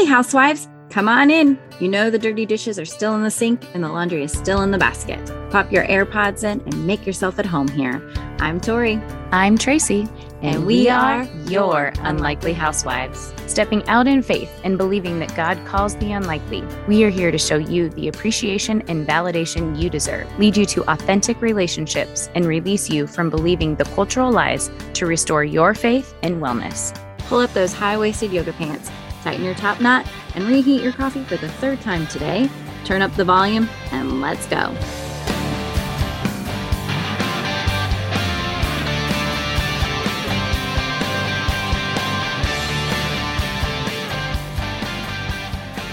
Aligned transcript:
Hey, 0.00 0.06
housewives, 0.06 0.66
come 0.88 1.10
on 1.10 1.30
in. 1.30 1.58
You 1.78 1.86
know 1.86 2.08
the 2.08 2.18
dirty 2.18 2.46
dishes 2.46 2.78
are 2.78 2.86
still 2.86 3.14
in 3.16 3.22
the 3.22 3.30
sink 3.30 3.66
and 3.74 3.84
the 3.84 3.88
laundry 3.90 4.24
is 4.24 4.32
still 4.32 4.62
in 4.62 4.70
the 4.70 4.78
basket. 4.78 5.20
Pop 5.50 5.70
your 5.70 5.86
AirPods 5.88 6.42
in 6.42 6.62
and 6.62 6.86
make 6.86 7.06
yourself 7.06 7.38
at 7.38 7.44
home 7.44 7.68
here. 7.68 8.00
I'm 8.38 8.62
Tori. 8.62 8.98
I'm 9.30 9.58
Tracy, 9.58 10.08
and 10.40 10.64
we 10.64 10.88
are 10.88 11.24
your 11.48 11.92
Unlikely 11.98 12.54
Housewives. 12.54 13.34
Stepping 13.46 13.86
out 13.88 14.06
in 14.06 14.22
faith 14.22 14.50
and 14.64 14.78
believing 14.78 15.18
that 15.18 15.36
God 15.36 15.62
calls 15.66 15.94
the 15.96 16.12
unlikely, 16.12 16.64
we 16.88 17.04
are 17.04 17.10
here 17.10 17.30
to 17.30 17.36
show 17.36 17.58
you 17.58 17.90
the 17.90 18.08
appreciation 18.08 18.82
and 18.88 19.06
validation 19.06 19.78
you 19.78 19.90
deserve, 19.90 20.26
lead 20.38 20.56
you 20.56 20.64
to 20.64 20.90
authentic 20.90 21.42
relationships, 21.42 22.30
and 22.34 22.46
release 22.46 22.88
you 22.88 23.06
from 23.06 23.28
believing 23.28 23.76
the 23.76 23.84
cultural 23.84 24.32
lies 24.32 24.70
to 24.94 25.04
restore 25.04 25.44
your 25.44 25.74
faith 25.74 26.14
and 26.22 26.40
wellness. 26.40 26.98
Pull 27.28 27.40
up 27.40 27.52
those 27.52 27.74
high 27.74 27.98
waisted 27.98 28.32
yoga 28.32 28.54
pants, 28.54 28.90
tighten 29.22 29.44
your 29.44 29.54
top 29.54 29.80
knot, 29.80 30.06
and 30.34 30.44
reheat 30.44 30.82
your 30.82 30.92
coffee 30.92 31.24
for 31.24 31.36
the 31.36 31.48
third 31.48 31.80
time 31.80 32.06
today. 32.06 32.48
Turn 32.84 33.02
up 33.02 33.14
the 33.14 33.24
volume 33.24 33.68
and 33.92 34.20
let's 34.20 34.46
go. 34.46 34.74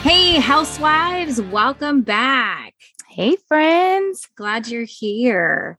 Hey, 0.04 0.40
housewives, 0.40 1.42
welcome 1.42 2.02
back. 2.02 2.74
Hey, 3.10 3.36
friends. 3.48 4.28
Glad 4.36 4.68
you're 4.68 4.84
here. 4.84 5.78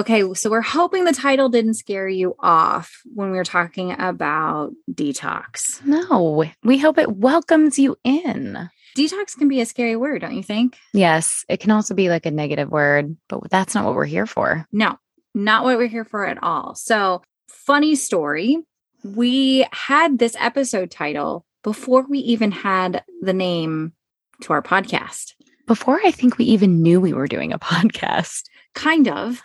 Okay, 0.00 0.32
so 0.32 0.48
we're 0.48 0.62
hoping 0.62 1.04
the 1.04 1.12
title 1.12 1.50
didn't 1.50 1.74
scare 1.74 2.08
you 2.08 2.34
off 2.38 3.02
when 3.14 3.30
we 3.30 3.36
were 3.36 3.44
talking 3.44 3.92
about 4.00 4.72
detox. 4.90 5.84
No, 5.84 6.46
we 6.64 6.78
hope 6.78 6.96
it 6.96 7.18
welcomes 7.18 7.78
you 7.78 7.98
in. 8.02 8.70
Detox 8.96 9.36
can 9.36 9.46
be 9.46 9.60
a 9.60 9.66
scary 9.66 9.96
word, 9.96 10.22
don't 10.22 10.34
you 10.34 10.42
think? 10.42 10.78
Yes, 10.94 11.44
it 11.50 11.60
can 11.60 11.70
also 11.70 11.92
be 11.92 12.08
like 12.08 12.24
a 12.24 12.30
negative 12.30 12.70
word, 12.70 13.14
but 13.28 13.50
that's 13.50 13.74
not 13.74 13.84
what 13.84 13.94
we're 13.94 14.06
here 14.06 14.24
for. 14.24 14.66
No, 14.72 14.98
not 15.34 15.64
what 15.64 15.76
we're 15.76 15.86
here 15.86 16.06
for 16.06 16.26
at 16.26 16.42
all. 16.42 16.74
So, 16.76 17.20
funny 17.46 17.94
story 17.94 18.56
we 19.04 19.66
had 19.70 20.18
this 20.18 20.34
episode 20.38 20.90
title 20.90 21.44
before 21.62 22.06
we 22.08 22.20
even 22.20 22.52
had 22.52 23.04
the 23.20 23.34
name 23.34 23.92
to 24.40 24.54
our 24.54 24.62
podcast. 24.62 25.34
Before 25.66 26.00
I 26.02 26.10
think 26.10 26.38
we 26.38 26.46
even 26.46 26.80
knew 26.80 27.02
we 27.02 27.12
were 27.12 27.28
doing 27.28 27.52
a 27.52 27.58
podcast. 27.58 28.44
Kind 28.74 29.06
of. 29.06 29.42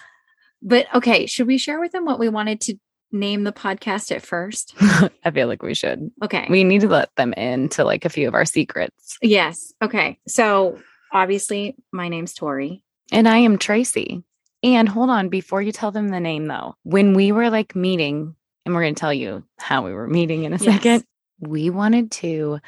But 0.61 0.87
okay, 0.95 1.25
should 1.25 1.47
we 1.47 1.57
share 1.57 1.79
with 1.79 1.91
them 1.91 2.05
what 2.05 2.19
we 2.19 2.29
wanted 2.29 2.61
to 2.61 2.75
name 3.11 3.43
the 3.43 3.51
podcast 3.53 4.11
at 4.13 4.21
first? 4.21 4.73
I 4.79 5.31
feel 5.31 5.47
like 5.47 5.61
we 5.63 5.73
should. 5.73 6.09
Okay. 6.23 6.47
We 6.49 6.63
need 6.63 6.81
to 6.81 6.87
let 6.87 7.15
them 7.15 7.33
into 7.33 7.83
like 7.83 8.05
a 8.05 8.09
few 8.09 8.27
of 8.27 8.33
our 8.33 8.45
secrets. 8.45 9.17
Yes. 9.21 9.73
Okay. 9.81 10.19
So 10.27 10.79
obviously, 11.11 11.75
my 11.91 12.09
name's 12.09 12.33
Tori. 12.33 12.83
And 13.11 13.27
I 13.27 13.37
am 13.37 13.57
Tracy. 13.57 14.23
And 14.63 14.89
hold 14.89 15.09
on, 15.11 15.29
before 15.29 15.61
you 15.61 15.71
tell 15.71 15.91
them 15.91 16.09
the 16.09 16.19
name 16.19 16.47
though, 16.47 16.75
when 16.83 17.13
we 17.13 17.31
were 17.31 17.49
like 17.51 17.75
meeting, 17.75 18.35
and 18.65 18.73
we're 18.73 18.81
going 18.81 18.95
to 18.95 18.99
tell 18.99 19.13
you 19.13 19.43
how 19.59 19.85
we 19.85 19.93
were 19.93 20.07
meeting 20.07 20.43
in 20.43 20.53
a 20.53 20.57
Yes. 20.57 20.63
second, 20.63 21.03
we 21.39 21.69
wanted 21.69 22.09
to 22.13 22.59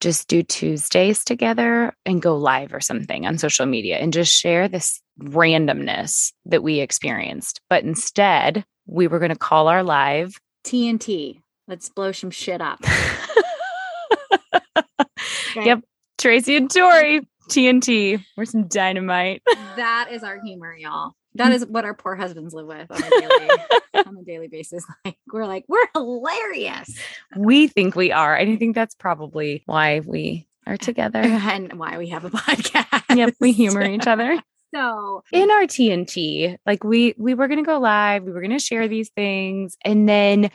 just 0.00 0.26
do 0.28 0.42
Tuesdays 0.42 1.22
together 1.24 1.94
and 2.04 2.20
go 2.20 2.36
live 2.36 2.74
or 2.74 2.80
something 2.80 3.24
on 3.26 3.38
social 3.38 3.66
media 3.66 3.98
and 3.98 4.12
just 4.12 4.34
share 4.34 4.66
this 4.68 5.00
randomness 5.20 6.32
that 6.46 6.62
we 6.62 6.80
experienced. 6.80 7.60
But 7.68 7.84
instead, 7.84 8.64
we 8.86 9.06
were 9.06 9.18
going 9.18 9.30
to 9.32 9.38
call 9.38 9.68
our 9.68 9.82
live 9.82 10.34
TNT. 10.64 11.40
Let's 11.66 11.88
blow 11.88 12.12
some 12.12 12.30
shit 12.30 12.60
up. 12.60 12.80
Okay? 15.58 15.66
Yep. 15.66 15.80
Tracy 16.18 16.56
and 16.56 16.70
Tori, 16.70 17.20
TNT. 17.48 18.22
We're 18.36 18.44
some 18.44 18.66
dynamite. 18.68 19.42
That 19.76 20.08
is 20.10 20.24
our 20.24 20.40
humor, 20.40 20.74
y'all. 20.74 21.12
That 21.36 21.52
is 21.52 21.64
what 21.64 21.84
our 21.84 21.94
poor 21.94 22.16
husbands 22.16 22.52
live 22.52 22.66
with 22.66 22.90
on 22.90 23.00
a 23.00 23.10
daily, 23.10 23.48
on 24.06 24.16
a 24.16 24.24
daily 24.24 24.48
basis. 24.48 24.84
Like 25.04 25.16
we're 25.32 25.46
like, 25.46 25.66
we're 25.68 25.86
hilarious. 25.94 26.98
We 27.36 27.68
think 27.68 27.94
we 27.94 28.10
are. 28.10 28.34
And 28.34 28.50
I 28.50 28.56
think 28.56 28.74
that's 28.74 28.96
probably 28.96 29.62
why 29.66 30.00
we 30.00 30.48
are 30.66 30.76
together. 30.76 31.20
And 31.20 31.74
why 31.74 31.96
we 31.96 32.08
have 32.08 32.24
a 32.24 32.30
podcast. 32.30 33.16
yep. 33.16 33.34
We 33.38 33.52
humor 33.52 33.84
each 33.84 34.08
other. 34.08 34.42
So 34.74 35.22
in 35.32 35.50
our 35.50 35.62
TNT, 35.62 36.56
like 36.66 36.84
we 36.84 37.14
we 37.16 37.34
were 37.34 37.48
going 37.48 37.62
to 37.62 37.66
go 37.66 37.78
live, 37.78 38.24
we 38.24 38.32
were 38.32 38.40
going 38.40 38.50
to 38.50 38.58
share 38.58 38.88
these 38.88 39.10
things, 39.10 39.76
and 39.84 40.08
then 40.08 40.50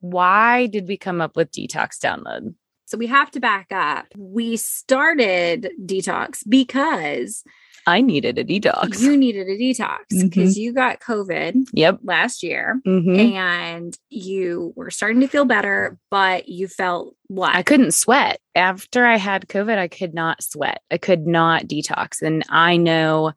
why 0.00 0.66
did 0.66 0.86
we 0.86 0.96
come 0.96 1.20
up 1.20 1.36
with 1.36 1.50
detox 1.50 1.98
download? 1.98 2.54
So 2.86 2.96
we 2.96 3.06
have 3.06 3.30
to 3.32 3.40
back 3.40 3.70
up. 3.70 4.06
We 4.16 4.56
started 4.56 5.70
detox 5.84 6.42
because 6.48 7.44
I 7.88 8.02
needed 8.02 8.38
a 8.38 8.44
detox. 8.44 9.00
you 9.00 9.16
needed 9.16 9.48
a 9.48 9.56
detox 9.56 10.00
because 10.10 10.54
Mhm. 10.54 10.60
you 10.60 10.72
got 10.74 11.00
COVID 11.00 11.68
yep. 11.72 11.98
last 12.02 12.42
year 12.42 12.80
Mhm. 12.86 13.32
and 13.34 13.96
you 14.10 14.72
were 14.76 14.90
starting 14.90 15.20
to 15.22 15.26
feel 15.26 15.46
better, 15.46 15.98
but 16.10 16.48
you 16.48 16.68
felt 16.68 17.16
what? 17.28 17.54
I 17.54 17.62
couldn't 17.62 17.92
sweat 17.94 18.40
after 18.54 19.06
I 19.06 19.16
had 19.16 19.48
COVID. 19.48 19.78
I 19.78 19.88
could 19.88 20.12
not 20.12 20.42
sweat. 20.42 20.82
I 20.90 20.98
could 20.98 21.26
not 21.26 21.66
detox, 21.66 22.20
and 22.20 22.44
I 22.50 22.76
know 22.76 23.32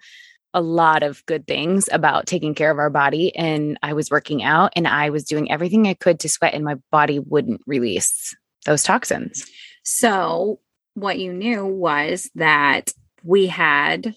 a 0.53 0.61
lot 0.61 1.01
of 1.01 1.25
good 1.27 1.47
things 1.47 1.87
about 1.93 2.27
taking 2.27 2.53
care 2.53 2.71
of 2.71 2.77
our 2.77 2.89
body. 2.89 3.33
And 3.37 3.79
I 3.81 3.93
was 3.93 4.11
working 4.11 4.43
out, 4.43 4.73
and 4.75 4.85
I 4.85 5.09
was 5.09 5.23
doing 5.23 5.49
everything 5.49 5.87
I 5.87 5.93
could 5.93 6.19
to 6.19 6.29
sweat, 6.29 6.53
and 6.53 6.65
my 6.65 6.75
body 6.91 7.19
wouldn't 7.19 7.61
release 7.65 8.35
those 8.65 8.83
toxins. 8.83 9.49
So 9.83 10.59
what 10.93 11.19
you 11.19 11.31
knew 11.31 11.65
was 11.65 12.29
that 12.35 12.91
we 13.23 13.47
had 13.47 14.13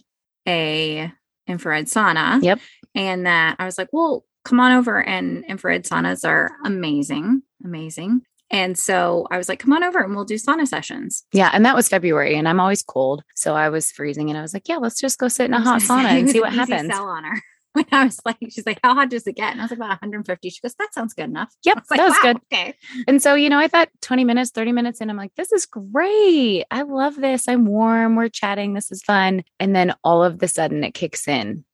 a 0.46 1.12
infrared 1.46 1.86
sauna. 1.86 2.42
Yep. 2.42 2.60
And 2.94 3.26
that 3.26 3.56
I 3.58 3.64
was 3.64 3.78
like, 3.78 3.88
well, 3.92 4.24
come 4.44 4.60
on 4.60 4.72
over. 4.72 5.02
And 5.02 5.44
infrared 5.46 5.84
saunas 5.84 6.26
are 6.26 6.50
amazing, 6.64 7.42
amazing. 7.64 8.22
And 8.50 8.78
so 8.78 9.26
I 9.30 9.38
was 9.38 9.48
like, 9.48 9.58
come 9.58 9.72
on 9.72 9.82
over 9.82 10.00
and 10.00 10.14
we'll 10.14 10.24
do 10.24 10.34
sauna 10.34 10.68
sessions. 10.68 11.24
Yeah, 11.32 11.50
and 11.52 11.64
that 11.64 11.74
was 11.74 11.88
February, 11.88 12.36
and 12.36 12.46
I'm 12.46 12.60
always 12.60 12.82
cold, 12.82 13.24
so 13.34 13.54
I 13.54 13.68
was 13.70 13.90
freezing, 13.90 14.28
and 14.28 14.38
I 14.38 14.42
was 14.42 14.54
like, 14.54 14.68
"Yeah, 14.68 14.76
let's 14.76 15.00
just 15.00 15.18
go 15.18 15.28
sit 15.28 15.46
in 15.46 15.54
a 15.54 15.60
hot 15.60 15.80
sauna 15.80 16.20
and 16.20 16.30
see 16.30 16.40
what 16.40 16.52
happens." 16.52 16.92
Sell 16.94 17.08
on 17.08 17.24
her. 17.24 17.42
When 17.82 17.86
I 17.90 18.04
was 18.04 18.20
like, 18.24 18.36
she's 18.50 18.66
like, 18.66 18.78
how 18.84 18.94
hot 18.94 19.10
does 19.10 19.26
it 19.26 19.34
get? 19.34 19.50
And 19.50 19.60
I 19.60 19.64
was 19.64 19.70
like, 19.72 19.78
about 19.78 19.88
150. 19.88 20.48
She 20.48 20.60
goes, 20.60 20.74
that 20.76 20.94
sounds 20.94 21.12
good 21.12 21.24
enough. 21.24 21.52
Yep, 21.64 21.76
was 21.76 21.90
like, 21.90 21.98
that 21.98 22.04
was 22.04 22.16
"Wow, 22.22 22.32
good. 22.32 22.36
Okay. 22.52 22.74
And 23.08 23.20
so, 23.20 23.34
you 23.34 23.48
know, 23.50 23.58
I 23.58 23.66
thought 23.66 23.88
20 24.00 24.22
minutes, 24.24 24.52
30 24.52 24.70
minutes 24.70 25.00
in, 25.00 25.10
I'm 25.10 25.16
like, 25.16 25.34
this 25.36 25.50
is 25.52 25.66
great. 25.66 26.64
I 26.70 26.82
love 26.82 27.16
this. 27.16 27.48
I'm 27.48 27.66
warm. 27.66 28.14
We're 28.14 28.28
chatting. 28.28 28.74
This 28.74 28.92
is 28.92 29.02
fun. 29.02 29.42
And 29.58 29.74
then 29.74 29.92
all 30.04 30.22
of 30.22 30.38
the 30.38 30.46
sudden 30.46 30.84
it 30.84 30.94
kicks 30.94 31.26
in 31.26 31.64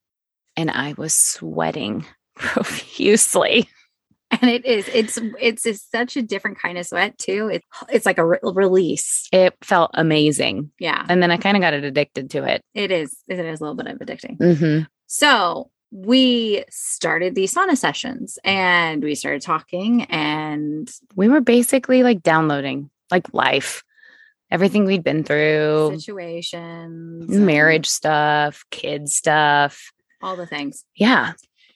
and 0.56 0.70
I 0.70 0.94
was 0.96 1.12
sweating 1.12 2.06
profusely. 2.36 3.68
And 4.30 4.48
it 4.48 4.64
is, 4.64 4.88
it's, 4.94 5.18
it's, 5.40 5.66
it's 5.66 5.82
such 5.90 6.16
a 6.16 6.22
different 6.22 6.58
kind 6.58 6.78
of 6.78 6.86
sweat 6.86 7.18
too. 7.18 7.50
It's, 7.52 7.66
it's 7.90 8.06
like 8.06 8.18
a 8.18 8.24
re- 8.24 8.38
release. 8.42 9.28
It 9.32 9.54
felt 9.60 9.90
amazing. 9.94 10.70
Yeah, 10.78 11.04
And 11.08 11.20
then 11.22 11.30
I 11.32 11.36
kind 11.36 11.56
of 11.56 11.60
got 11.60 11.74
it 11.74 11.82
addicted 11.84 12.30
to 12.30 12.44
it. 12.44 12.62
it 12.72 12.90
is. 12.92 13.16
It 13.28 13.40
is 13.40 13.60
a 13.60 13.64
little 13.64 13.74
bit 13.76 13.88
of 13.88 13.98
addicting. 13.98 14.36
hmm 14.56 14.84
So 15.08 15.70
we 15.90 16.64
started 16.70 17.34
these 17.34 17.52
sauna 17.54 17.76
sessions 17.76 18.38
and 18.44 19.02
we 19.02 19.14
started 19.14 19.42
talking 19.42 20.04
and 20.04 20.90
We 21.16 21.28
were 21.28 21.40
basically 21.40 22.02
like 22.02 22.22
downloading 22.22 22.90
like 23.10 23.32
life, 23.34 23.82
everything 24.50 24.84
we'd 24.84 25.02
been 25.02 25.24
through, 25.24 25.92
situations, 25.98 27.28
marriage 27.28 27.86
stuff, 27.86 28.64
kid 28.70 29.08
stuff. 29.08 29.92
all 30.22 30.36
the 30.36 30.46
things. 30.46 30.84
Yeah. 30.94 31.32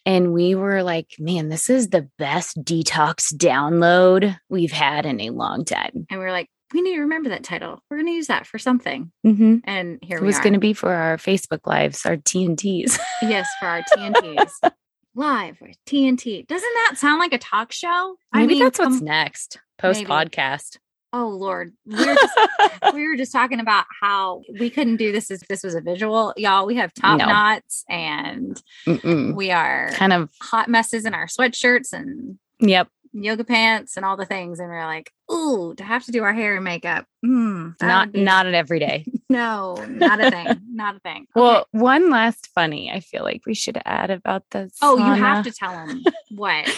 And 0.06 0.32
we 0.32 0.54
were 0.54 0.82
like, 0.82 1.14
man, 1.18 1.48
this 1.48 1.70
is 1.70 1.88
the 1.88 2.08
best 2.18 2.62
detox 2.62 3.32
download 3.34 4.36
we've 4.50 4.72
had 4.72 5.06
in 5.06 5.20
a 5.20 5.30
long 5.30 5.64
time. 5.64 6.06
And 6.10 6.20
we 6.20 6.26
were 6.26 6.30
like, 6.30 6.50
we 6.74 6.82
need 6.82 6.96
to 6.96 7.00
remember 7.02 7.28
that 7.30 7.44
title. 7.44 7.80
We're 7.88 7.98
going 7.98 8.08
to 8.08 8.12
use 8.12 8.26
that 8.26 8.46
for 8.46 8.58
something. 8.58 9.10
Mm-hmm. 9.24 9.58
And 9.64 9.98
here 10.02 10.18
It 10.18 10.22
we 10.22 10.26
was 10.26 10.40
going 10.40 10.52
to 10.54 10.58
be 10.58 10.72
for 10.74 10.92
our 10.92 11.16
Facebook 11.16 11.60
lives, 11.66 12.04
our 12.04 12.16
TNTs. 12.16 12.98
yes, 13.22 13.48
for 13.60 13.66
our 13.68 13.82
TNTs. 13.82 14.50
Live 15.14 15.58
with 15.60 15.76
TNT. 15.86 16.46
Doesn't 16.48 16.72
that 16.88 16.98
sound 16.98 17.20
like 17.20 17.32
a 17.32 17.38
talk 17.38 17.70
show? 17.72 18.16
Maybe 18.32 18.58
that's 18.58 18.78
what's 18.78 18.98
come- 18.98 19.04
next 19.04 19.58
post 19.78 20.02
podcast. 20.04 20.78
Oh 21.12 21.28
Lord, 21.28 21.72
we 21.86 21.94
were 21.94 22.14
just 22.16 22.38
we 22.92 23.06
were 23.06 23.14
just 23.16 23.30
talking 23.30 23.60
about 23.60 23.84
how 24.00 24.42
we 24.58 24.68
couldn't 24.68 24.96
do 24.96 25.12
this 25.12 25.30
if 25.30 25.46
this 25.46 25.62
was 25.62 25.76
a 25.76 25.80
visual, 25.80 26.34
y'all. 26.36 26.66
We 26.66 26.74
have 26.74 26.92
top 26.92 27.20
No. 27.20 27.26
knots 27.26 27.84
and 27.88 28.60
Mm-mm. 28.84 29.36
we 29.36 29.52
are 29.52 29.90
Kind 29.92 30.12
of, 30.12 30.30
hot 30.42 30.68
messes 30.68 31.04
in 31.06 31.14
our 31.14 31.26
sweatshirts 31.26 31.92
and 31.92 32.36
yep. 32.58 32.88
Yoga 33.14 33.44
pants 33.44 33.96
and 33.96 34.04
all 34.04 34.16
the 34.16 34.26
things. 34.26 34.58
And 34.60 34.68
we're 34.68 34.84
like, 34.84 35.10
ooh, 35.32 35.74
to 35.76 35.84
have 35.84 36.04
to 36.04 36.12
do 36.12 36.22
our 36.24 36.32
hair 36.34 36.56
and 36.56 36.64
makeup. 36.64 37.06
Mm, 37.24 37.74
Not 37.80 38.12
be- 38.12 38.22
not 38.22 38.46
an 38.46 38.54
everyday. 38.54 39.06
no, 39.30 39.76
not 39.88 40.20
a 40.20 40.30
thing. 40.30 40.60
Not 40.72 40.96
a 40.96 40.98
thing. 41.00 41.26
Okay. 41.36 41.40
Well, 41.40 41.66
one 41.70 42.10
last 42.10 42.48
funny 42.54 42.90
I 42.90 43.00
feel 43.00 43.22
like 43.22 43.42
we 43.46 43.54
should 43.54 43.78
add 43.84 44.10
about 44.10 44.44
this. 44.50 44.72
oh, 44.82 44.98
you 44.98 45.12
have 45.14 45.44
to 45.44 45.50
tell 45.52 45.72
them 45.72 46.04
what. 46.30 46.68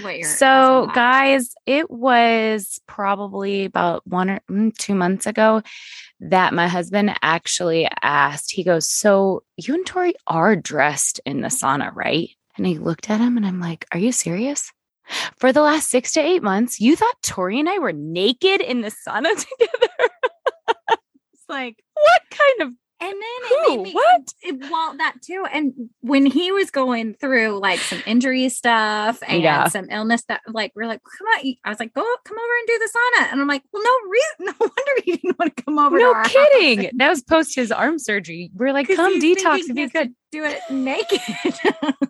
what 0.00 0.18
you're 0.18 0.28
So, 0.28 0.88
guys, 0.94 1.54
it 1.66 1.88
was 1.90 2.80
probably 2.86 3.64
about 3.64 4.06
one 4.06 4.30
or 4.30 4.40
mm, 4.50 4.76
two 4.76 4.94
months 4.94 5.26
ago 5.26 5.62
that 6.20 6.52
my 6.54 6.66
husband 6.68 7.16
actually 7.22 7.88
asked, 8.02 8.50
he 8.52 8.64
goes, 8.64 8.90
So, 8.90 9.42
you 9.56 9.74
and 9.74 9.86
Tori 9.86 10.14
are 10.26 10.56
dressed 10.56 11.20
in 11.24 11.40
the 11.40 11.48
sauna, 11.48 11.94
right? 11.94 12.30
And 12.56 12.66
I 12.66 12.72
looked 12.72 13.10
at 13.10 13.20
him 13.20 13.36
and 13.36 13.46
I'm 13.46 13.60
like, 13.60 13.86
Are 13.92 13.98
you 13.98 14.10
serious? 14.12 14.72
For 15.36 15.52
the 15.52 15.60
last 15.62 15.90
six 15.90 16.12
to 16.12 16.20
eight 16.20 16.42
months, 16.42 16.80
you 16.80 16.96
thought 16.96 17.22
Tori 17.22 17.60
and 17.60 17.68
I 17.68 17.78
were 17.78 17.92
naked 17.92 18.60
in 18.60 18.80
the 18.80 18.88
sauna 18.90 19.28
together? 19.36 20.10
It's 21.32 21.44
like, 21.48 21.76
what 21.94 22.22
kind 22.30 22.62
of 22.70 22.74
and 23.00 23.12
then 23.12 23.20
it 23.20 23.68
made 23.68 23.82
me, 23.82 23.92
What? 23.92 24.22
It, 24.40 24.70
well, 24.70 24.96
that 24.96 25.16
too. 25.22 25.44
And 25.52 25.74
when 26.00 26.24
he 26.24 26.52
was 26.52 26.70
going 26.70 27.12
through 27.14 27.58
like 27.60 27.80
some 27.80 28.00
injury 28.06 28.48
stuff 28.48 29.18
and 29.26 29.42
Yeah. 29.42 29.68
some 29.68 29.90
illness 29.90 30.22
stuff, 30.22 30.40
like 30.48 30.72
we're 30.74 30.86
like, 30.86 31.02
come 31.18 31.26
on. 31.26 31.54
I 31.64 31.68
was 31.68 31.78
like, 31.80 31.92
go 31.92 32.00
come 32.24 32.38
over 32.38 32.54
and 32.60 32.66
do 32.66 32.78
the 32.78 32.88
sauna. 32.96 33.32
And 33.32 33.40
I'm 33.42 33.48
like, 33.48 33.62
well, 33.72 33.82
no 33.82 34.10
reason. 34.10 34.46
No 34.46 34.52
wonder 34.60 35.02
he 35.04 35.16
didn't 35.16 35.38
want 35.38 35.54
to 35.54 35.62
come 35.64 35.78
over. 35.78 35.98
no 35.98 36.14
our 36.14 36.22
house. 36.22 36.32
kidding? 36.32 36.90
That 36.96 37.10
was 37.10 37.20
post 37.22 37.54
his 37.54 37.70
arm 37.70 37.98
surgery. 37.98 38.50
We're 38.54 38.72
like, 38.72 38.88
come 38.88 39.20
detox 39.20 39.58
if 39.68 39.76
you 39.76 39.90
could. 39.90 40.14
Do 40.32 40.44
it 40.44 40.60
naked. 40.70 41.20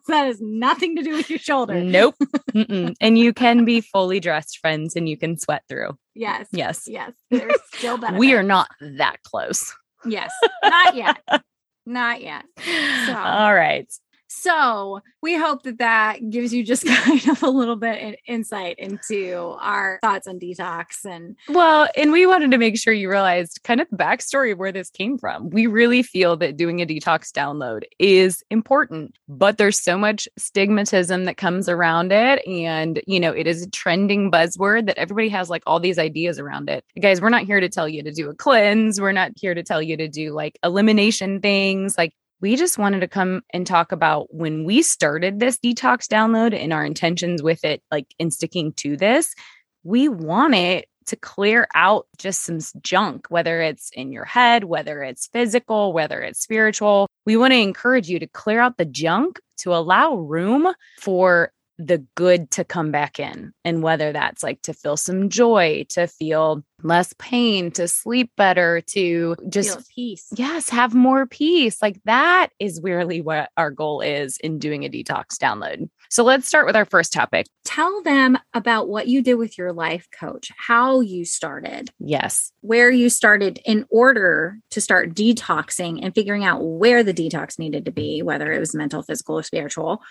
that 0.06 0.26
has 0.26 0.40
nothing 0.40 0.94
to 0.96 1.02
do 1.02 1.12
with 1.16 1.28
your 1.28 1.40
shoulder. 1.40 1.82
Nope. 1.82 2.14
Mm-mm. 2.54 2.94
And 3.00 3.18
you 3.18 3.32
can 3.32 3.64
be 3.64 3.80
fully 3.80 4.20
dressed, 4.20 4.58
friends, 4.58 4.94
and 4.96 5.08
you 5.08 5.16
can 5.16 5.38
sweat 5.38 5.62
through. 5.68 5.96
Yes. 6.14 6.46
Yes. 6.52 6.84
Yes. 6.86 7.12
There's 7.30 7.54
still 7.72 7.98
better. 7.98 8.16
We 8.18 8.34
are 8.34 8.42
not 8.42 8.68
that 8.80 9.16
close. 9.24 9.74
Yes. 10.06 10.30
Not 10.62 10.94
yet. 10.94 11.18
not 11.86 12.22
yet. 12.22 12.44
All 13.08 13.54
right. 13.54 13.92
So 14.40 15.00
we 15.22 15.36
hope 15.36 15.62
that 15.62 15.78
that 15.78 16.28
gives 16.28 16.52
you 16.52 16.64
just 16.64 16.84
kind 17.04 17.28
of 17.28 17.42
a 17.42 17.48
little 17.48 17.76
bit 17.76 18.00
in 18.00 18.16
insight 18.26 18.78
into 18.78 19.56
our 19.60 19.98
thoughts 20.02 20.26
on 20.26 20.38
detox 20.38 21.04
and 21.04 21.36
Well, 21.48 21.88
and 21.96 22.12
we 22.12 22.26
wanted 22.26 22.50
to 22.50 22.58
make 22.58 22.78
sure 22.78 22.92
you 22.92 23.10
realized 23.10 23.60
kind 23.64 23.80
of 23.80 23.88
the 23.90 23.96
backstory 23.96 24.52
of 24.52 24.58
where 24.58 24.72
this 24.72 24.90
came 24.90 25.18
from. 25.18 25.50
We 25.50 25.66
really 25.66 26.02
feel 26.02 26.36
that 26.38 26.56
doing 26.56 26.82
a 26.82 26.86
detox 26.86 27.30
download 27.30 27.84
is 27.98 28.42
important, 28.50 29.16
but 29.28 29.56
there's 29.56 29.78
so 29.78 29.96
much 29.96 30.28
stigmatism 30.38 31.24
that 31.26 31.36
comes 31.36 31.68
around 31.68 32.12
it. 32.12 32.46
And, 32.46 33.00
you 33.06 33.20
know, 33.20 33.32
it 33.32 33.46
is 33.46 33.62
a 33.62 33.70
trending 33.70 34.30
buzzword 34.30 34.86
that 34.86 34.98
everybody 34.98 35.28
has 35.30 35.48
like 35.48 35.62
all 35.66 35.80
these 35.80 35.98
ideas 35.98 36.38
around 36.38 36.68
it. 36.68 36.84
Guys, 37.00 37.20
we're 37.20 37.30
not 37.30 37.44
here 37.44 37.60
to 37.60 37.68
tell 37.68 37.88
you 37.88 38.02
to 38.02 38.12
do 38.12 38.28
a 38.28 38.34
cleanse. 38.34 39.00
We're 39.00 39.12
not 39.12 39.32
here 39.36 39.54
to 39.54 39.62
tell 39.62 39.80
you 39.80 39.96
to 39.96 40.08
do 40.08 40.32
like 40.32 40.58
elimination 40.62 41.40
things. 41.40 41.96
Like, 41.96 42.12
we 42.44 42.56
just 42.56 42.76
wanted 42.76 43.00
to 43.00 43.08
come 43.08 43.40
and 43.54 43.66
talk 43.66 43.90
about 43.90 44.26
when 44.28 44.64
we 44.64 44.82
started 44.82 45.40
this 45.40 45.56
detox 45.56 46.06
download 46.06 46.54
and 46.54 46.74
our 46.74 46.84
intentions 46.84 47.42
with 47.42 47.64
it, 47.64 47.82
like 47.90 48.06
in 48.18 48.30
sticking 48.30 48.74
to 48.74 48.98
this. 48.98 49.34
We 49.82 50.10
want 50.10 50.54
it 50.54 50.86
to 51.06 51.16
clear 51.16 51.66
out 51.74 52.06
just 52.18 52.44
some 52.44 52.58
junk, 52.82 53.28
whether 53.30 53.62
it's 53.62 53.88
in 53.94 54.12
your 54.12 54.26
head, 54.26 54.64
whether 54.64 55.02
it's 55.02 55.28
physical, 55.28 55.94
whether 55.94 56.20
it's 56.20 56.42
spiritual. 56.42 57.08
We 57.24 57.38
want 57.38 57.54
to 57.54 57.58
encourage 57.58 58.10
you 58.10 58.18
to 58.18 58.26
clear 58.26 58.60
out 58.60 58.76
the 58.76 58.84
junk 58.84 59.40
to 59.60 59.74
allow 59.74 60.16
room 60.16 60.70
for 61.00 61.50
the 61.78 61.98
good 62.14 62.50
to 62.52 62.64
come 62.64 62.90
back 62.90 63.18
in. 63.18 63.52
And 63.64 63.82
whether 63.82 64.12
that's 64.12 64.42
like 64.42 64.62
to 64.62 64.72
feel 64.72 64.96
some 64.96 65.28
joy, 65.28 65.86
to 65.90 66.06
feel 66.06 66.64
less 66.82 67.14
pain, 67.18 67.70
to 67.72 67.88
sleep 67.88 68.30
better, 68.36 68.80
to 68.88 69.36
just 69.48 69.70
feel 69.74 69.84
peace. 69.94 70.26
Yes, 70.36 70.68
have 70.68 70.94
more 70.94 71.26
peace. 71.26 71.80
Like 71.82 72.00
that 72.04 72.48
is 72.60 72.80
really 72.82 73.20
what 73.20 73.50
our 73.56 73.70
goal 73.70 74.00
is 74.02 74.36
in 74.38 74.58
doing 74.58 74.84
a 74.84 74.88
detox 74.88 75.36
download. 75.36 75.88
So 76.10 76.22
let's 76.22 76.46
start 76.46 76.66
with 76.66 76.76
our 76.76 76.84
first 76.84 77.12
topic. 77.12 77.46
Tell 77.64 78.02
them 78.02 78.38
about 78.52 78.88
what 78.88 79.08
you 79.08 79.22
did 79.22 79.34
with 79.34 79.58
your 79.58 79.72
life 79.72 80.06
coach, 80.16 80.52
how 80.56 81.00
you 81.00 81.24
started, 81.24 81.90
Yes. 81.98 82.52
where 82.60 82.90
you 82.90 83.08
started 83.08 83.58
in 83.64 83.84
order 83.90 84.58
to 84.70 84.80
start 84.80 85.14
detoxing 85.14 85.98
and 86.02 86.14
figuring 86.14 86.44
out 86.44 86.58
where 86.62 87.02
the 87.02 87.14
detox 87.14 87.58
needed 87.58 87.84
to 87.86 87.90
be, 87.90 88.22
whether 88.22 88.52
it 88.52 88.60
was 88.60 88.74
mental, 88.74 89.02
physical, 89.02 89.38
or 89.38 89.42
spiritual. 89.42 90.02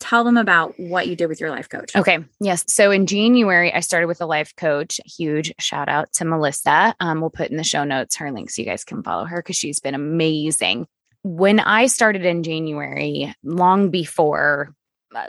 Tell 0.00 0.22
them 0.22 0.36
about 0.36 0.78
what 0.78 1.08
you 1.08 1.16
did 1.16 1.26
with 1.26 1.40
your 1.40 1.50
life 1.50 1.68
coach. 1.68 1.96
Okay. 1.96 2.20
Yes. 2.40 2.64
So 2.68 2.90
in 2.92 3.06
January, 3.06 3.72
I 3.72 3.80
started 3.80 4.06
with 4.06 4.20
a 4.20 4.26
life 4.26 4.54
coach. 4.54 5.00
Huge 5.04 5.52
shout 5.58 5.88
out 5.88 6.12
to 6.14 6.24
Melissa. 6.24 6.94
Um, 7.00 7.20
we'll 7.20 7.30
put 7.30 7.50
in 7.50 7.56
the 7.56 7.64
show 7.64 7.82
notes 7.84 8.16
her 8.16 8.30
link 8.30 8.50
so 8.50 8.62
you 8.62 8.66
guys 8.66 8.84
can 8.84 9.02
follow 9.02 9.24
her 9.24 9.38
because 9.38 9.56
she's 9.56 9.80
been 9.80 9.94
amazing. 9.94 10.86
When 11.24 11.58
I 11.58 11.86
started 11.86 12.24
in 12.24 12.44
January, 12.44 13.34
long 13.42 13.90
before 13.90 14.72
uh, 15.14 15.26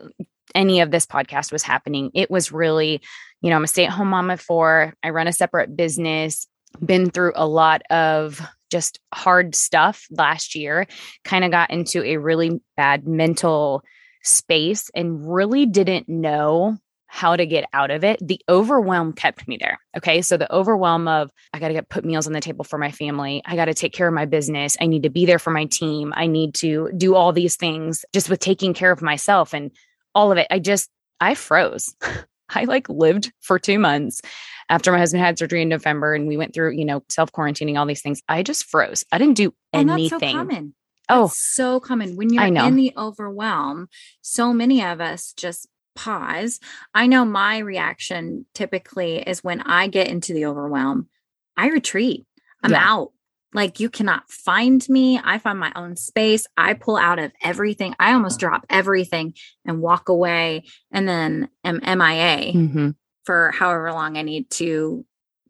any 0.54 0.82
of 0.82 0.92
this 0.92 1.08
podcast 1.08 1.52
was 1.52 1.64
happening, 1.64 2.12
it 2.14 2.30
was 2.30 2.52
really, 2.52 3.02
you 3.42 3.50
know, 3.50 3.56
I'm 3.56 3.64
a 3.64 3.68
stay 3.68 3.86
at 3.86 3.92
home 3.92 4.10
mom 4.10 4.30
of 4.30 4.40
four. 4.40 4.94
I 5.02 5.10
run 5.10 5.28
a 5.28 5.34
separate 5.34 5.76
business, 5.76 6.48
been 6.84 7.10
through 7.10 7.34
a 7.36 7.48
lot 7.48 7.82
of 7.90 8.40
just 8.70 9.00
hard 9.12 9.56
stuff 9.56 10.06
last 10.12 10.54
year, 10.54 10.86
kind 11.24 11.44
of 11.44 11.50
got 11.50 11.72
into 11.72 12.04
a 12.04 12.18
really 12.18 12.62
bad 12.78 13.08
mental 13.08 13.84
space 14.24 14.90
and 14.94 15.34
really 15.34 15.66
didn't 15.66 16.10
know 16.10 16.78
how 17.12 17.36
to 17.36 17.46
get 17.48 17.66
out 17.74 17.90
of 17.90 18.04
it. 18.04 18.20
The 18.22 18.40
overwhelm 18.48 19.14
kept 19.14 19.48
me 19.48 19.58
there. 19.60 19.80
Okay. 19.98 20.22
So 20.22 20.38
the 20.38 20.54
overwhelm 20.54 21.08
of 21.08 21.32
I 21.52 21.60
got 21.60 21.70
to 21.70 21.74
get 21.74 21.90
put 21.90 22.06
meals 22.06 22.28
on 22.28 22.34
the 22.34 22.40
table 22.40 22.64
for 22.64 22.78
my 22.78 22.92
family. 22.92 23.42
I 23.46 23.56
got 23.56 23.66
to 23.66 23.74
take 23.74 23.94
care 23.94 24.08
of 24.08 24.14
my 24.14 24.26
business. 24.26 24.78
I 24.80 24.86
need 24.86 25.04
to 25.04 25.10
be 25.10 25.26
there 25.26 25.40
for 25.40 25.50
my 25.50 25.66
team. 25.66 26.14
I 26.16 26.28
need 26.28 26.54
to 26.56 26.92
do 26.96 27.16
all 27.16 27.34
these 27.34 27.56
things 27.56 28.06
just 28.14 28.30
with 28.30 28.40
taking 28.40 28.76
care 28.76 28.92
of 28.92 29.02
myself 29.02 29.54
and 29.56 29.72
all 30.14 30.32
of 30.32 30.38
it. 30.38 30.46
I 30.52 30.60
just, 30.60 30.90
I 31.20 31.34
froze. 31.34 31.96
I 32.50 32.66
like 32.66 32.90
lived 32.90 33.32
for 33.42 33.58
two 33.58 33.80
months 33.80 34.22
after 34.70 34.92
my 34.92 34.98
husband 35.00 35.24
had 35.24 35.38
surgery 35.40 35.62
in 35.64 35.70
November 35.70 36.14
and 36.14 36.28
we 36.28 36.38
went 36.38 36.54
through, 36.54 36.72
you 36.74 36.86
know, 36.86 37.04
self 37.10 37.32
quarantining, 37.32 37.78
all 37.78 37.86
these 37.88 38.02
things. 38.02 38.22
I 38.30 38.44
just 38.44 38.66
froze. 38.66 39.04
I 39.12 39.18
didn't 39.18 39.36
do 39.38 39.54
And 39.74 39.90
anything. 39.90 40.20
that's 40.20 40.32
so 40.32 40.38
common. 40.38 40.76
Oh, 41.10 41.28
That's 41.28 41.40
so 41.40 41.80
common 41.80 42.16
when 42.16 42.32
you're 42.32 42.44
in 42.44 42.76
the 42.76 42.94
overwhelm. 42.96 43.88
So 44.22 44.54
many 44.54 44.84
of 44.84 45.02
us 45.02 45.34
just 45.34 45.68
pause. 45.96 46.60
I 46.94 47.08
know 47.08 47.26
my 47.26 47.58
reaction 47.58 48.46
typically 48.54 49.18
is 49.18 49.44
when 49.44 49.62
I 49.62 49.88
get 49.88 50.08
into 50.08 50.34
the 50.34 50.46
overwhelm, 50.46 51.10
I 51.58 51.68
retreat. 51.70 52.26
I'm 52.64 52.72
Yeah. 52.72 52.84
out. 52.94 53.12
Like 53.54 53.80
you 53.80 53.90
cannot 53.90 54.30
find 54.30 54.88
me. 54.90 55.20
I 55.22 55.40
find 55.40 55.58
my 55.60 55.72
own 55.76 55.96
space. 55.96 56.46
I 56.56 56.74
pull 56.76 56.98
out 56.98 57.18
of 57.20 57.32
everything. 57.44 57.96
I 58.00 58.14
almost 58.14 58.40
drop 58.40 58.66
everything 58.70 59.34
and 59.66 59.82
walk 59.82 60.08
away 60.08 60.66
and 60.92 61.08
then 61.10 61.50
am 61.64 61.80
MIA 61.84 62.54
Mhm. 62.54 62.96
for 63.26 63.52
however 63.52 63.92
long 63.92 64.18
I 64.18 64.22
need 64.22 64.50
to 64.52 65.04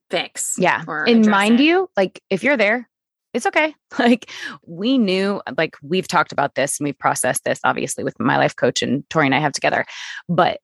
fix. 0.09 0.55
Yeah. 0.57 0.83
And 0.87 1.27
mind 1.27 1.59
it. 1.59 1.63
you, 1.65 1.89
like 1.97 2.21
if 2.29 2.43
you're 2.43 2.57
there, 2.57 2.88
it's 3.33 3.45
okay. 3.45 3.75
Like 3.99 4.31
we 4.65 4.97
knew, 4.97 5.41
like 5.57 5.75
we've 5.81 6.07
talked 6.07 6.31
about 6.31 6.55
this 6.55 6.79
and 6.79 6.85
we've 6.85 6.97
processed 6.97 7.43
this 7.43 7.59
obviously 7.63 8.03
with 8.03 8.19
my 8.19 8.37
life 8.37 8.55
coach 8.55 8.81
and 8.81 9.07
Tori 9.09 9.25
and 9.25 9.35
I 9.35 9.39
have 9.39 9.51
together, 9.51 9.85
but 10.29 10.61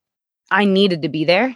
I 0.51 0.65
needed 0.65 1.01
to 1.01 1.09
be 1.09 1.25
there 1.25 1.55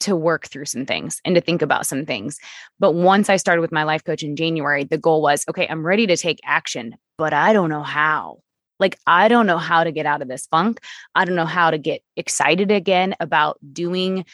to 0.00 0.16
work 0.16 0.48
through 0.48 0.66
some 0.66 0.84
things 0.84 1.20
and 1.24 1.34
to 1.34 1.40
think 1.40 1.62
about 1.62 1.86
some 1.86 2.04
things. 2.04 2.38
But 2.78 2.92
once 2.92 3.30
I 3.30 3.36
started 3.36 3.62
with 3.62 3.72
my 3.72 3.84
life 3.84 4.04
coach 4.04 4.22
in 4.22 4.36
January, 4.36 4.84
the 4.84 4.98
goal 4.98 5.22
was 5.22 5.44
okay, 5.48 5.66
I'm 5.68 5.86
ready 5.86 6.06
to 6.08 6.16
take 6.16 6.40
action, 6.44 6.96
but 7.16 7.32
I 7.32 7.52
don't 7.52 7.70
know 7.70 7.82
how. 7.82 8.40
Like, 8.80 8.98
I 9.06 9.28
don't 9.28 9.46
know 9.46 9.56
how 9.58 9.84
to 9.84 9.92
get 9.92 10.04
out 10.04 10.20
of 10.20 10.28
this 10.28 10.46
funk. 10.46 10.80
I 11.14 11.24
don't 11.24 11.36
know 11.36 11.46
how 11.46 11.70
to 11.70 11.78
get 11.78 12.02
excited 12.16 12.72
again 12.72 13.14
about 13.20 13.58
doing 13.72 14.24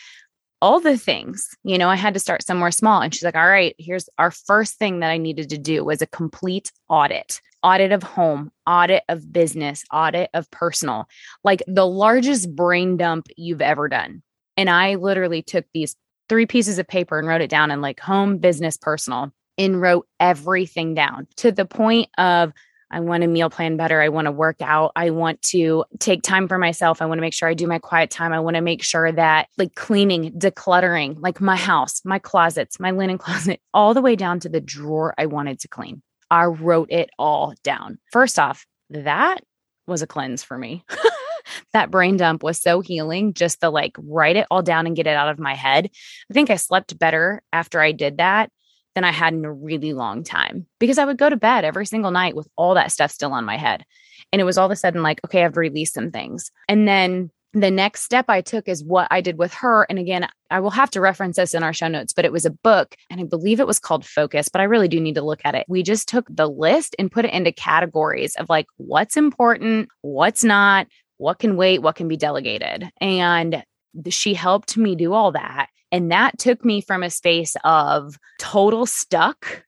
all 0.63 0.81
the 0.81 0.99
things. 0.99 1.49
You 1.65 1.79
know, 1.79 1.89
I 1.89 1.97
had 1.97 2.15
to 2.15 2.21
start 2.21 2.43
somewhere 2.43 2.71
small. 2.71 3.01
And 3.01 3.15
she's 3.15 3.23
like, 3.23 3.37
all 3.37 3.47
right, 3.47 3.75
here's 3.79 4.09
our 4.19 4.31
first 4.31 4.79
thing 4.79 5.01
that 5.01 5.11
I 5.11 5.17
needed 5.17 5.51
to 5.51 5.59
do 5.59 5.85
was 5.85 6.03
a 6.03 6.07
complete 6.07 6.73
audit 6.89 7.41
audit 7.63 7.93
of 7.93 8.03
home, 8.03 8.51
audit 8.67 9.03
of 9.09 9.33
business, 9.33 9.85
audit 9.93 10.31
of 10.35 10.51
personal, 10.51 11.07
like 11.45 11.63
the 11.67 11.87
largest 11.87 12.55
brain 12.55 12.97
dump 12.97 13.27
you've 13.37 13.61
ever 13.61 13.89
done. 13.89 14.23
And 14.57 14.71
I 14.71 14.95
literally 14.95 15.43
took 15.43 15.67
these 15.73 15.97
three 16.29 16.47
pieces 16.47 16.79
of 16.79 16.87
paper 16.87 17.19
and 17.19 17.29
wrote 17.29 17.41
it 17.41 17.51
down 17.51 17.71
in 17.71 17.81
like 17.81 18.01
home, 18.01 18.39
business, 18.39 18.77
personal, 18.77 19.33
and 19.59 19.81
wrote 19.81 20.07
everything 20.19 20.95
down 20.95 21.27
to 21.37 21.53
the 21.53 21.67
point 21.67 22.09
of 22.19 22.53
I 22.91 23.01
want 23.01 23.23
to 23.23 23.29
meal 23.29 23.51
plan 23.51 23.77
better. 23.77 24.01
I 24.01 24.09
want 24.09 24.27
to 24.27 24.33
work 24.33 24.57
out. 24.61 24.93
I 24.97 25.11
want 25.11 25.41
to 25.43 25.85
take 25.99 26.23
time 26.23 26.49
for 26.49 26.59
myself. 26.59 27.01
I 27.01 27.07
want 27.07 27.19
to 27.19 27.23
make 27.23 27.35
sure 27.35 27.49
I 27.49 27.55
do 27.55 27.67
my 27.67 27.79
quiet 27.79 28.11
time. 28.11 28.33
I 28.33 28.41
want 28.41 28.57
to 28.57 28.61
make 28.61 28.83
sure 28.83 29.13
that 29.13 29.49
like 29.57 29.75
cleaning, 29.75 30.33
decluttering, 30.33 31.17
like 31.21 31.41
my 31.41 31.57
house, 31.57 32.01
my 32.05 32.19
closets, 32.19 32.81
my 32.81 32.91
linen 32.91 33.19
closet, 33.25 33.61
all 33.73 33.95
the 33.95 34.03
way 34.03 34.17
down 34.17 34.41
to 34.41 34.49
the 34.49 34.61
drawer 34.61 35.15
I 35.19 35.27
wanted 35.27 35.61
to 35.61 35.69
clean. 35.69 36.03
I 36.31 36.45
wrote 36.45 36.91
it 36.91 37.11
all 37.19 37.55
down. 37.63 37.99
First 38.13 38.39
off, 38.39 38.67
that 38.91 39.43
was 39.87 40.03
a 40.03 40.07
cleanse 40.07 40.43
for 40.43 40.59
me. 40.59 40.85
that 41.73 41.91
brain 41.91 42.17
dump 42.17 42.43
was 42.43 42.61
so 42.61 42.81
healing 42.81 43.35
just 43.35 43.61
to 43.61 43.71
like 43.71 43.97
write 43.99 44.37
it 44.37 44.47
all 44.51 44.63
down 44.63 44.87
and 44.87 44.97
get 44.97 45.07
it 45.07 45.17
out 45.17 45.29
of 45.29 45.39
my 45.39 45.55
head. 45.55 45.91
I 46.31 46.35
think 46.35 46.51
I 46.51 46.57
slept 46.57 46.99
better 46.99 47.43
after 47.53 47.81
I 47.81 47.93
did 47.93 48.19
that 48.19 48.51
than 48.95 49.05
I 49.05 49.13
had 49.13 49.35
in 49.35 49.45
a 49.45 49.53
really 49.53 49.93
long 49.93 50.25
time 50.25 50.67
because 50.79 50.99
I 50.99 51.05
would 51.05 51.19
go 51.19 51.31
to 51.31 51.37
bed 51.37 51.65
every 51.65 51.87
single 51.87 52.11
night 52.11 52.35
with 52.35 52.49
all 52.57 52.75
that 52.75 52.93
stuff 52.93 53.11
still 53.11 53.33
on 53.33 53.45
my 53.45 53.57
head. 53.57 53.85
And 54.33 54.41
it 54.41 54.45
was 54.45 54.59
all 54.59 54.67
of 54.67 54.73
a 54.73 54.77
sudden 54.77 55.03
like, 55.03 55.21
okay, 55.25 55.45
I've 55.45 55.57
released 55.57 55.95
some 55.95 56.11
things. 56.11 56.51
And 56.69 56.87
then 56.87 57.31
the 57.53 57.71
next 57.71 58.03
step 58.03 58.27
I 58.29 58.43
took 58.43 58.69
is 58.69 58.85
what 58.85 59.09
I 59.11 59.21
did 59.21 59.37
with 59.37 59.53
her. 59.55 59.85
And 59.91 59.99
again, 59.99 60.29
I 60.51 60.61
will 60.61 60.71
have 60.71 60.91
to 60.91 61.01
reference 61.01 61.37
this 61.37 61.55
in 61.55 61.65
our 61.65 61.73
show 61.73 61.89
notes, 61.89 62.13
but 62.13 62.25
it 62.25 62.33
was 62.33 62.45
a 62.45 62.51
book 62.51 62.95
and 63.11 63.21
I 63.21 63.25
believe 63.25 63.59
it 63.59 63.67
was 63.67 63.81
called 63.81 64.05
Focus, 64.05 64.49
but 64.49 64.61
I 64.61 64.65
really 64.65 64.89
do 64.89 65.01
need 65.01 65.17
to 65.17 65.23
look 65.23 65.41
at 65.45 65.57
it. 65.57 65.67
We 65.69 65.83
just 65.83 66.09
took 66.09 66.27
the 66.31 66.49
list 66.49 66.95
and 66.99 67.11
put 67.11 67.25
it 67.25 67.35
into 67.35 67.51
categories 67.51 68.37
of 68.37 68.49
like 68.49 68.67
what's 68.77 69.17
important, 69.17 69.89
what's 70.03 70.45
not, 70.45 70.87
what 71.17 71.41
can 71.41 71.57
wait, 71.57 71.83
what 71.83 71.97
can 71.97 72.07
be 72.07 72.17
delegated. 72.17 72.89
And 73.01 73.65
she 74.09 74.35
helped 74.35 74.77
me 74.77 74.95
do 74.95 75.13
all 75.13 75.33
that. 75.33 75.67
And 75.93 76.11
that 76.13 76.39
took 76.39 76.65
me 76.65 76.81
from 76.81 77.03
a 77.03 77.11
space 77.11 77.57
of 77.65 78.19
total 78.39 78.87
stuck 78.87 79.65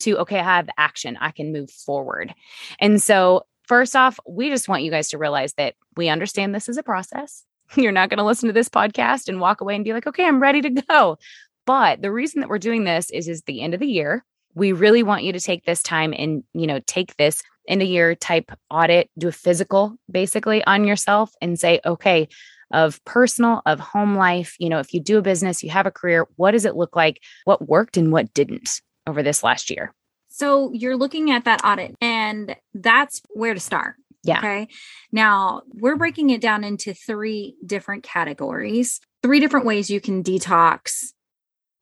to, 0.00 0.18
okay, 0.18 0.38
I 0.38 0.44
have 0.44 0.70
action, 0.78 1.18
I 1.20 1.30
can 1.30 1.52
move 1.52 1.70
forward. 1.70 2.34
And 2.80 3.02
so 3.02 3.44
First 3.68 3.94
off, 3.94 4.18
we 4.26 4.48
just 4.48 4.66
want 4.66 4.82
you 4.82 4.90
guys 4.90 5.10
to 5.10 5.18
realize 5.18 5.52
that 5.54 5.74
we 5.94 6.08
understand 6.08 6.54
this 6.54 6.70
is 6.70 6.78
a 6.78 6.82
process. 6.82 7.44
You're 7.76 7.92
not 7.92 8.08
going 8.08 8.18
to 8.18 8.24
listen 8.24 8.46
to 8.46 8.52
this 8.54 8.70
podcast 8.70 9.28
and 9.28 9.40
walk 9.40 9.60
away 9.60 9.74
and 9.74 9.84
be 9.84 9.92
like, 9.92 10.06
okay, 10.06 10.24
I'm 10.24 10.40
ready 10.40 10.62
to 10.62 10.70
go. 10.70 11.18
But 11.66 12.00
the 12.00 12.10
reason 12.10 12.40
that 12.40 12.48
we're 12.48 12.58
doing 12.58 12.84
this 12.84 13.10
is 13.10 13.28
is 13.28 13.42
the 13.42 13.60
end 13.60 13.74
of 13.74 13.80
the 13.80 13.86
year. 13.86 14.24
We 14.54 14.72
really 14.72 15.02
want 15.02 15.22
you 15.22 15.34
to 15.34 15.40
take 15.40 15.66
this 15.66 15.82
time 15.82 16.14
and, 16.16 16.44
you 16.54 16.66
know, 16.66 16.80
take 16.86 17.14
this 17.16 17.42
end 17.68 17.82
of 17.82 17.88
year 17.88 18.14
type 18.14 18.50
audit, 18.70 19.10
do 19.18 19.28
a 19.28 19.32
physical 19.32 19.94
basically 20.10 20.64
on 20.64 20.86
yourself 20.86 21.30
and 21.42 21.60
say, 21.60 21.80
okay, 21.84 22.26
of 22.72 23.02
personal, 23.04 23.62
of 23.66 23.80
home 23.80 24.16
life, 24.16 24.54
you 24.58 24.68
know, 24.68 24.78
if 24.78 24.92
you 24.92 25.00
do 25.00 25.18
a 25.18 25.22
business, 25.22 25.62
you 25.62 25.70
have 25.70 25.86
a 25.86 25.90
career, 25.90 26.26
what 26.36 26.52
does 26.52 26.64
it 26.64 26.76
look 26.76 26.94
like? 26.94 27.22
What 27.44 27.68
worked 27.68 27.96
and 27.96 28.12
what 28.12 28.32
didn't 28.34 28.80
over 29.06 29.22
this 29.22 29.42
last 29.42 29.70
year? 29.70 29.94
So 30.28 30.72
you're 30.72 30.96
looking 30.96 31.30
at 31.30 31.44
that 31.44 31.64
audit, 31.64 31.96
and 32.00 32.54
that's 32.74 33.20
where 33.30 33.54
to 33.54 33.60
start. 33.60 33.96
Yeah. 34.22 34.38
Okay. 34.38 34.68
Now 35.10 35.62
we're 35.72 35.96
breaking 35.96 36.30
it 36.30 36.40
down 36.40 36.64
into 36.64 36.94
three 36.94 37.56
different 37.64 38.02
categories, 38.02 39.00
three 39.22 39.40
different 39.40 39.66
ways 39.66 39.90
you 39.90 40.00
can 40.00 40.22
detox, 40.22 41.12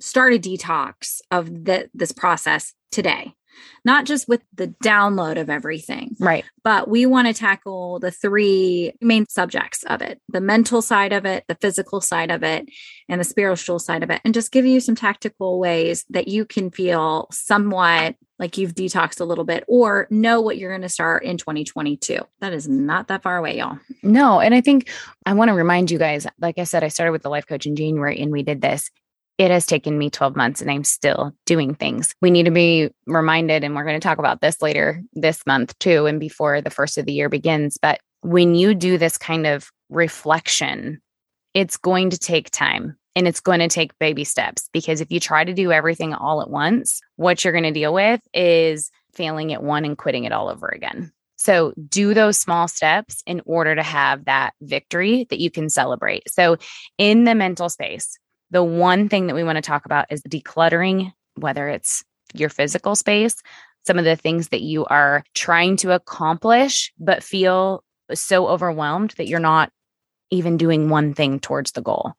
start 0.01 0.35
a 0.35 0.39
detox 0.39 1.21
of 1.31 1.65
the, 1.65 1.91
this 1.93 2.13
process 2.13 2.73
today 2.93 3.36
not 3.85 4.05
just 4.05 4.29
with 4.29 4.43
the 4.55 4.69
download 4.83 5.41
of 5.41 5.51
everything. 5.51 6.17
Right. 6.19 6.45
But 6.65 6.89
we 6.89 7.07
want 7.07 7.29
to 7.29 7.35
tackle 7.35 7.99
the 7.99 8.11
three 8.11 8.93
main 9.01 9.27
subjects 9.29 9.83
of 9.85 10.03
it 10.03 10.21
the 10.29 10.41
mental 10.41 10.83
side 10.83 11.13
of 11.13 11.25
it, 11.25 11.45
the 11.49 11.55
physical 11.55 12.01
side 12.01 12.31
of 12.31 12.43
it, 12.43 12.69
and 13.09 13.21
the 13.21 13.25
spiritual 13.25 13.79
side 13.79 14.03
of 14.03 14.11
it, 14.11 14.21
and 14.25 14.35
just 14.35 14.53
give 14.53 14.67
you 14.67 14.81
some 14.81 14.95
tactical 14.95 15.59
ways 15.59 16.05
that 16.11 16.29
you 16.29 16.45
can 16.45 16.71
feel 16.71 17.29
somewhat 17.31 18.17
like 18.39 18.59
you've 18.59 18.75
detoxed 18.75 19.21
a 19.21 19.25
little 19.25 19.45
bit 19.45 19.65
or 19.67 20.07
know 20.11 20.41
what 20.41 20.59
you're 20.59 20.71
going 20.71 20.83
to 20.83 20.89
start 20.89 21.25
in 21.25 21.37
2022. 21.37 22.19
That 22.41 22.53
is 22.53 22.69
not 22.69 23.09
that 23.09 23.23
far 23.23 23.39
away, 23.39 23.59
y'all. 23.59 23.79
No. 24.03 24.41
And 24.41 24.55
I 24.55 24.61
think 24.61 24.91
I 25.25 25.33
want 25.33 25.49
to 25.49 25.55
remind 25.55 25.91
you 25.91 25.99
guys, 25.99 26.27
like 26.39 26.59
I 26.59 26.65
said, 26.65 26.85
I 26.85 26.89
started 26.89 27.13
with 27.13 27.23
the 27.23 27.31
life 27.31 27.47
coach 27.47 27.67
in 27.67 27.77
January 27.77 28.21
and 28.21 28.31
we 28.31 28.43
did 28.43 28.61
this 28.61 28.91
it 29.39 29.51
has 29.51 29.67
taken 29.67 29.99
me 29.99 30.11
12 30.11 30.35
months 30.35 30.61
and 30.61 30.71
I'm 30.71 30.85
still 30.85 31.33
doing 31.45 31.75
things. 31.75 32.15
We 32.23 32.31
need 32.31 32.45
to 32.45 32.51
be 32.51 32.91
reminded, 33.07 33.65
and 33.65 33.75
we're 33.75 33.85
going 33.85 34.01
to 34.01 34.07
talk 34.07 34.19
about 34.19 34.41
this 34.41 34.63
later 34.63 35.03
this 35.13 35.45
month 35.47 35.79
too, 35.79 36.07
and 36.07 36.19
before 36.19 36.61
the 36.61 36.71
first 36.71 36.99
of 36.99 37.07
the 37.07 37.13
year 37.13 37.29
begins. 37.29 37.79
But 37.81 38.01
when 38.23 38.55
you 38.55 38.75
do 38.75 38.99
this 38.99 39.19
kind 39.19 39.47
of 39.47 39.71
reflection, 39.91 41.01
it's 41.55 41.77
going 41.77 42.11
to 42.11 42.19
take 42.19 42.51
time 42.51 42.97
and 43.15 43.27
it's 43.27 43.41
going 43.41 43.61
to 43.61 43.69
take 43.69 43.99
baby 43.99 44.25
steps 44.25 44.69
because 44.73 45.01
if 45.01 45.11
you 45.11 45.21
try 45.21 45.45
to 45.45 45.55
do 45.55 45.73
everything 45.73 46.13
all 46.13 46.43
at 46.43 46.51
once, 46.51 47.01
what 47.17 47.45
you're 47.45 47.53
going 47.53 47.65
to 47.65 47.71
deal 47.71 47.95
with 47.95 48.21
is 48.35 48.91
failing 49.15 49.53
at 49.53 49.63
one 49.63 49.85
and 49.85 49.97
quitting 49.97 50.25
it 50.25 50.33
all 50.33 50.49
over 50.49 50.69
again. 50.69 51.13
So 51.37 51.73
do 51.89 52.15
those 52.15 52.39
small 52.39 52.67
steps 52.69 53.23
in 53.27 53.43
order 53.45 53.75
to 53.75 53.83
have 53.83 54.25
that 54.25 54.55
victory 54.61 55.27
that 55.31 55.39
you 55.39 55.51
can 55.51 55.69
celebrate. 55.69 56.31
So 56.31 56.57
in 56.99 57.25
the 57.25 57.35
mental 57.35 57.69
space, 57.69 58.19
the 58.51 58.63
one 58.63 59.09
thing 59.09 59.27
that 59.27 59.35
we 59.35 59.45
want 59.45 59.57
to 59.57 59.63
talk 59.63 59.85
about 59.87 60.07
is 60.11 60.23
decluttering, 60.23 61.13
whether 61.35 61.69
it's 61.69 62.05
your 62.35 62.49
physical 62.49 62.95
space, 62.95 63.37
some 63.87 63.99
of 63.99 64.05
the 64.05 64.17
things 64.17 64.49
that 64.49 64.63
you 64.63 64.85
are 64.87 65.25
trying 65.35 65.77
to 65.79 65.93
accomplish, 65.93 66.93
but 66.99 67.23
feel 67.23 67.85
so 68.15 68.49
overwhelmed 68.49 69.15
that 69.17 69.29
you're 69.29 69.41
not 69.41 69.71
even 70.31 70.57
doing 70.57 70.89
one 70.89 71.15
thing 71.15 71.39
towards 71.39 71.73
the 71.73 71.83
goal. 71.83 72.13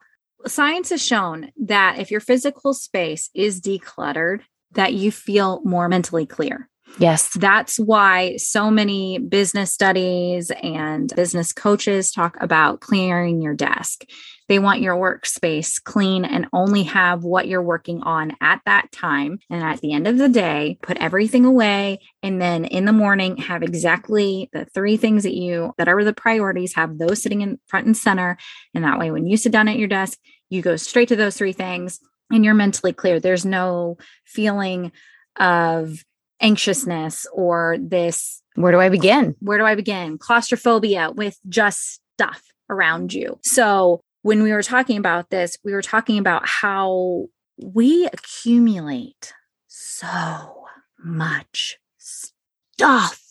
Science 0.46 0.92
has 0.92 1.06
shown 1.06 1.52
that 1.58 2.00
if 2.00 2.12
your 2.12 2.20
physical 2.20 2.74
space 2.74 3.30
is 3.34 3.60
decluttered, 3.60 4.42
that 4.74 4.94
you 4.94 5.12
feel 5.12 5.62
more 5.64 5.90
mentally 5.90 6.26
clear. 6.26 6.70
Yes. 7.00 7.34
That's 7.34 7.78
why 7.78 8.38
so 8.38 8.72
many 8.72 9.20
business 9.20 9.74
studies 9.74 10.52
and 10.64 11.14
business 11.16 11.52
coaches 11.54 12.12
talk 12.12 12.38
about 12.40 12.80
clearing 12.80 13.42
your 13.42 13.54
desk. 13.54 14.06
They 14.48 14.60
want 14.60 14.82
your 14.82 14.96
workspace 14.96 15.82
clean 15.84 16.24
and 16.26 16.48
only 16.54 16.84
have 16.84 17.24
what 17.24 17.48
you're 17.48 17.62
working 17.62 18.02
on 18.04 18.36
at 18.42 18.62
that 18.66 18.92
time. 18.92 19.40
And 19.50 19.64
at 19.64 19.82
the 19.82 19.94
end 19.94 20.08
of 20.08 20.18
the 20.18 20.30
day, 20.30 20.78
put 20.82 20.98
everything 20.98 21.46
away. 21.46 22.00
And 22.24 22.42
then 22.42 22.66
in 22.66 22.86
the 22.86 22.94
morning, 22.94 23.38
have 23.38 23.64
exactly 23.64 24.50
the 24.54 24.66
three 24.66 24.98
things 24.98 25.24
that 25.24 25.36
you, 25.36 25.74
that 25.78 25.90
are 25.90 26.04
the 26.04 26.14
priorities, 26.14 26.76
have 26.76 26.98
those 26.98 27.22
sitting 27.22 27.42
in 27.42 27.60
front 27.68 27.86
and 27.86 27.98
center. 27.98 28.38
And 28.74 28.84
that 28.84 29.00
way, 29.00 29.12
when 29.12 29.28
you 29.28 29.38
sit 29.38 29.52
down 29.52 29.68
at 29.68 29.78
your 29.78 29.88
desk, 29.88 30.18
you 30.50 30.62
go 30.62 30.76
straight 30.78 31.10
to 31.10 31.16
those 31.16 31.36
three 31.36 31.54
things 31.54 32.00
and 32.32 32.46
you're 32.46 32.54
mentally 32.54 32.94
clear. 32.94 33.20
There's 33.20 33.46
no 33.46 33.98
feeling 34.26 34.92
of 35.38 36.04
anxiousness 36.42 37.26
or 37.34 37.78
this 37.80 38.42
where 38.56 38.72
do 38.72 38.80
I 38.80 38.90
begin? 38.90 39.36
Where 39.40 39.60
do 39.60 39.66
I 39.66 39.76
begin? 39.76 40.18
Claustrophobia 40.18 41.12
with 41.12 41.38
just 41.48 42.02
stuff 42.16 42.42
around 42.72 43.14
you. 43.14 43.40
So, 43.44 44.02
when 44.28 44.44
we 44.44 44.52
were 44.52 44.62
talking 44.62 44.98
about 44.98 45.30
this, 45.30 45.58
we 45.64 45.72
were 45.72 45.82
talking 45.82 46.18
about 46.18 46.46
how 46.46 47.28
we 47.64 48.06
accumulate 48.08 49.34
so 49.68 50.66
much 51.00 51.78
stuff. 51.98 53.24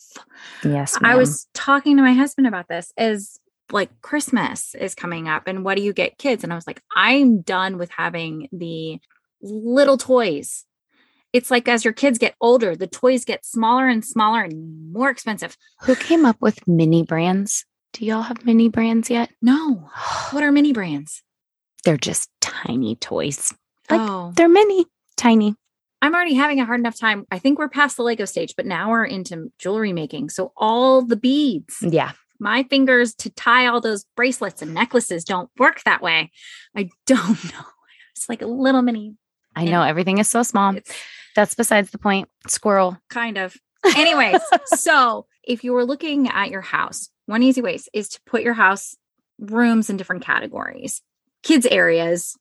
Yes. 0.63 0.99
Ma'am. 0.99 1.11
I 1.11 1.15
was 1.15 1.45
talking 1.53 1.97
to 1.97 2.01
my 2.01 2.13
husband 2.13 2.47
about 2.47 2.67
this 2.67 2.93
as 2.97 3.39
like 3.71 3.91
Christmas 4.01 4.73
is 4.73 4.95
coming 4.95 5.27
up 5.27 5.45
and 5.45 5.63
what 5.63 5.77
do 5.77 5.83
you 5.83 5.93
get 5.93 6.17
kids? 6.17 6.43
And 6.43 6.51
I 6.51 6.55
was 6.55 6.65
like, 6.65 6.81
I'm 6.95 7.41
done 7.41 7.77
with 7.77 7.91
having 7.91 8.49
the 8.51 8.99
little 9.43 9.97
toys 9.97 10.65
it's 11.33 11.51
like 11.51 11.67
as 11.67 11.83
your 11.83 11.93
kids 11.93 12.17
get 12.17 12.33
older, 12.41 12.75
the 12.75 12.87
toys 12.87 13.23
get 13.23 13.45
smaller 13.45 13.87
and 13.87 14.03
smaller 14.03 14.41
and 14.41 14.91
more 14.91 15.11
expensive. 15.11 15.55
Who 15.81 15.95
came 15.95 16.25
up 16.25 16.37
with 16.39 16.67
mini 16.67 17.03
brands? 17.03 17.63
Do 17.93 18.05
y'all 18.05 18.21
have 18.21 18.45
mini 18.45 18.69
brands 18.69 19.09
yet? 19.09 19.31
No. 19.41 19.89
What 20.31 20.43
are 20.43 20.51
mini 20.51 20.73
brands? 20.73 21.23
They're 21.85 21.95
just 21.97 22.29
tiny 22.41 22.97
toys. 22.97 23.53
Like 23.89 24.01
oh. 24.01 24.33
they're 24.35 24.49
mini, 24.49 24.85
tiny. 25.15 25.55
I'm 26.01 26.13
already 26.13 26.33
having 26.33 26.59
a 26.59 26.65
hard 26.65 26.79
enough 26.79 26.99
time. 26.99 27.25
I 27.31 27.39
think 27.39 27.57
we're 27.57 27.69
past 27.69 27.97
the 27.97 28.03
Lego 28.03 28.25
stage, 28.25 28.55
but 28.57 28.65
now 28.65 28.91
we're 28.91 29.05
into 29.05 29.51
jewelry 29.57 29.93
making. 29.93 30.29
So 30.29 30.51
all 30.57 31.01
the 31.01 31.15
beads. 31.15 31.77
Yeah. 31.81 32.11
My 32.39 32.63
fingers 32.63 33.15
to 33.15 33.29
tie 33.31 33.67
all 33.67 33.81
those 33.81 34.05
bracelets 34.15 34.61
and 34.61 34.73
necklaces 34.73 35.23
don't 35.23 35.49
work 35.57 35.81
that 35.85 36.01
way. 36.01 36.31
I 36.75 36.89
don't 37.05 37.43
know. 37.53 37.65
It's 38.15 38.29
like 38.29 38.41
a 38.41 38.47
little 38.47 38.81
mini. 38.81 39.15
I 39.55 39.65
know 39.65 39.81
everything 39.81 40.19
is 40.19 40.29
so 40.29 40.43
small. 40.43 40.75
It's, 40.75 40.93
that's 41.35 41.55
besides 41.55 41.89
the 41.89 41.97
point. 41.97 42.29
Squirrel. 42.47 42.97
Kind 43.09 43.37
of. 43.37 43.55
Anyways, 43.95 44.41
so 44.65 45.25
if 45.43 45.63
you 45.63 45.73
were 45.73 45.85
looking 45.85 46.27
at 46.27 46.49
your 46.49 46.61
house, 46.61 47.09
one 47.27 47.43
easy 47.43 47.61
way 47.61 47.77
is 47.93 48.09
to 48.09 48.21
put 48.25 48.41
your 48.41 48.55
house 48.55 48.95
rooms 49.39 49.89
in 49.89 49.97
different 49.97 50.23
categories 50.23 51.01
kids' 51.43 51.67
areas, 51.67 52.35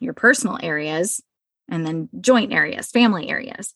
your 0.00 0.14
personal 0.14 0.58
areas, 0.62 1.22
and 1.68 1.86
then 1.86 2.08
joint 2.20 2.52
areas, 2.52 2.90
family 2.90 3.28
areas. 3.28 3.72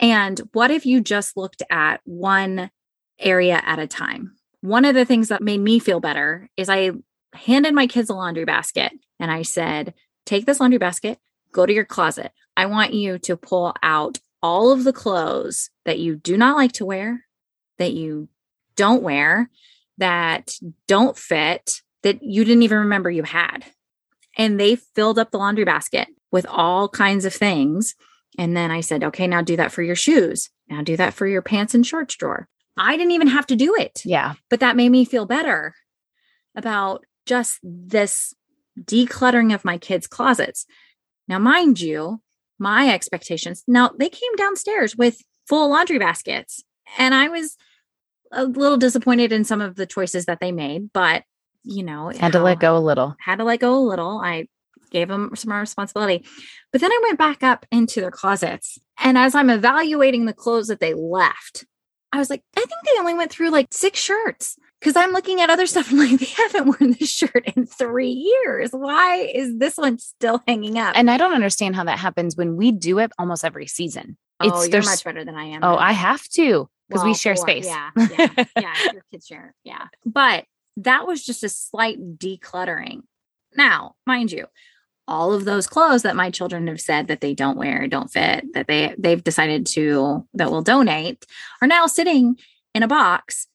And 0.00 0.38
what 0.52 0.70
if 0.70 0.84
you 0.84 1.00
just 1.00 1.36
looked 1.36 1.62
at 1.70 2.00
one 2.04 2.70
area 3.18 3.62
at 3.64 3.78
a 3.78 3.86
time? 3.86 4.34
One 4.62 4.84
of 4.84 4.94
the 4.94 5.04
things 5.04 5.28
that 5.28 5.42
made 5.42 5.60
me 5.60 5.78
feel 5.78 6.00
better 6.00 6.50
is 6.56 6.68
I 6.68 6.90
handed 7.34 7.72
my 7.72 7.86
kids 7.86 8.10
a 8.10 8.14
laundry 8.14 8.44
basket 8.44 8.92
and 9.18 9.30
I 9.30 9.42
said, 9.42 9.94
Take 10.26 10.44
this 10.44 10.60
laundry 10.60 10.78
basket, 10.78 11.18
go 11.52 11.64
to 11.64 11.72
your 11.72 11.84
closet. 11.84 12.32
I 12.56 12.66
want 12.66 12.92
you 12.92 13.18
to 13.20 13.36
pull 13.36 13.74
out 13.82 14.18
all 14.42 14.72
of 14.72 14.84
the 14.84 14.92
clothes 14.92 15.70
that 15.84 15.98
you 15.98 16.16
do 16.16 16.36
not 16.36 16.56
like 16.56 16.72
to 16.72 16.84
wear, 16.84 17.24
that 17.78 17.92
you 17.92 18.28
don't 18.76 19.02
wear, 19.02 19.50
that 20.00 20.52
don't 20.88 21.16
fit, 21.16 21.80
that 22.02 22.22
you 22.22 22.44
didn't 22.44 22.64
even 22.64 22.78
remember 22.78 23.10
you 23.10 23.22
had. 23.22 23.64
And 24.36 24.58
they 24.58 24.76
filled 24.76 25.18
up 25.18 25.30
the 25.30 25.38
laundry 25.38 25.64
basket 25.64 26.08
with 26.32 26.46
all 26.46 26.88
kinds 26.88 27.24
of 27.24 27.34
things. 27.34 27.94
And 28.38 28.56
then 28.56 28.70
I 28.70 28.80
said, 28.80 29.04
okay, 29.04 29.26
now 29.26 29.42
do 29.42 29.56
that 29.56 29.72
for 29.72 29.82
your 29.82 29.96
shoes. 29.96 30.50
Now 30.68 30.82
do 30.82 30.96
that 30.96 31.14
for 31.14 31.26
your 31.26 31.42
pants 31.42 31.74
and 31.74 31.86
shorts 31.86 32.14
drawer. 32.16 32.48
I 32.76 32.96
didn't 32.96 33.12
even 33.12 33.28
have 33.28 33.46
to 33.48 33.56
do 33.56 33.74
it. 33.76 34.02
Yeah. 34.04 34.34
But 34.48 34.60
that 34.60 34.76
made 34.76 34.90
me 34.90 35.04
feel 35.04 35.26
better 35.26 35.74
about 36.56 37.04
just 37.26 37.58
this 37.62 38.34
decluttering 38.80 39.54
of 39.54 39.64
my 39.64 39.78
kids' 39.78 40.06
closets. 40.06 40.66
Now, 41.28 41.38
mind 41.38 41.80
you, 41.80 42.22
my 42.58 42.88
expectations, 42.88 43.62
now 43.66 43.90
they 43.98 44.08
came 44.08 44.34
downstairs 44.36 44.96
with 44.96 45.22
full 45.46 45.68
laundry 45.70 45.98
baskets. 45.98 46.64
And 46.98 47.14
I 47.14 47.28
was 47.28 47.56
a 48.32 48.44
little 48.44 48.76
disappointed 48.78 49.32
in 49.32 49.44
some 49.44 49.60
of 49.60 49.76
the 49.76 49.86
choices 49.86 50.26
that 50.26 50.38
they 50.40 50.52
made, 50.52 50.90
but 50.92 51.24
you 51.62 51.82
know, 51.82 52.08
Had 52.08 52.32
to 52.32 52.38
how- 52.38 52.44
let 52.44 52.60
go 52.60 52.76
a 52.76 52.80
little. 52.80 53.16
had 53.20 53.36
to 53.36 53.44
let 53.44 53.60
go 53.60 53.74
a 53.76 53.80
little. 53.86 54.18
I 54.24 54.48
gave 54.90 55.08
them 55.08 55.30
some 55.36 55.50
more 55.50 55.60
responsibility. 55.60 56.24
But 56.72 56.80
then 56.80 56.90
I 56.90 57.00
went 57.04 57.18
back 57.18 57.42
up 57.42 57.64
into 57.70 58.00
their 58.00 58.10
closets. 58.10 58.78
And 59.02 59.16
as 59.18 59.34
I'm 59.34 59.50
evaluating 59.50 60.24
the 60.24 60.32
clothes 60.32 60.66
that 60.68 60.80
they 60.80 60.94
left, 60.94 61.64
I 62.12 62.18
was 62.18 62.28
like, 62.30 62.42
I 62.56 62.60
think 62.60 62.70
they 62.84 62.98
only 62.98 63.14
went 63.14 63.30
through 63.30 63.50
like 63.50 63.68
six 63.72 64.00
shirts. 64.00 64.56
Cause 64.82 64.96
I'm 64.96 65.12
looking 65.12 65.40
at 65.42 65.50
other 65.50 65.66
stuff 65.66 65.90
and 65.90 65.98
like, 65.98 66.18
they 66.18 66.26
haven't 66.26 66.66
worn 66.66 66.96
this 66.98 67.10
shirt 67.10 67.44
in 67.54 67.66
three 67.66 68.08
years. 68.10 68.70
Why 68.72 69.16
is 69.34 69.58
this 69.58 69.76
one 69.76 69.98
still 69.98 70.42
hanging 70.48 70.78
up? 70.78 70.94
And 70.96 71.10
I 71.10 71.18
don't 71.18 71.34
understand 71.34 71.76
how 71.76 71.84
that 71.84 71.98
happens 71.98 72.34
when 72.36 72.56
we 72.56 72.72
do 72.72 72.98
it 72.98 73.12
almost 73.18 73.44
every 73.44 73.66
season. 73.66 74.16
Oh, 74.40 74.62
you're 74.64 74.82
much 74.82 75.04
better 75.04 75.24
than 75.24 75.34
I 75.34 75.44
am. 75.44 75.64
Oh, 75.64 75.76
I 75.76 75.92
have 75.92 76.26
to 76.30 76.68
because 76.88 77.04
we 77.04 77.14
share 77.14 77.36
four, 77.36 77.42
space. 77.42 77.66
Yeah, 77.66 77.90
yeah, 77.96 78.44
yeah. 78.58 78.92
Your 78.92 79.04
kids 79.10 79.26
share. 79.26 79.54
Yeah. 79.64 79.86
But 80.04 80.44
that 80.78 81.06
was 81.06 81.24
just 81.24 81.44
a 81.44 81.48
slight 81.48 82.18
decluttering. 82.18 83.02
Now, 83.56 83.96
mind 84.06 84.32
you, 84.32 84.46
all 85.06 85.32
of 85.32 85.44
those 85.44 85.66
clothes 85.66 86.02
that 86.02 86.16
my 86.16 86.30
children 86.30 86.66
have 86.68 86.80
said 86.80 87.08
that 87.08 87.20
they 87.20 87.34
don't 87.34 87.58
wear, 87.58 87.86
don't 87.86 88.10
fit, 88.10 88.52
that 88.54 88.66
they 88.66 88.94
they've 88.98 89.22
decided 89.22 89.66
to 89.66 90.26
that 90.34 90.50
will 90.50 90.62
donate 90.62 91.26
are 91.60 91.68
now 91.68 91.86
sitting 91.86 92.38
in 92.74 92.82
a 92.82 92.88
box 92.88 93.46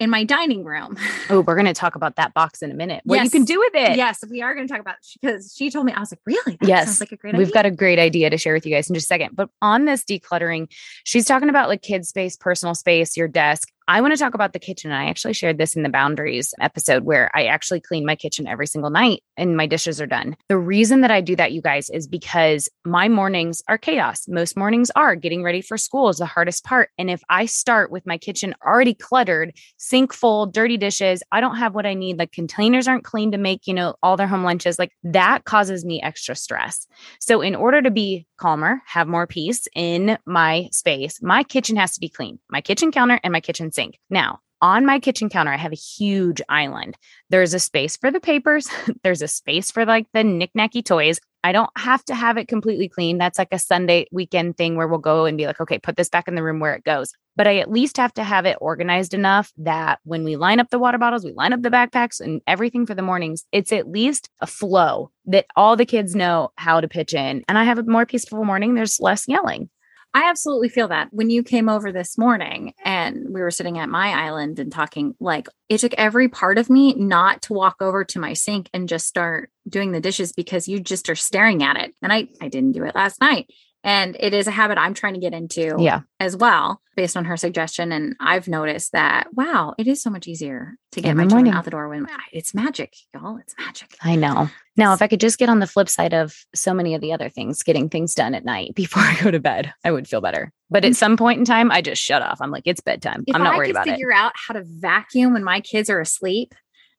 in 0.00 0.10
my 0.10 0.24
dining 0.24 0.64
room. 0.64 0.96
Oh, 1.32 1.42
we're 1.42 1.54
going 1.54 1.66
to 1.66 1.72
talk 1.74 1.94
about 1.94 2.16
that 2.16 2.34
box 2.34 2.60
in 2.60 2.72
a 2.72 2.74
minute. 2.74 3.02
What 3.04 3.22
you 3.22 3.30
can 3.30 3.44
do 3.44 3.60
with 3.60 3.72
it. 3.76 3.96
yes, 3.96 4.18
we 4.28 4.42
are 4.42 4.52
going 4.52 4.66
to 4.66 4.72
talk 4.72 4.80
about 4.80 4.96
because 5.22 5.54
she 5.56 5.70
told 5.70 5.86
me 5.86 5.92
I 5.92 6.00
was 6.00 6.10
like, 6.10 6.18
really? 6.26 6.56
That 6.60 6.66
Yes. 6.68 6.86
sounds 6.86 7.00
like 7.00 7.12
a 7.12 7.16
great 7.16 7.36
We've 7.36 7.42
idea. 7.46 7.54
got 7.54 7.66
a 7.66 7.70
great 7.70 8.00
idea 8.00 8.30
to 8.30 8.36
share 8.36 8.52
with 8.52 8.66
you 8.66 8.74
guys 8.74 8.90
in 8.90 8.94
just 8.94 9.04
a 9.04 9.06
second. 9.06 9.36
But 9.36 9.48
on 9.62 9.84
this 9.84 10.02
decluttering, 10.02 10.66
she's 11.04 11.26
talking 11.26 11.48
about 11.48 11.68
like 11.68 11.82
kid 11.82 12.04
space, 12.04 12.36
personal 12.36 12.74
space, 12.74 13.16
your 13.16 13.28
desk. 13.28 13.68
I 13.90 14.00
want 14.00 14.14
to 14.14 14.18
talk 14.18 14.34
about 14.34 14.52
the 14.52 14.60
kitchen. 14.60 14.92
And 14.92 15.02
I 15.02 15.10
actually 15.10 15.32
shared 15.32 15.58
this 15.58 15.74
in 15.74 15.82
the 15.82 15.88
boundaries 15.88 16.54
episode 16.60 17.02
where 17.02 17.28
I 17.34 17.46
actually 17.46 17.80
clean 17.80 18.06
my 18.06 18.14
kitchen 18.14 18.46
every 18.46 18.68
single 18.68 18.88
night 18.88 19.24
and 19.36 19.56
my 19.56 19.66
dishes 19.66 20.00
are 20.00 20.06
done. 20.06 20.36
The 20.48 20.58
reason 20.58 21.00
that 21.00 21.10
I 21.10 21.20
do 21.20 21.34
that, 21.34 21.50
you 21.50 21.60
guys, 21.60 21.90
is 21.90 22.06
because 22.06 22.68
my 22.84 23.08
mornings 23.08 23.64
are 23.66 23.78
chaos. 23.78 24.28
Most 24.28 24.56
mornings 24.56 24.92
are 24.94 25.16
getting 25.16 25.42
ready 25.42 25.60
for 25.60 25.76
school 25.76 26.08
is 26.08 26.18
the 26.18 26.26
hardest 26.26 26.62
part. 26.62 26.90
And 26.98 27.10
if 27.10 27.20
I 27.28 27.46
start 27.46 27.90
with 27.90 28.06
my 28.06 28.16
kitchen 28.16 28.54
already 28.64 28.94
cluttered, 28.94 29.54
sink 29.76 30.12
full, 30.12 30.46
dirty 30.46 30.76
dishes, 30.76 31.24
I 31.32 31.40
don't 31.40 31.56
have 31.56 31.74
what 31.74 31.84
I 31.84 31.94
need. 31.94 32.16
Like 32.16 32.30
containers 32.30 32.86
aren't 32.86 33.02
clean 33.02 33.32
to 33.32 33.38
make, 33.38 33.66
you 33.66 33.74
know, 33.74 33.96
all 34.04 34.16
their 34.16 34.28
home 34.28 34.44
lunches. 34.44 34.78
Like 34.78 34.92
that 35.02 35.46
causes 35.46 35.84
me 35.84 36.00
extra 36.00 36.36
stress. 36.36 36.86
So, 37.18 37.40
in 37.40 37.56
order 37.56 37.82
to 37.82 37.90
be 37.90 38.28
calmer, 38.40 38.82
have 38.86 39.06
more 39.06 39.26
peace 39.26 39.68
in 39.74 40.18
my 40.26 40.68
space, 40.72 41.22
my 41.22 41.44
kitchen 41.44 41.76
has 41.76 41.94
to 41.94 42.00
be 42.00 42.08
clean 42.08 42.38
my 42.48 42.60
kitchen 42.60 42.90
counter 42.90 43.20
and 43.22 43.32
my 43.32 43.40
kitchen 43.40 43.70
sink. 43.70 43.98
Now, 44.08 44.40
on 44.62 44.84
my 44.84 44.98
kitchen 44.98 45.28
counter, 45.28 45.52
I 45.52 45.56
have 45.56 45.72
a 45.72 45.76
huge 45.76 46.42
island. 46.48 46.96
There's 47.30 47.54
a 47.54 47.58
space 47.58 47.96
for 47.96 48.10
the 48.10 48.20
papers, 48.20 48.68
there's 49.02 49.22
a 49.22 49.28
space 49.28 49.70
for 49.70 49.86
like 49.86 50.06
the 50.12 50.20
knickknacky 50.20 50.84
toys. 50.84 51.20
I 51.42 51.52
don't 51.52 51.70
have 51.76 52.04
to 52.06 52.14
have 52.14 52.36
it 52.36 52.48
completely 52.48 52.88
clean. 52.88 53.18
That's 53.18 53.38
like 53.38 53.52
a 53.52 53.58
Sunday 53.58 54.06
weekend 54.12 54.56
thing 54.56 54.76
where 54.76 54.88
we'll 54.88 54.98
go 54.98 55.24
and 55.24 55.38
be 55.38 55.46
like, 55.46 55.60
okay, 55.60 55.78
put 55.78 55.96
this 55.96 56.08
back 56.08 56.28
in 56.28 56.34
the 56.34 56.42
room 56.42 56.60
where 56.60 56.74
it 56.74 56.84
goes. 56.84 57.12
But 57.36 57.46
I 57.46 57.58
at 57.58 57.70
least 57.70 57.96
have 57.96 58.12
to 58.14 58.24
have 58.24 58.44
it 58.44 58.58
organized 58.60 59.14
enough 59.14 59.52
that 59.58 60.00
when 60.04 60.24
we 60.24 60.36
line 60.36 60.60
up 60.60 60.68
the 60.70 60.78
water 60.78 60.98
bottles, 60.98 61.24
we 61.24 61.32
line 61.32 61.52
up 61.52 61.62
the 61.62 61.70
backpacks 61.70 62.20
and 62.20 62.42
everything 62.46 62.84
for 62.84 62.94
the 62.94 63.02
mornings, 63.02 63.46
it's 63.52 63.72
at 63.72 63.88
least 63.88 64.28
a 64.40 64.46
flow 64.46 65.10
that 65.26 65.46
all 65.56 65.76
the 65.76 65.86
kids 65.86 66.14
know 66.14 66.50
how 66.56 66.80
to 66.80 66.88
pitch 66.88 67.14
in. 67.14 67.42
And 67.48 67.56
I 67.56 67.64
have 67.64 67.78
a 67.78 67.84
more 67.84 68.04
peaceful 68.04 68.44
morning. 68.44 68.74
There's 68.74 69.00
less 69.00 69.26
yelling. 69.26 69.70
I 70.12 70.28
absolutely 70.28 70.68
feel 70.68 70.88
that 70.88 71.08
when 71.12 71.30
you 71.30 71.44
came 71.44 71.68
over 71.68 71.92
this 71.92 72.18
morning 72.18 72.74
and 72.84 73.26
we 73.32 73.40
were 73.40 73.52
sitting 73.52 73.78
at 73.78 73.88
my 73.88 74.08
island 74.08 74.58
and 74.58 74.72
talking, 74.72 75.14
like 75.20 75.46
it 75.68 75.78
took 75.78 75.94
every 75.94 76.28
part 76.28 76.58
of 76.58 76.68
me 76.68 76.94
not 76.94 77.42
to 77.42 77.52
walk 77.52 77.76
over 77.80 78.04
to 78.04 78.18
my 78.18 78.32
sink 78.32 78.68
and 78.74 78.88
just 78.88 79.06
start 79.06 79.50
doing 79.68 79.92
the 79.92 80.00
dishes 80.00 80.32
because 80.32 80.66
you 80.66 80.80
just 80.80 81.08
are 81.08 81.14
staring 81.14 81.62
at 81.62 81.76
it. 81.76 81.94
And 82.02 82.12
I, 82.12 82.26
I 82.40 82.48
didn't 82.48 82.72
do 82.72 82.84
it 82.84 82.96
last 82.96 83.20
night. 83.20 83.52
And 83.82 84.14
it 84.20 84.34
is 84.34 84.46
a 84.46 84.50
habit 84.50 84.76
I'm 84.76 84.92
trying 84.92 85.14
to 85.14 85.20
get 85.20 85.32
into 85.32 85.76
Yeah. 85.78 86.00
as 86.18 86.36
well, 86.36 86.82
based 86.96 87.16
on 87.16 87.24
her 87.24 87.36
suggestion. 87.38 87.92
And 87.92 88.14
I've 88.20 88.46
noticed 88.46 88.92
that, 88.92 89.28
wow, 89.32 89.74
it 89.78 89.86
is 89.88 90.02
so 90.02 90.10
much 90.10 90.28
easier 90.28 90.74
to 90.92 91.00
get 91.00 91.12
In 91.12 91.16
my 91.16 91.24
morning. 91.24 91.54
out 91.54 91.64
the 91.64 91.70
door 91.70 91.88
when 91.88 92.06
it's 92.30 92.52
magic, 92.54 92.92
y'all. 93.14 93.38
It's 93.38 93.54
magic. 93.58 93.96
I 94.02 94.16
know. 94.16 94.50
Now, 94.76 94.92
if 94.92 95.00
I 95.00 95.06
could 95.08 95.20
just 95.20 95.38
get 95.38 95.48
on 95.48 95.60
the 95.60 95.66
flip 95.66 95.88
side 95.88 96.12
of 96.12 96.34
so 96.54 96.74
many 96.74 96.94
of 96.94 97.00
the 97.00 97.12
other 97.14 97.30
things, 97.30 97.62
getting 97.62 97.88
things 97.88 98.14
done 98.14 98.34
at 98.34 98.44
night 98.44 98.74
before 98.76 99.02
I 99.02 99.16
go 99.22 99.30
to 99.30 99.40
bed, 99.40 99.72
I 99.82 99.92
would 99.92 100.06
feel 100.06 100.20
better. 100.20 100.52
But 100.68 100.84
at 100.84 100.94
some 100.94 101.16
point 101.16 101.38
in 101.38 101.44
time, 101.46 101.70
I 101.72 101.80
just 101.80 102.02
shut 102.02 102.20
off. 102.20 102.38
I'm 102.42 102.50
like, 102.50 102.64
it's 102.66 102.80
bedtime. 102.82 103.24
If 103.26 103.34
I'm 103.34 103.42
not 103.42 103.54
I 103.54 103.56
worried 103.56 103.70
about 103.70 103.86
it. 103.88 103.92
figure 103.92 104.12
out 104.12 104.32
how 104.36 104.52
to 104.54 104.62
vacuum 104.64 105.32
when 105.32 105.42
my 105.42 105.60
kids 105.60 105.88
are 105.88 106.00
asleep, 106.00 106.54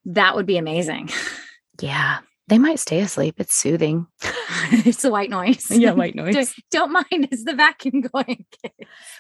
that 0.06 0.36
would 0.36 0.46
be 0.48 0.58
amazing. 0.58 1.10
Yeah. 1.80 2.20
They 2.52 2.58
might 2.58 2.80
stay 2.80 3.00
asleep. 3.00 3.36
It's 3.38 3.56
soothing. 3.56 4.08
it's 4.74 5.04
the 5.04 5.10
white 5.10 5.30
noise. 5.30 5.72
Yeah, 5.72 5.94
white 5.94 6.16
Don't- 6.36 6.54
Don't 6.70 6.92
mind. 6.92 7.30
Is 7.32 7.46
the 7.46 7.54
vacuum 7.56 8.02
going? 8.14 8.44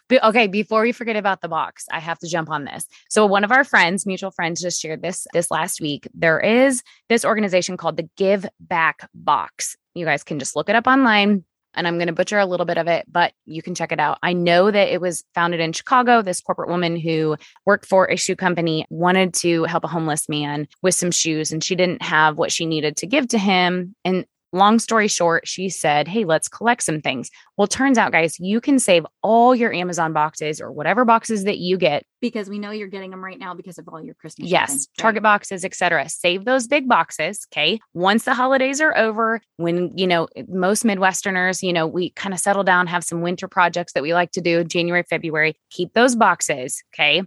But 0.09 0.21
okay, 0.25 0.47
before 0.47 0.81
we 0.81 0.91
forget 0.91 1.15
about 1.15 1.39
the 1.39 1.47
box, 1.47 1.85
I 1.93 2.01
have 2.01 2.19
to 2.19 2.27
jump 2.27 2.49
on 2.49 2.65
this. 2.65 2.85
So 3.09 3.25
one 3.25 3.45
of 3.45 3.51
our 3.53 3.63
friends, 3.63 4.05
mutual 4.05 4.31
friends, 4.31 4.59
just 4.59 4.81
shared 4.81 5.01
this 5.01 5.25
this 5.31 5.49
last 5.49 5.79
week. 5.79 6.09
There 6.13 6.41
is 6.41 6.83
this 7.07 7.23
organization 7.23 7.77
called 7.77 7.95
the 7.95 8.09
Give 8.17 8.45
Back 8.59 9.09
Box. 9.15 9.77
You 9.95 10.03
guys 10.03 10.25
can 10.25 10.37
just 10.37 10.57
look 10.57 10.67
it 10.67 10.75
up 10.75 10.85
online. 10.85 11.45
And 11.73 11.87
I'm 11.87 11.97
going 11.97 12.07
to 12.07 12.13
butcher 12.13 12.37
a 12.37 12.45
little 12.45 12.65
bit 12.65 12.77
of 12.77 12.87
it, 12.87 13.05
but 13.09 13.33
you 13.45 13.61
can 13.61 13.75
check 13.75 13.91
it 13.91 13.99
out. 13.99 14.17
I 14.21 14.33
know 14.33 14.69
that 14.69 14.93
it 14.93 14.99
was 14.99 15.23
founded 15.33 15.59
in 15.59 15.73
Chicago. 15.73 16.21
This 16.21 16.41
corporate 16.41 16.69
woman 16.69 16.97
who 16.97 17.37
worked 17.65 17.85
for 17.85 18.05
a 18.07 18.17
shoe 18.17 18.35
company 18.35 18.85
wanted 18.89 19.33
to 19.35 19.63
help 19.63 19.83
a 19.83 19.87
homeless 19.87 20.27
man 20.27 20.67
with 20.81 20.95
some 20.95 21.11
shoes, 21.11 21.51
and 21.51 21.63
she 21.63 21.75
didn't 21.75 22.01
have 22.01 22.37
what 22.37 22.51
she 22.51 22.65
needed 22.65 22.97
to 22.97 23.07
give 23.07 23.27
to 23.29 23.37
him. 23.37 23.95
And 24.03 24.25
long 24.51 24.79
story 24.79 25.07
short, 25.07 25.47
she 25.47 25.69
said, 25.69 26.07
Hey, 26.07 26.25
let's 26.25 26.47
collect 26.47 26.83
some 26.83 27.01
things. 27.01 27.29
Well, 27.57 27.67
turns 27.67 27.97
out, 27.97 28.11
guys, 28.11 28.39
you 28.39 28.59
can 28.61 28.79
save 28.79 29.05
all 29.21 29.55
your 29.55 29.73
Amazon 29.73 30.13
boxes 30.13 30.59
or 30.59 30.71
whatever 30.71 31.05
boxes 31.05 31.43
that 31.43 31.57
you 31.57 31.77
get. 31.77 32.03
Because 32.21 32.49
we 32.49 32.59
know 32.59 32.71
you're 32.71 32.87
getting 32.87 33.11
them 33.11 33.23
right 33.23 33.39
now 33.39 33.53
because 33.53 33.77
of 33.77 33.87
all 33.87 34.01
your 34.01 34.15
Christmas. 34.15 34.49
Yes, 34.49 34.69
shopping, 34.69 34.77
right? 34.79 34.97
Target 34.97 35.23
boxes, 35.23 35.65
etc. 35.65 36.09
Save 36.09 36.45
those 36.45 36.67
big 36.67 36.87
boxes. 36.87 37.47
Okay. 37.51 37.79
Once 37.93 38.25
the 38.25 38.33
holidays 38.33 38.81
are 38.81 38.95
over, 38.97 39.41
when, 39.57 39.97
you 39.97 40.07
know, 40.07 40.27
most 40.47 40.83
Midwesterners, 40.83 41.63
you 41.63 41.73
know, 41.73 41.87
we 41.87 42.11
kind 42.11 42.33
of 42.33 42.39
settle 42.39 42.63
down, 42.63 42.87
have 42.87 43.03
some 43.03 43.21
winter 43.21 43.47
projects 43.47 43.93
that 43.93 44.03
we 44.03 44.13
like 44.13 44.31
to 44.31 44.41
do 44.41 44.63
January, 44.63 45.03
February, 45.03 45.55
keep 45.69 45.93
those 45.93 46.15
boxes. 46.15 46.83
Okay. 46.93 47.23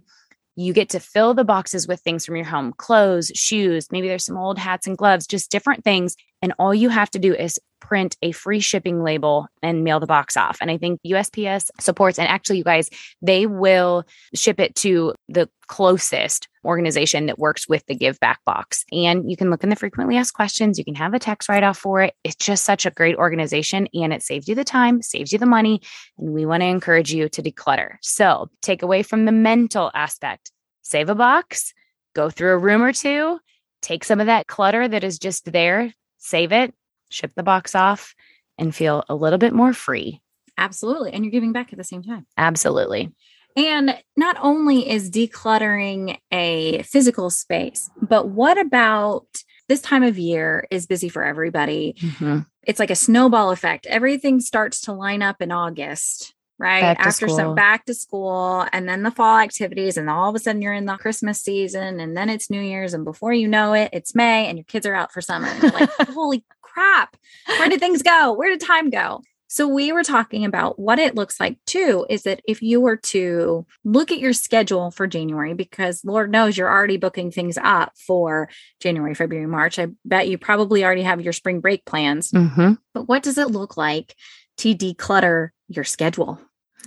You 0.55 0.73
get 0.73 0.89
to 0.89 0.99
fill 0.99 1.33
the 1.33 1.43
boxes 1.43 1.87
with 1.87 1.99
things 2.01 2.25
from 2.25 2.37
your 2.37 2.45
home 2.45 2.73
clothes, 2.77 3.31
shoes, 3.35 3.87
maybe 3.91 4.07
there's 4.07 4.25
some 4.25 4.37
old 4.37 4.57
hats 4.57 4.87
and 4.87 4.97
gloves, 4.97 5.27
just 5.27 5.51
different 5.51 5.83
things. 5.83 6.15
And 6.41 6.53
all 6.57 6.73
you 6.73 6.89
have 6.89 7.09
to 7.11 7.19
do 7.19 7.33
is 7.33 7.59
print 7.79 8.17
a 8.21 8.31
free 8.31 8.59
shipping 8.59 9.03
label 9.03 9.47
and 9.61 9.83
mail 9.83 9.99
the 9.99 10.07
box 10.07 10.35
off. 10.37 10.57
And 10.61 10.71
I 10.71 10.77
think 10.77 10.99
USPS 11.05 11.69
supports, 11.79 12.17
and 12.17 12.27
actually, 12.27 12.57
you 12.57 12.63
guys, 12.63 12.89
they 13.21 13.45
will 13.45 14.03
ship 14.33 14.59
it 14.59 14.75
to 14.75 15.13
the 15.29 15.49
closest 15.67 16.47
organization 16.63 17.27
that 17.27 17.39
works 17.39 17.67
with 17.67 17.85
the 17.85 17.95
Give 17.95 18.19
Back 18.19 18.43
box. 18.45 18.83
And 18.91 19.29
you 19.29 19.37
can 19.37 19.49
look 19.49 19.63
in 19.63 19.69
the 19.69 19.75
frequently 19.75 20.17
asked 20.17 20.33
questions. 20.33 20.77
You 20.77 20.85
can 20.85 20.95
have 20.95 21.13
a 21.13 21.19
tax 21.19 21.47
write 21.47 21.63
off 21.63 21.77
for 21.77 22.01
it. 22.01 22.15
It's 22.23 22.35
just 22.35 22.63
such 22.63 22.85
a 22.85 22.91
great 22.91 23.15
organization 23.15 23.87
and 23.93 24.11
it 24.11 24.23
saves 24.23 24.47
you 24.47 24.55
the 24.55 24.63
time, 24.63 25.01
saves 25.01 25.31
you 25.31 25.39
the 25.39 25.45
money. 25.45 25.81
And 26.17 26.33
we 26.33 26.45
want 26.45 26.61
to 26.61 26.67
encourage 26.67 27.13
you 27.13 27.29
to 27.29 27.41
declutter. 27.41 27.97
So 28.01 28.49
take 28.61 28.81
away 28.81 29.03
from 29.03 29.25
the 29.25 29.31
mental 29.31 29.91
aspect, 29.93 30.51
save 30.81 31.09
a 31.09 31.15
box, 31.15 31.73
go 32.15 32.29
through 32.29 32.53
a 32.53 32.57
room 32.57 32.81
or 32.81 32.93
two, 32.93 33.39
take 33.81 34.03
some 34.03 34.19
of 34.19 34.25
that 34.27 34.47
clutter 34.47 34.87
that 34.87 35.03
is 35.03 35.19
just 35.19 35.51
there, 35.51 35.93
save 36.17 36.51
it, 36.51 36.73
ship 37.15 37.31
the 37.35 37.43
box 37.43 37.73
off, 37.75 38.13
and 38.57 38.75
feel 38.75 39.03
a 39.09 39.15
little 39.15 39.39
bit 39.39 39.53
more 39.53 39.73
free. 39.73 40.21
Absolutely. 40.57 41.11
And 41.11 41.23
you're 41.23 41.31
giving 41.31 41.51
back 41.51 41.73
at 41.73 41.77
the 41.77 41.83
same 41.83 42.03
time. 42.03 42.25
Absolutely. 42.37 43.11
And 43.57 43.97
not 44.17 44.37
only 44.41 44.89
is 44.89 45.09
decluttering 45.09 46.17
a 46.31 46.81
physical 46.83 47.29
space, 47.29 47.89
but 48.01 48.27
what 48.29 48.57
about 48.57 49.25
this 49.67 49.81
time 49.81 50.03
of 50.03 50.17
year 50.17 50.67
is 50.71 50.85
busy 50.85 51.09
for 51.09 51.23
everybody? 51.23 51.95
Mhm. 51.99 52.45
It's 52.63 52.79
like 52.79 52.91
a 52.91 52.95
snowball 52.95 53.51
effect. 53.51 53.85
Everything 53.85 54.39
starts 54.39 54.81
to 54.81 54.93
line 54.93 55.21
up 55.21 55.41
in 55.41 55.51
August, 55.51 56.33
right? 56.57 56.97
After 56.99 57.27
school. 57.27 57.35
some 57.37 57.55
back 57.55 57.85
to 57.85 57.93
school 57.93 58.65
and 58.73 58.87
then 58.89 59.03
the 59.03 59.11
fall 59.11 59.37
activities, 59.39 59.97
and 59.97 60.09
all 60.09 60.29
of 60.29 60.35
a 60.35 60.39
sudden 60.39 60.61
you're 60.61 60.73
in 60.73 60.85
the 60.85 60.97
Christmas 60.97 61.41
season, 61.41 61.99
and 61.99 62.15
then 62.15 62.29
it's 62.29 62.49
New 62.49 62.61
Year's, 62.61 62.93
and 62.93 63.05
before 63.05 63.33
you 63.33 63.47
know 63.47 63.73
it, 63.73 63.89
it's 63.93 64.15
May 64.15 64.47
and 64.47 64.57
your 64.57 64.65
kids 64.65 64.85
are 64.85 64.95
out 64.95 65.11
for 65.13 65.21
summer. 65.21 65.47
And 65.47 65.63
you're 65.63 65.71
like, 65.71 65.89
holy 66.09 66.43
crap, 66.75 67.17
where 67.47 67.69
did 67.69 67.79
things 67.79 68.03
go? 68.13 68.33
Where 68.33 68.49
did 68.49 68.59
time 68.61 68.89
go? 68.89 69.21
So 69.47 69.67
we 69.67 69.93
were 69.93 70.03
talking 70.03 70.43
about 70.43 70.77
what 70.79 70.99
it 70.99 71.15
looks 71.15 71.39
like 71.39 71.57
too 71.65 72.05
is 72.09 72.23
that 72.23 72.41
if 72.45 72.61
you 72.61 72.81
were 72.81 72.97
to 72.97 73.65
look 73.85 74.11
at 74.11 74.19
your 74.19 74.33
schedule 74.33 74.91
for 74.91 75.07
January 75.07 75.53
because 75.53 76.03
Lord 76.03 76.29
knows 76.29 76.57
you're 76.57 76.69
already 76.69 76.97
booking 76.97 77.31
things 77.31 77.57
up 77.63 77.93
for 78.05 78.49
January, 78.81 79.13
February, 79.13 79.47
March. 79.47 79.79
I 79.79 79.87
bet 80.03 80.27
you 80.27 80.37
probably 80.37 80.83
already 80.83 81.03
have 81.03 81.21
your 81.21 81.31
spring 81.31 81.61
break 81.61 81.85
plans. 81.85 82.31
Mhm. 82.31 82.79
But 82.93 83.07
what 83.07 83.23
does 83.23 83.37
it 83.37 83.51
look 83.51 83.77
like 83.77 84.15
to 84.57 84.75
declutter 84.75 85.49
your 85.69 85.85
schedule? 85.85 86.39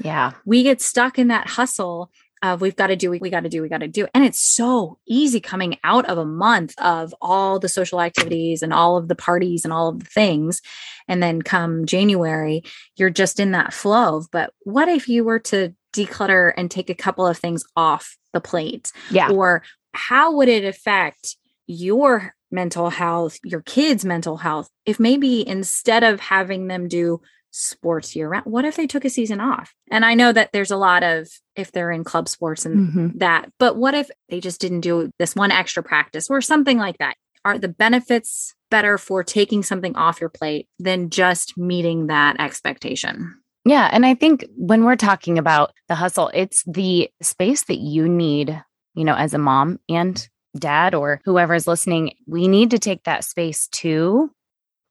Yeah. 0.05 0.33
We 0.45 0.63
get 0.63 0.83
stuck 0.83 1.19
in 1.19 1.29
that 1.29 1.47
hustle 1.47 2.11
of 2.43 2.61
we've 2.61 2.77
got 2.77 2.89
to 2.89 2.97
do, 2.97 3.11
we 3.11 3.31
got 3.31 3.43
to 3.43 3.49
do, 3.49 3.63
we 3.63 3.69
got 3.69 3.79
to 3.79 3.89
do. 3.89 4.07
And 4.15 4.25
it's 4.25 4.41
so 4.41 4.99
easy 5.07 5.41
coming 5.41 5.79
out 5.85 6.07
of 6.07 6.19
a 6.19 6.25
month 6.25 6.75
of 6.79 7.15
all 7.21 7.59
the 7.59 7.69
social 7.69 8.01
activities 8.01 8.63
and 8.63 8.73
all 8.73 8.97
of 8.97 9.09
the 9.09 9.15
parties 9.15 9.65
and 9.65 9.73
all 9.73 9.89
of 9.89 10.01
the 10.01 10.07
things. 10.07 10.63
And 11.09 11.23
then 11.23 11.43
come 11.43 11.87
January, 11.87 12.63
you're 12.97 13.11
just 13.11 13.41
in 13.41 13.53
that 13.53 13.73
flow. 13.73 14.25
But 14.31 14.53
what 14.61 14.89
if 14.89 15.09
you 15.09 15.25
were 15.25 15.41
to 15.41 15.75
declutter 15.95 16.53
and 16.57 16.71
take 16.71 16.91
a 16.91 16.95
couple 16.95 17.27
of 17.27 17.39
things 17.39 17.65
off 17.77 18.17
the 18.33 18.41
plate? 18.41 18.93
Yeah. 19.11 19.31
Or 19.31 19.63
how 19.93 20.37
would 20.37 20.49
it 20.49 20.65
affect 20.65 21.37
your 21.67 22.35
mental 22.51 22.91
health, 22.91 23.39
your 23.45 23.61
kids' 23.63 24.05
mental 24.05 24.39
health, 24.39 24.71
if 24.87 24.99
maybe 24.99 25.47
instead 25.47 26.03
of 26.03 26.21
having 26.21 26.67
them 26.67 26.89
do 26.89 27.21
sports 27.51 28.15
year 28.15 28.29
round, 28.29 28.47
what 28.47 28.65
if 28.65 28.77
they 28.77 28.87
took 28.87 29.05
a 29.05 29.11
season 29.11 29.41
off? 29.41 29.75
And 29.91 30.05
I 30.05 30.15
know 30.15 30.33
that 30.33 30.53
there's 30.53 30.71
a 30.71 30.77
lot 30.77 31.03
of 31.03 31.29
if 31.57 31.73
they're 31.73 31.91
in 31.91 32.05
club 32.05 32.29
sports 32.29 32.65
and 32.67 32.93
Mhm. 32.93 33.19
that, 33.19 33.51
but 33.59 33.77
what 33.77 33.95
if 33.95 34.11
they 34.29 34.41
just 34.41 34.61
didn't 34.61 34.81
do 34.81 35.11
this 35.19 35.35
one 35.35 35.51
extra 35.51 35.83
practice 35.83 36.29
or 36.31 36.41
something 36.41 36.79
like 36.79 36.99
that? 36.99 37.17
Are 37.45 37.59
the 37.59 37.69
benefits 37.69 38.55
better 38.71 38.99
for 38.99 39.25
taking 39.25 39.63
something 39.63 39.97
off 39.97 40.21
your 40.21 40.29
plate 40.31 40.69
than 40.79 41.09
just 41.11 41.57
meeting 41.57 42.09
that 42.09 42.39
expectation? 42.41 43.35
Yeah. 43.65 43.89
And 43.93 44.05
I 44.07 44.15
think 44.15 44.45
when 44.57 44.85
we're 44.85 44.97
talking 44.97 45.39
about 45.39 45.73
the 45.89 45.95
hustle, 45.95 46.31
it's 46.35 46.63
the 46.65 47.11
space 47.23 47.65
that 47.65 47.79
you 47.79 48.09
need, 48.09 48.63
you 48.95 49.05
know, 49.05 49.15
as 49.15 49.35
a 49.35 49.39
mom 49.39 49.79
and 49.89 50.27
dad 50.59 50.95
or 50.95 51.21
whoever 51.25 51.55
is 51.55 51.67
listening, 51.67 52.15
we 52.27 52.49
need 52.49 52.71
to 52.71 52.79
take 52.79 53.05
that 53.05 53.25
space 53.25 53.69
to 53.69 54.31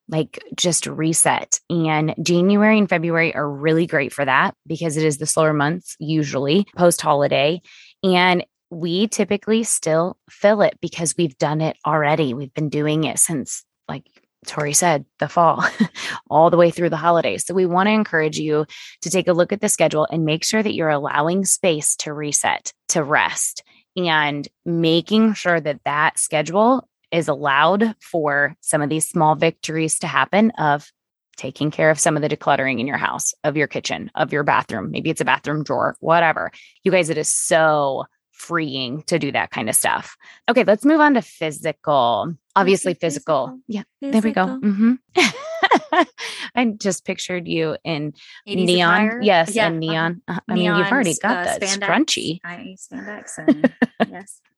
like 0.09 0.43
just 0.55 0.87
reset. 0.87 1.59
And 1.69 2.15
January 2.21 2.77
and 2.77 2.89
February 2.89 3.35
are 3.35 3.49
really 3.49 3.87
great 3.87 4.13
for 4.13 4.23
that 4.23 4.55
because 4.65 4.97
it 4.97 5.03
is 5.03 5.17
the 5.17 5.25
slower 5.25 5.53
months, 5.53 5.95
usually 5.99 6.65
post 6.75 7.01
holiday. 7.01 7.61
And 8.03 8.45
we 8.69 9.07
typically 9.07 9.63
still 9.63 10.17
fill 10.29 10.61
it 10.61 10.77
because 10.81 11.15
we've 11.17 11.37
done 11.37 11.61
it 11.61 11.77
already. 11.85 12.33
We've 12.33 12.53
been 12.53 12.69
doing 12.69 13.05
it 13.05 13.19
since, 13.19 13.63
like 13.87 14.03
Tori 14.45 14.73
said, 14.73 15.05
the 15.19 15.27
fall, 15.27 15.65
all 16.29 16.49
the 16.49 16.57
way 16.57 16.71
through 16.71 16.89
the 16.89 16.97
holidays. 16.97 17.45
So 17.45 17.53
we 17.53 17.65
want 17.65 17.87
to 17.87 17.93
encourage 17.93 18.37
you 18.37 18.65
to 19.01 19.09
take 19.09 19.27
a 19.27 19.33
look 19.33 19.51
at 19.51 19.61
the 19.61 19.69
schedule 19.69 20.07
and 20.09 20.25
make 20.25 20.43
sure 20.43 20.61
that 20.61 20.73
you're 20.73 20.89
allowing 20.89 21.45
space 21.45 21.95
to 21.97 22.13
reset, 22.13 22.73
to 22.89 23.03
rest, 23.03 23.63
and 23.95 24.47
making 24.65 25.33
sure 25.33 25.59
that 25.59 25.79
that 25.85 26.19
schedule 26.19 26.87
is 27.11 27.27
allowed 27.27 27.95
for 28.01 28.55
some 28.61 28.81
of 28.81 28.89
these 28.89 29.07
small 29.07 29.35
victories 29.35 29.99
to 29.99 30.07
happen 30.07 30.51
of 30.51 30.91
taking 31.37 31.71
care 31.71 31.91
of 31.91 31.99
some 31.99 32.15
of 32.15 32.21
the 32.21 32.29
decluttering 32.29 32.79
in 32.79 32.87
your 32.87 32.97
house, 32.97 33.33
of 33.43 33.55
your 33.55 33.67
kitchen, 33.67 34.11
of 34.15 34.33
your 34.33 34.43
bathroom. 34.43 34.91
Maybe 34.91 35.09
it's 35.09 35.21
a 35.21 35.25
bathroom 35.25 35.63
drawer, 35.63 35.95
whatever. 35.99 36.51
You 36.83 36.91
guys, 36.91 37.09
it 37.09 37.17
is 37.17 37.29
so 37.29 38.05
freeing 38.31 39.03
to 39.03 39.19
do 39.19 39.31
that 39.31 39.51
kind 39.51 39.69
of 39.69 39.75
stuff. 39.75 40.15
Okay, 40.49 40.63
let's 40.63 40.85
move 40.85 40.99
on 40.99 41.13
to 41.13 41.21
physical. 41.21 42.35
Obviously, 42.55 42.93
physical. 42.95 43.47
physical. 43.47 43.61
Yeah, 43.67 43.83
there 44.01 44.21
we 44.21 44.31
go. 44.31 44.45
Physical. 44.45 44.69
Mm-hmm. 44.69 44.93
I 46.55 46.65
just 46.77 47.05
pictured 47.05 47.47
you 47.47 47.77
in 47.83 48.13
neon. 48.45 48.93
attire? 49.07 49.21
Yes, 49.21 49.55
Yeah, 49.55 49.67
and 49.67 49.79
neon. 49.79 50.21
Uh, 50.27 50.39
I 50.49 50.53
mean, 50.53 50.65
you've 50.65 50.91
already 50.91 51.15
got 51.21 51.37
uh, 51.37 51.43
that 51.43 51.61
spandex. 51.61 51.79
scrunchy. 51.79 52.39
I 52.43 52.75
spandex 52.79 53.37
and 53.47 53.73
yes. 54.09 54.41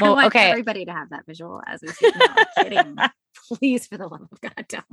Well, 0.00 0.12
I 0.12 0.14
want 0.16 0.26
okay. 0.28 0.50
everybody 0.50 0.84
to 0.84 0.92
have 0.92 1.10
that 1.10 1.26
visual 1.26 1.60
as 1.66 1.80
we 1.80 1.88
speak. 1.88 2.14
No, 2.16 2.26
kidding. 2.62 2.96
Please, 3.48 3.86
for 3.86 3.96
the 3.96 4.08
love 4.08 4.22
of 4.32 4.40
God, 4.40 4.64
don't. 4.68 4.84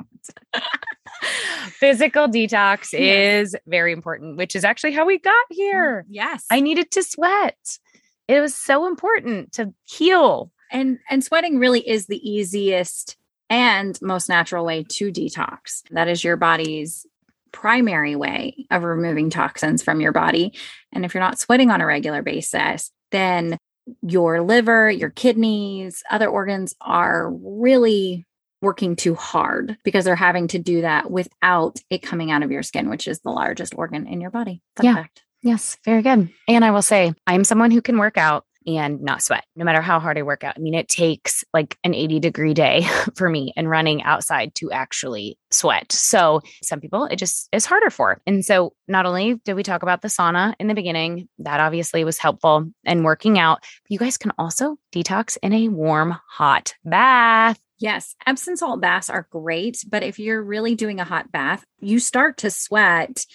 Physical 1.80 2.28
detox 2.28 2.90
Yes. 2.94 3.48
is 3.54 3.56
very 3.66 3.92
important, 3.92 4.38
which 4.38 4.56
is 4.56 4.64
actually 4.64 4.92
how 4.92 5.06
we 5.06 5.18
got 5.20 5.46
here. 5.50 6.06
Yes. 6.10 6.46
I 6.52 6.60
needed 6.60 6.92
to 6.92 7.04
sweat. 7.04 7.80
It 8.28 8.40
was 8.40 8.54
so 8.56 8.88
important 8.88 9.54
to 9.54 9.74
heal. 9.86 10.52
and 10.72 11.00
and 11.10 11.24
sweating 11.24 11.58
really 11.58 11.88
is 11.88 12.06
the 12.08 12.18
easiest 12.30 13.18
and 13.52 14.00
most 14.02 14.30
natural 14.30 14.66
way 14.66 14.84
to 14.84 15.12
detox. 15.12 15.84
That 15.92 16.08
is 16.08 16.24
your 16.24 16.38
body's 16.38 17.06
primary 17.52 18.16
way 18.16 18.66
of 18.72 18.84
removing 18.84 19.30
toxins 19.30 19.84
from 19.84 20.00
your 20.00 20.14
body. 20.14 20.54
And 20.94 21.04
if 21.04 21.14
you're 21.14 21.22
not 21.22 21.38
sweating 21.38 21.70
on 21.70 21.82
a 21.82 21.86
regular 21.86 22.22
basis, 22.22 22.92
then 23.12 23.58
your 24.02 24.42
liver, 24.42 24.90
your 24.90 25.10
kidneys, 25.10 26.02
other 26.10 26.30
organs 26.30 26.74
are 26.80 27.30
really 27.30 28.26
working 28.62 28.96
too 28.96 29.16
hard 29.16 29.76
because 29.84 30.06
they're 30.06 30.16
having 30.16 30.48
to 30.48 30.60
do 30.60 30.82
that 30.82 31.12
without 31.12 31.78
it 31.90 32.02
coming 32.02 32.32
out 32.32 32.44
of 32.44 32.52
your 32.52 32.64
skin, 32.64 32.90
which 32.90 33.08
is 33.08 33.20
the 33.20 33.32
largest 33.32 33.74
organ 33.76 34.08
in 34.08 34.22
your 34.22 34.32
body. 34.32 34.62
Fun 34.78 34.86
Yeah. 34.86 34.96
fact. 34.96 35.24
Yes, 35.42 35.78
very 35.84 36.04
good. 36.04 36.30
And 36.48 36.64
I 36.64 36.72
will 36.72 36.84
say, 36.84 37.14
I'm 37.28 37.44
someone 37.44 37.72
who 37.72 37.82
can 37.82 37.98
work 37.98 38.18
out 38.18 38.46
and 38.68 39.02
not 39.02 39.22
sweat, 39.22 39.46
no 39.56 39.66
matter 39.66 39.82
how 39.82 40.00
hard 40.00 40.18
I 40.18 40.24
work 40.24 40.44
out. 40.44 40.56
I 40.58 40.60
mean, 40.60 40.74
it 40.74 40.88
takes 40.88 41.44
like 41.54 41.78
an 41.84 41.94
80 41.94 42.20
degree 42.20 42.54
day 42.54 42.88
for 43.16 43.30
me 43.30 43.54
and 43.56 43.70
running 43.70 44.04
outside 44.04 44.56
to 44.56 44.72
actually 44.72 45.38
sweat. 45.52 45.92
So, 45.92 46.42
some 46.64 46.80
people 46.80 47.06
it 47.06 47.18
just 47.18 47.50
is 47.52 47.66
harder 47.66 47.90
for. 47.90 48.22
And 48.26 48.46
so, 48.46 48.74
not 48.88 49.06
only 49.06 49.36
did 49.46 49.56
we 49.56 49.64
talk 49.64 49.84
about 49.84 50.02
the 50.02 50.08
sauna 50.08 50.54
in 50.60 50.68
the 50.68 50.74
beginning, 50.74 51.28
that 51.40 51.60
obviously 51.60 52.04
was 52.04 52.18
helpful 52.18 52.70
and 52.86 53.04
working 53.04 53.40
out, 53.40 53.64
you 53.90 53.98
guys 53.98 54.18
can 54.18 54.32
also 54.38 54.78
detox 54.94 55.38
in 55.42 55.54
a 55.54 55.70
warm, 55.70 56.16
hot 56.30 56.76
bath. 56.84 57.60
Yes, 57.80 58.16
Epsom 58.28 58.56
salt 58.56 58.80
baths 58.80 59.10
are 59.10 59.28
great, 59.32 59.84
but 59.90 60.04
if 60.04 60.20
you're 60.20 60.44
really 60.44 60.76
doing 60.76 61.00
a 61.00 61.04
hot 61.04 61.32
bath, 61.32 61.66
you 61.80 62.00
start 62.00 62.38
to 62.38 62.52
sweat 62.52 63.26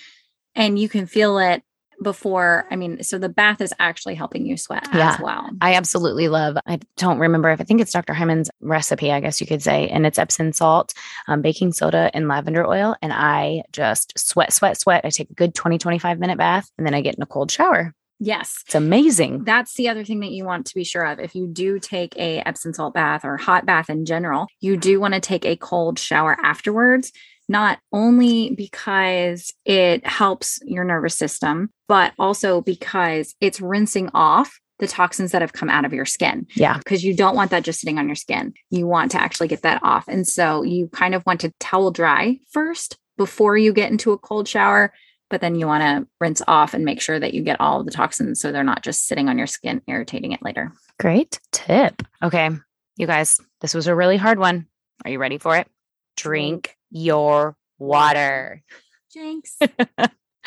and 0.54 0.78
you 0.78 0.88
can 0.88 1.06
feel 1.06 1.38
it 1.38 1.62
before. 2.02 2.66
I 2.70 2.76
mean, 2.76 3.02
so 3.02 3.18
the 3.18 3.28
bath 3.28 3.60
is 3.60 3.72
actually 3.78 4.14
helping 4.14 4.46
you 4.46 4.56
sweat 4.56 4.86
Yeah. 4.94 5.12
as 5.14 5.20
well. 5.20 5.50
I 5.60 5.74
absolutely 5.74 6.28
love. 6.28 6.56
I 6.66 6.80
don't 6.96 7.18
remember 7.18 7.50
if 7.50 7.60
I 7.60 7.64
think 7.64 7.80
it's 7.80 7.92
Dr. 7.92 8.12
Hyman's 8.14 8.50
recipe, 8.60 9.10
I 9.12 9.20
guess 9.20 9.40
you 9.40 9.46
could 9.46 9.62
say, 9.62 9.88
and 9.88 10.06
it's 10.06 10.18
Epsom 10.18 10.52
salt, 10.52 10.94
um, 11.28 11.42
baking 11.42 11.72
soda, 11.72 12.10
and 12.14 12.28
lavender 12.28 12.66
oil. 12.66 12.96
And 13.02 13.12
I 13.12 13.62
just 13.72 14.18
sweat, 14.18 14.52
sweat, 14.52 14.78
sweat. 14.80 15.04
I 15.04 15.10
take 15.10 15.30
a 15.30 15.34
good 15.34 15.54
20, 15.54 15.78
25 15.78 16.18
minute 16.18 16.38
bath 16.38 16.70
and 16.78 16.86
then 16.86 16.94
I 16.94 17.00
get 17.00 17.14
in 17.16 17.22
a 17.22 17.26
cold 17.26 17.50
shower. 17.50 17.94
Yes. 18.18 18.62
It's 18.64 18.74
amazing. 18.74 19.44
That's 19.44 19.74
the 19.74 19.90
other 19.90 20.02
thing 20.02 20.20
that 20.20 20.30
you 20.30 20.46
want 20.46 20.66
to 20.68 20.74
be 20.74 20.84
sure 20.84 21.04
of. 21.06 21.18
If 21.20 21.34
you 21.34 21.46
do 21.46 21.78
take 21.78 22.16
a 22.16 22.38
Epsom 22.40 22.72
salt 22.72 22.94
bath 22.94 23.26
or 23.26 23.36
hot 23.36 23.66
bath 23.66 23.90
in 23.90 24.06
general, 24.06 24.46
you 24.60 24.78
do 24.78 24.98
want 24.98 25.12
to 25.12 25.20
take 25.20 25.44
a 25.44 25.54
cold 25.56 25.98
shower 25.98 26.34
afterwards, 26.42 27.12
not 27.48 27.78
only 27.92 28.54
because 28.54 29.52
it 29.64 30.06
helps 30.06 30.60
your 30.64 30.84
nervous 30.84 31.14
system, 31.14 31.70
but 31.88 32.12
also 32.18 32.60
because 32.60 33.34
it's 33.40 33.60
rinsing 33.60 34.10
off 34.14 34.60
the 34.78 34.86
toxins 34.86 35.32
that 35.32 35.40
have 35.40 35.52
come 35.52 35.70
out 35.70 35.84
of 35.84 35.92
your 35.92 36.04
skin. 36.04 36.46
Yeah. 36.54 36.76
Because 36.78 37.02
you 37.02 37.14
don't 37.14 37.36
want 37.36 37.50
that 37.50 37.62
just 37.62 37.80
sitting 37.80 37.98
on 37.98 38.08
your 38.08 38.16
skin. 38.16 38.52
You 38.70 38.86
want 38.86 39.12
to 39.12 39.20
actually 39.20 39.48
get 39.48 39.62
that 39.62 39.82
off. 39.82 40.06
And 40.08 40.26
so 40.26 40.62
you 40.62 40.88
kind 40.88 41.14
of 41.14 41.24
want 41.24 41.40
to 41.42 41.52
towel 41.60 41.90
dry 41.90 42.38
first 42.50 42.98
before 43.16 43.56
you 43.56 43.72
get 43.72 43.90
into 43.90 44.12
a 44.12 44.18
cold 44.18 44.46
shower 44.46 44.92
but 45.28 45.40
then 45.40 45.54
you 45.54 45.66
want 45.66 45.82
to 45.82 46.08
rinse 46.20 46.42
off 46.46 46.74
and 46.74 46.84
make 46.84 47.00
sure 47.00 47.18
that 47.18 47.34
you 47.34 47.42
get 47.42 47.60
all 47.60 47.82
the 47.82 47.90
toxins 47.90 48.40
so 48.40 48.52
they're 48.52 48.64
not 48.64 48.82
just 48.82 49.06
sitting 49.06 49.28
on 49.28 49.38
your 49.38 49.46
skin 49.46 49.82
irritating 49.86 50.32
it 50.32 50.42
later. 50.42 50.72
Great 50.98 51.40
tip. 51.52 52.02
Okay. 52.22 52.50
You 52.96 53.06
guys, 53.06 53.40
this 53.60 53.74
was 53.74 53.86
a 53.86 53.94
really 53.94 54.16
hard 54.16 54.38
one. 54.38 54.66
Are 55.04 55.10
you 55.10 55.18
ready 55.18 55.38
for 55.38 55.56
it? 55.56 55.68
Drink 56.16 56.76
your 56.96 57.56
water. 57.78 58.62
Jinx. 59.12 59.58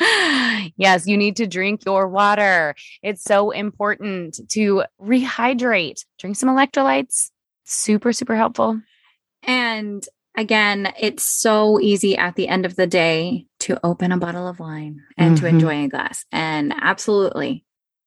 yes, 0.76 1.06
you 1.06 1.16
need 1.16 1.36
to 1.36 1.46
drink 1.46 1.84
your 1.84 2.08
water. 2.08 2.74
It's 3.02 3.22
so 3.22 3.50
important 3.50 4.40
to 4.50 4.84
rehydrate. 5.00 6.04
Drink 6.18 6.36
some 6.36 6.48
electrolytes. 6.48 7.30
Super, 7.64 8.12
super 8.12 8.36
helpful. 8.36 8.80
and 9.44 10.04
again, 10.36 10.92
it's 10.98 11.22
so 11.24 11.80
easy 11.80 12.16
at 12.16 12.34
the 12.36 12.46
end 12.48 12.64
of 12.66 12.76
the 12.76 12.86
day 12.86 13.46
to 13.60 13.78
open 13.84 14.12
a 14.12 14.16
bottle 14.18 14.46
of 14.46 14.58
wine 14.60 15.00
and 15.16 15.36
to 15.38 15.44
Mhm. 15.44 15.48
enjoy 15.48 15.84
a 15.84 15.88
glass. 15.88 16.24
And 16.30 16.72
absolutely 16.80 17.64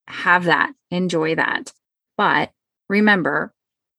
have 0.08 0.46
that, 0.46 0.74
enjoy 0.92 1.36
that. 1.36 1.74
But 2.18 2.52
remember, 2.90 3.54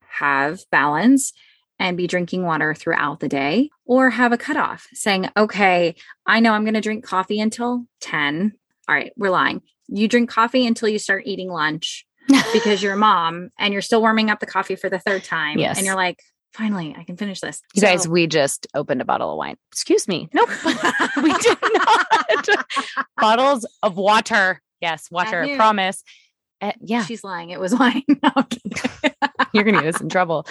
have 0.08 0.60
balance 0.70 1.32
and 1.78 1.96
be 1.96 2.06
drinking 2.06 2.44
water 2.44 2.74
throughout 2.74 3.20
the 3.20 3.28
day 3.28 3.70
or 3.84 4.10
have 4.10 4.32
a 4.32 4.38
cutoff 4.38 4.86
saying, 4.92 5.28
okay, 5.36 5.94
I 6.26 6.40
know 6.40 6.52
I'm 6.52 6.64
going 6.64 6.74
to 6.74 6.80
drink 6.80 7.04
coffee 7.04 7.40
until 7.40 7.86
10. 8.00 8.52
All 8.88 8.94
right, 8.94 9.12
we're 9.16 9.30
lying. 9.30 9.62
You 9.88 10.08
drink 10.08 10.30
coffee 10.30 10.66
until 10.66 10.88
you 10.88 10.98
start 10.98 11.24
eating 11.26 11.50
lunch 11.50 12.06
because 12.52 12.82
you're 12.82 12.94
a 12.94 12.96
mom 12.98 13.50
and 13.58 13.72
you're 13.72 13.82
still 13.82 14.00
warming 14.00 14.30
up 14.30 14.40
the 14.40 14.46
coffee 14.46 14.76
for 14.76 14.88
the 14.88 14.98
third 14.98 15.24
time. 15.24 15.58
Yes. 15.58 15.76
And 15.76 15.86
you're 15.86 15.96
like, 15.96 16.22
finally, 16.52 16.94
I 16.96 17.04
can 17.04 17.16
finish 17.16 17.40
this. 17.40 17.60
You 17.74 17.82
guys, 17.82 18.06
we 18.06 18.26
just 18.26 18.66
opened 18.74 19.00
a 19.02 19.04
bottle 19.04 19.30
of 19.32 19.36
wine. 19.36 19.56
Excuse 19.72 20.08
me. 20.08 20.28
Nope. 20.32 20.48
we 21.22 21.32
did 21.34 21.58
not. 21.74 22.58
Bottles 23.18 23.66
of 23.82 23.96
water. 23.96 24.62
Yes, 24.80 25.10
water. 25.10 25.46
Promise. 25.56 26.02
Uh, 26.60 26.72
yeah, 26.80 27.04
She's 27.04 27.24
lying. 27.24 27.50
It 27.50 27.60
was 27.60 27.74
wine. 27.74 28.04
No, 28.08 28.30
you're 29.52 29.64
going 29.64 29.74
to 29.74 29.82
get 29.82 29.94
us 29.96 30.00
in 30.00 30.08
trouble 30.08 30.46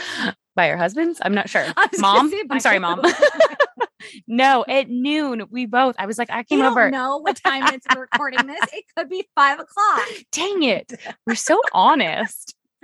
by 0.56 0.68
your 0.68 0.78
husbands. 0.78 1.20
I'm 1.24 1.34
not 1.34 1.50
sure. 1.50 1.62
I 1.78 1.88
was 1.92 2.02
gonna 2.02 2.30
Mom? 2.30 2.34
I'm 2.50 2.60
sorry, 2.60 2.80
mom. 2.80 3.02
no, 4.28 4.66
at 4.68 4.89
noon, 4.89 5.44
we 5.50 5.66
both, 5.66 5.96
I 5.98 6.06
was 6.06 6.18
like, 6.18 6.30
I 6.30 6.44
came 6.44 6.60
You 6.60 6.66
over. 6.66 6.82
don't 6.84 6.92
know 6.92 7.18
what 7.18 7.38
time 7.38 7.74
it's 7.74 7.86
recording 7.96 8.46
this. 8.48 8.60
It 8.74 8.86
could 8.98 9.10
be 9.10 9.26
five 9.36 9.60
o'clock. 9.60 10.08
Dang 10.32 10.63
it. 10.63 10.94
We're 11.26 11.36
so 11.36 11.60
honest. 11.74 12.56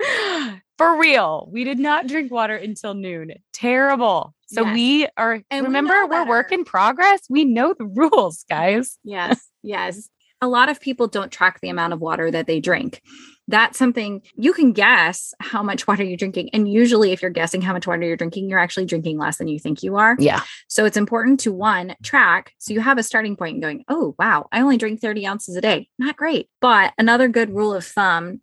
For 0.78 0.98
real. 0.98 1.46
We 1.52 1.64
did 1.64 1.78
not 1.78 2.06
drink 2.06 2.32
water 2.32 2.56
until 2.56 2.94
noon. 2.94 3.32
Terrible. 3.52 4.34
So 4.46 4.64
Yes. 4.64 4.74
we 4.74 5.08
are, 5.18 5.42
And 5.50 5.66
remember, 5.66 5.92
know 5.92 6.06
we're 6.08 6.26
work 6.26 6.52
in 6.52 6.64
progress. 6.64 7.20
We 7.28 7.44
know 7.44 7.74
the 7.78 7.84
rules, 7.84 8.44
guys. 8.48 8.98
Yes, 9.04 9.46
yes. 9.62 10.08
A 10.40 10.48
lot 10.48 10.68
of 10.68 10.80
people 10.80 11.06
don't 11.06 11.30
track 11.30 11.60
the 11.60 11.68
amount 11.68 11.92
of 11.92 12.00
water 12.00 12.30
that 12.30 12.46
they 12.46 12.60
drink. 12.60 13.02
That's 13.48 13.78
something 13.78 14.22
you 14.36 14.52
can 14.52 14.72
guess 14.72 15.34
how 15.40 15.62
much 15.62 15.86
water 15.88 16.02
you're 16.04 16.16
drinking. 16.16 16.50
And 16.52 16.70
usually, 16.70 17.12
if 17.12 17.22
you're 17.22 17.30
guessing 17.30 17.60
how 17.60 17.72
much 17.72 17.86
water 17.86 18.02
you're 18.02 18.16
drinking, 18.16 18.48
you're 18.48 18.58
actually 18.58 18.86
drinking 18.86 19.18
less 19.18 19.38
than 19.38 19.48
you 19.48 19.58
think 19.58 19.82
you 19.82 19.96
are. 19.96 20.16
Yeah. 20.18 20.42
So 20.68 20.84
it's 20.84 20.96
important 20.96 21.40
to 21.40 21.52
one, 21.52 21.96
track. 22.02 22.52
So 22.58 22.72
you 22.72 22.80
have 22.80 22.98
a 22.98 23.02
starting 23.02 23.36
point 23.36 23.54
and 23.54 23.62
going, 23.62 23.84
oh, 23.88 24.14
wow, 24.18 24.48
I 24.52 24.60
only 24.60 24.76
drink 24.76 25.00
30 25.00 25.26
ounces 25.26 25.56
a 25.56 25.60
day. 25.60 25.88
Not 25.98 26.16
great. 26.16 26.48
But 26.60 26.94
another 26.96 27.28
good 27.28 27.54
rule 27.54 27.74
of 27.74 27.84
thumb 27.84 28.40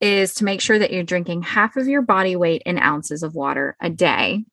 is 0.00 0.34
to 0.34 0.44
make 0.44 0.60
sure 0.60 0.78
that 0.78 0.92
you're 0.92 1.02
drinking 1.02 1.42
half 1.42 1.76
of 1.76 1.88
your 1.88 2.02
body 2.02 2.36
weight 2.36 2.62
in 2.66 2.78
ounces 2.78 3.22
of 3.22 3.34
water 3.34 3.76
a 3.80 3.88
day. 3.88 4.44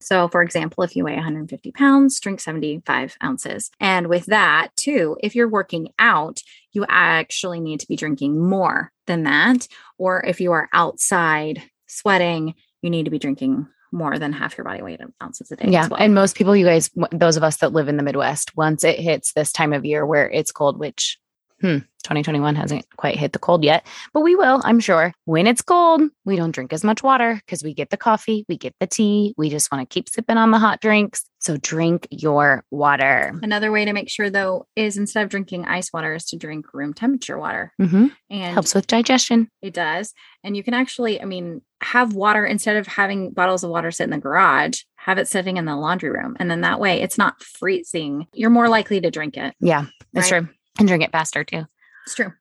So, 0.00 0.28
for 0.28 0.42
example, 0.42 0.84
if 0.84 0.94
you 0.94 1.04
weigh 1.04 1.14
150 1.14 1.72
pounds, 1.72 2.20
drink 2.20 2.40
75 2.40 3.16
ounces. 3.22 3.70
And 3.80 4.06
with 4.06 4.26
that, 4.26 4.68
too, 4.76 5.16
if 5.22 5.34
you're 5.34 5.48
working 5.48 5.88
out, 5.98 6.40
you 6.72 6.84
actually 6.88 7.60
need 7.60 7.80
to 7.80 7.88
be 7.88 7.96
drinking 7.96 8.38
more 8.38 8.92
than 9.06 9.24
that. 9.24 9.66
Or 9.98 10.24
if 10.24 10.40
you 10.40 10.52
are 10.52 10.68
outside 10.72 11.62
sweating, 11.86 12.54
you 12.82 12.90
need 12.90 13.06
to 13.06 13.10
be 13.10 13.18
drinking 13.18 13.66
more 13.90 14.18
than 14.18 14.32
half 14.32 14.56
your 14.56 14.64
body 14.64 14.82
weight 14.82 15.00
in 15.00 15.12
ounces 15.22 15.50
a 15.50 15.56
day. 15.56 15.70
Yeah. 15.70 15.84
as 15.84 15.90
well. 15.90 16.00
And 16.00 16.14
most 16.14 16.36
people, 16.36 16.54
you 16.54 16.66
guys, 16.66 16.90
those 17.10 17.36
of 17.36 17.42
us 17.42 17.56
that 17.58 17.72
live 17.72 17.88
in 17.88 17.96
the 17.96 18.02
Midwest, 18.02 18.56
once 18.56 18.84
it 18.84 18.98
hits 18.98 19.32
this 19.32 19.50
time 19.50 19.72
of 19.72 19.84
year 19.84 20.04
where 20.04 20.28
it's 20.30 20.52
cold, 20.52 20.78
which 20.78 21.18
hmm, 21.60 21.78
2021 22.04 22.54
hasn't 22.54 22.86
quite 22.96 23.16
hit 23.16 23.32
the 23.32 23.38
cold 23.38 23.64
yet, 23.64 23.86
but 24.14 24.20
we 24.22 24.34
will, 24.34 24.60
I'm 24.64 24.80
sure. 24.80 25.12
When 25.24 25.46
it's 25.46 25.62
cold, 25.62 26.02
we 26.24 26.36
don't 26.36 26.52
drink 26.52 26.72
as 26.72 26.84
much 26.84 27.02
water 27.02 27.34
because 27.44 27.62
we 27.62 27.74
get 27.74 27.90
the 27.90 27.96
coffee, 27.96 28.44
we 28.48 28.56
get 28.56 28.74
the 28.80 28.86
tea. 28.86 29.34
We 29.36 29.50
just 29.50 29.70
want 29.70 29.88
to 29.88 29.92
keep 29.92 30.08
sipping 30.08 30.38
on 30.38 30.50
the 30.50 30.58
hot 30.58 30.80
drinks. 30.80 31.24
So 31.40 31.56
drink 31.56 32.08
your 32.10 32.64
water. 32.70 33.38
Another 33.42 33.70
way 33.70 33.84
to 33.84 33.92
make 33.92 34.08
sure, 34.10 34.28
though, 34.30 34.66
is 34.74 34.96
instead 34.96 35.22
of 35.24 35.28
drinking 35.30 35.66
ice 35.66 35.92
water, 35.92 36.14
is 36.14 36.24
to 36.26 36.36
drink 36.36 36.72
room 36.74 36.94
temperature 36.94 37.38
water. 37.38 37.72
hmm 37.78 38.06
And 38.30 38.52
Helps 38.54 38.74
with 38.74 38.86
digestion. 38.86 39.48
It 39.62 39.72
does. 39.74 40.14
And 40.42 40.56
you 40.56 40.62
can 40.64 40.74
actually, 40.74 41.20
I 41.20 41.26
mean, 41.26 41.62
have 41.80 42.12
water 42.14 42.44
instead 42.44 42.76
of 42.76 42.86
having 42.86 43.30
bottles 43.30 43.62
of 43.62 43.70
water 43.70 43.90
sit 43.92 44.04
in 44.04 44.10
the 44.10 44.18
garage, 44.18 44.80
have 44.96 45.18
it 45.18 45.28
sitting 45.28 45.58
in 45.58 45.64
the 45.64 45.76
laundry 45.76 46.10
room. 46.10 46.36
And 46.40 46.50
then 46.50 46.62
that 46.62 46.80
way 46.80 47.02
it's 47.02 47.18
not 47.18 47.40
freezing. 47.42 48.26
You're 48.32 48.50
more 48.50 48.68
likely 48.68 49.00
to 49.00 49.10
drink 49.10 49.36
it. 49.36 49.54
Yeah, 49.60 49.86
that's 50.12 50.32
Right. 50.32 50.40
true. 50.44 50.48
And 50.78 50.86
drink 50.88 51.02
it 51.02 51.12
faster 51.12 51.44
too. 51.44 51.66
It's 52.06 52.14
true. 52.14 52.32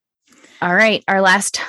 All 0.61 0.73
right. 0.73 1.03
Our 1.07 1.21
last 1.21 1.59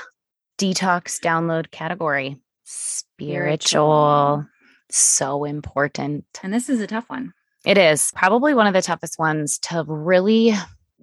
detox 0.58 1.20
download 1.20 1.70
category 1.70 2.36
spiritual. 2.64 4.46
So 4.90 5.44
important. 5.44 6.24
And 6.42 6.52
this 6.52 6.68
is 6.68 6.80
a 6.80 6.86
tough 6.86 7.08
one. 7.08 7.32
It 7.64 7.76
is 7.76 8.12
probably 8.14 8.54
one 8.54 8.66
of 8.66 8.74
the 8.74 8.82
toughest 8.82 9.18
ones 9.18 9.58
to 9.60 9.84
really, 9.86 10.54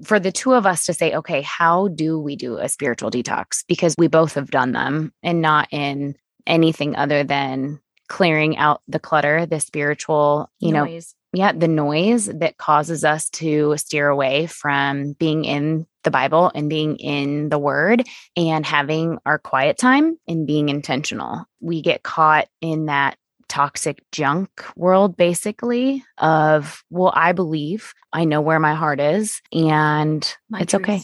for 0.03 0.19
the 0.19 0.31
two 0.31 0.53
of 0.53 0.65
us 0.65 0.85
to 0.85 0.93
say, 0.93 1.13
okay, 1.13 1.41
how 1.41 1.89
do 1.89 2.19
we 2.19 2.35
do 2.35 2.57
a 2.57 2.69
spiritual 2.69 3.11
detox? 3.11 3.63
Because 3.67 3.93
we 3.97 4.07
both 4.07 4.35
have 4.35 4.49
done 4.49 4.71
them 4.71 5.13
and 5.21 5.41
not 5.41 5.67
in 5.71 6.15
anything 6.47 6.95
other 6.95 7.23
than 7.23 7.79
clearing 8.07 8.57
out 8.57 8.81
the 8.87 8.99
clutter, 8.99 9.45
the 9.45 9.59
spiritual, 9.59 10.49
you 10.59 10.71
know, 10.71 10.85
Noise. 10.85 11.15
Yeah, 11.35 11.51
the 11.51 11.67
noise 11.67 12.25
that 12.25 12.57
causes 12.57 13.03
us 13.03 13.29
to 13.31 13.75
steer 13.77 14.07
away 14.07 14.47
from 14.47 15.13
being 15.13 15.45
in 15.45 15.85
the 16.03 16.11
Bible 16.11 16.51
and 16.55 16.69
being 16.69 16.97
in 16.97 17.49
the 17.49 17.57
word 17.59 18.03
and 18.37 18.65
having 18.65 19.17
our 19.25 19.37
quiet 19.39 19.77
time 19.77 20.17
and 20.27 20.47
being 20.47 20.69
intentional. 20.69 21.45
We 21.59 21.81
get 21.81 22.03
caught 22.03 22.47
in 22.61 22.85
that 22.87 23.17
toxic 23.47 24.01
junk 24.11 24.49
world, 24.75 25.17
basically, 25.17 26.03
of, 26.17 26.83
well, 26.89 27.11
I 27.15 27.31
believe 27.31 27.93
I 28.13 28.25
know 28.25 28.41
where 28.41 28.59
my 28.59 28.73
heart 28.75 28.99
is 28.99 29.41
and 29.51 30.35
My 30.49 30.61
it's 30.61 30.71
truth. 30.71 30.81
okay. 30.83 31.03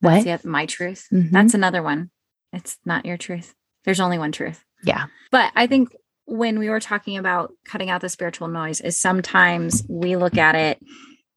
That's 0.00 0.26
What? 0.26 0.42
the- 0.42 0.48
my 0.48 0.66
truth. 0.66 1.06
Mhm. 1.12 1.30
That's 1.30 1.54
another 1.54 1.82
one. 1.82 2.10
It's 2.52 2.78
not 2.84 3.06
your 3.06 3.16
truth. 3.16 3.54
There's 3.84 4.00
only 4.00 4.18
one 4.18 4.32
truth. 4.32 4.64
Yeah. 4.84 5.06
But 5.30 5.52
I 5.56 5.66
think 5.66 5.94
when 6.26 6.58
we 6.58 6.70
were 6.70 6.80
talking 6.80 7.16
about 7.16 7.52
cutting 7.64 7.90
out 7.90 8.00
the 8.00 8.08
spiritual 8.08 8.48
noise, 8.48 8.80
is 8.80 8.98
sometimes 8.98 9.84
we 9.88 10.16
look 10.16 10.36
at 10.36 10.54
it 10.54 10.80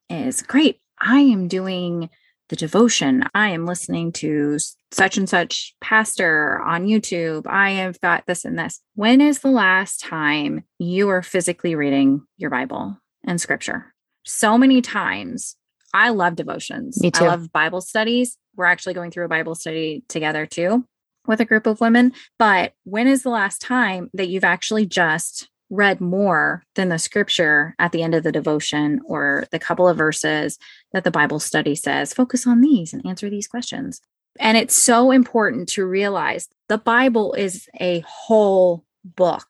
as 0.10 0.41
great. 0.41 0.80
I 1.00 1.19
am 1.19 1.48
doing 1.48 2.10
the 2.50 2.56
devotion. 2.56 3.24
I 3.34 3.50
am 3.50 3.65
listening 3.65 4.12
to 4.13 4.60
such 4.91 5.17
and 5.17 5.28
such 5.28 5.76
pastor 5.82 6.62
on 6.62 6.86
YouTube. 6.86 7.48
I 7.48 7.71
have 7.71 8.00
got 8.02 8.26
this 8.28 8.45
and 8.45 8.58
this. 8.58 8.82
When 8.93 9.19
is 9.19 9.39
the 9.39 9.50
last 9.50 10.00
time 10.00 10.63
you 10.78 11.10
are 11.10 11.24
physically 11.24 11.76
reading 11.76 12.21
your 12.38 12.52
Bible 12.52 13.00
and 13.26 13.41
scripture? 13.41 13.93
So 14.24 14.58
many 14.58 14.82
times. 14.82 15.56
I 15.93 16.10
love 16.10 16.36
devotions. 16.36 17.02
Me 17.02 17.10
too. 17.10 17.26
I 17.26 17.30
love 17.30 17.52
Bible 17.52 17.82
studies. 17.82 18.38
We're 18.56 18.65
actually 18.65 18.93
going 18.93 19.12
through 19.12 19.26
a 19.26 19.30
Bible 19.30 19.56
study 19.56 20.04
together 20.08 20.45
too 20.45 20.86
with 21.27 21.39
a 21.39 21.45
group 21.45 21.67
of 21.67 21.81
women. 21.81 22.13
But 22.38 22.73
when 22.83 23.07
is 23.07 23.23
the 23.23 23.29
last 23.29 23.61
time 23.61 24.09
that 24.13 24.27
you've 24.27 24.43
actually 24.43 24.85
just 24.85 25.49
read 25.69 25.99
more 25.99 26.63
than 26.75 26.89
the 26.89 26.99
scripture 26.99 27.75
at 27.79 27.91
the 27.91 28.03
end 28.03 28.13
of 28.13 28.23
the 28.23 28.31
devotion 28.31 29.01
or 29.05 29.45
the 29.51 29.59
couple 29.59 29.88
of 29.88 29.97
verses 29.97 30.59
that 30.93 31.03
the 31.03 31.11
Bible 31.11 31.39
study 31.39 31.75
says, 31.75 32.13
focus 32.13 32.45
on 32.45 32.61
these 32.61 32.93
and 32.93 33.05
answer 33.05 33.29
these 33.29 33.47
questions? 33.47 34.01
And 34.39 34.57
it's 34.57 34.75
so 34.75 35.11
important 35.11 35.69
to 35.69 35.85
realize 35.85 36.47
the 36.67 36.77
Bible 36.77 37.33
is 37.33 37.67
a 37.79 38.03
whole 38.07 38.83
book. 39.03 39.47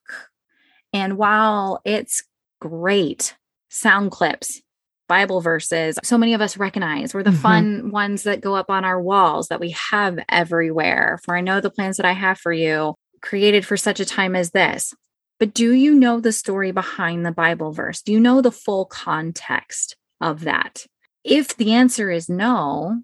And 0.93 1.17
while 1.17 1.81
it's 1.83 2.23
great, 2.61 3.35
sound 3.69 4.11
clips, 4.11 4.61
Bible 5.07 5.41
verses, 5.41 5.97
so 6.03 6.17
many 6.17 6.33
of 6.33 6.41
us 6.41 6.57
recognize 6.57 7.13
were 7.13 7.23
the 7.23 7.29
Mhm. 7.31 7.41
fun 7.41 7.91
ones 7.91 8.23
that 8.23 8.41
go 8.41 8.55
up 8.55 8.69
on 8.69 8.83
our 8.85 9.01
walls 9.01 9.47
that 9.49 9.59
we 9.59 9.71
have 9.71 10.19
everywhere. 10.29 11.19
For 11.23 11.35
I 11.37 11.41
know 11.41 11.61
the 11.61 11.69
plans 11.69 11.97
that 11.97 12.05
I 12.05 12.13
have 12.13 12.39
for 12.39 12.51
you, 12.51 12.95
created 13.21 13.65
for 13.65 13.77
such 13.77 13.99
a 13.99 14.05
time 14.05 14.35
as 14.35 14.51
this. 14.51 14.93
But 15.39 15.53
do 15.53 15.73
you 15.73 15.93
know 15.93 16.19
the 16.19 16.31
story 16.31 16.71
behind 16.71 17.25
the 17.25 17.31
Bible 17.31 17.71
verse? 17.71 18.01
Do 18.01 18.11
you 18.13 18.19
know 18.19 18.41
the 18.41 18.51
full 18.51 18.85
context 18.85 19.95
of 20.21 20.41
that? 20.41 20.85
If 21.23 21.57
the 21.57 21.73
answer 21.73 22.09
is 22.09 22.29
no, 22.29 23.01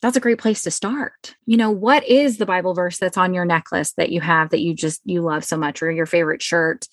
that's 0.00 0.16
a 0.16 0.20
great 0.20 0.38
place 0.38 0.62
to 0.62 0.70
start. 0.70 1.34
You 1.44 1.56
know, 1.58 1.70
what 1.70 2.04
is 2.08 2.38
the 2.38 2.46
Bible 2.46 2.72
verse 2.74 2.96
that's 2.98 3.18
on 3.18 3.34
your 3.34 3.44
necklace 3.44 3.92
that 3.98 4.10
you 4.10 4.20
have 4.22 4.50
that 4.50 4.60
you 4.60 4.72
just 4.74 5.00
you 5.04 5.20
love 5.20 5.44
so 5.44 5.56
much 5.58 5.82
or 5.82 5.90
your 5.90 6.06
favorite 6.06 6.42
shirt? 6.42 6.86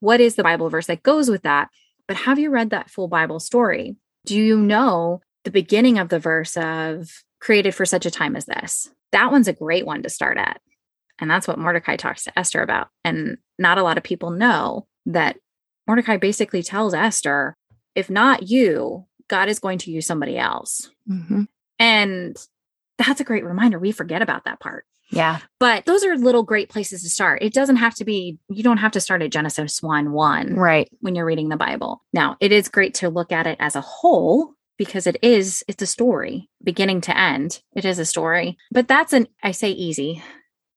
What 0.00 0.20
is 0.20 0.36
the 0.36 0.42
Bible 0.42 0.70
verse 0.70 0.86
that 0.86 1.02
goes 1.02 1.28
with 1.30 1.42
that? 1.42 1.68
But 2.06 2.16
have 2.18 2.38
you 2.38 2.50
read 2.50 2.70
that 2.70 2.90
full 2.90 3.08
Bible 3.08 3.40
story? 3.40 3.96
Do 4.26 4.36
you 4.36 4.58
know 4.58 5.20
the 5.44 5.50
beginning 5.50 5.98
of 5.98 6.08
the 6.08 6.18
verse 6.18 6.56
of 6.56 7.10
created 7.40 7.74
for 7.74 7.84
such 7.84 8.06
a 8.06 8.10
time 8.10 8.36
as 8.36 8.46
this? 8.46 8.90
That 9.12 9.30
one's 9.30 9.48
a 9.48 9.52
great 9.52 9.86
one 9.86 10.02
to 10.02 10.10
start 10.10 10.38
at. 10.38 10.60
And 11.18 11.30
that's 11.30 11.46
what 11.46 11.58
Mordecai 11.58 11.96
talks 11.96 12.24
to 12.24 12.38
Esther 12.38 12.62
about. 12.62 12.88
And 13.04 13.38
not 13.58 13.78
a 13.78 13.82
lot 13.82 13.96
of 13.96 14.04
people 14.04 14.30
know 14.30 14.86
that 15.06 15.36
Mordecai 15.86 16.16
basically 16.16 16.62
tells 16.62 16.94
Esther, 16.94 17.56
if 17.94 18.10
not 18.10 18.48
you, 18.48 19.06
God 19.28 19.48
is 19.48 19.58
going 19.58 19.78
to 19.78 19.90
use 19.90 20.06
somebody 20.06 20.36
else. 20.36 20.90
Mhm. 21.08 21.48
And 21.78 22.36
that's 22.98 23.20
a 23.20 23.24
great 23.24 23.44
reminder. 23.44 23.78
We 23.78 23.92
forget 23.92 24.22
about 24.22 24.44
that 24.44 24.60
part. 24.60 24.86
Yeah. 25.10 25.38
But 25.60 25.84
those 25.84 26.04
are 26.04 26.16
little 26.16 26.42
great 26.42 26.68
places 26.70 27.02
to 27.02 27.08
start. 27.10 27.42
It 27.42 27.52
doesn't 27.52 27.76
have 27.76 27.94
to 27.96 28.04
be, 28.04 28.38
you 28.48 28.62
don't 28.62 28.78
have 28.78 28.92
to 28.92 29.00
start 29.00 29.22
at 29.22 29.30
Genesis 29.32 29.82
1 29.82 30.12
1 30.12 30.54
Right. 30.54 30.88
when 31.00 31.14
you're 31.14 31.24
reading 31.26 31.48
the 31.50 31.56
Bible. 31.56 32.02
Now, 32.12 32.36
it 32.40 32.52
is 32.52 32.68
great 32.68 32.94
to 32.94 33.10
look 33.10 33.30
at 33.30 33.46
it 33.46 33.56
as 33.60 33.76
a 33.76 33.80
whole 33.80 34.54
because 34.76 35.06
it 35.06 35.16
is, 35.22 35.62
it's 35.68 35.82
a 35.82 35.86
story 35.86 36.48
beginning 36.62 37.00
to 37.02 37.16
end. 37.16 37.60
It 37.76 37.84
is 37.84 37.98
a 37.98 38.04
story. 38.04 38.56
But 38.72 38.88
that's 38.88 39.12
an, 39.12 39.28
I 39.42 39.52
say 39.52 39.70
easy, 39.70 40.22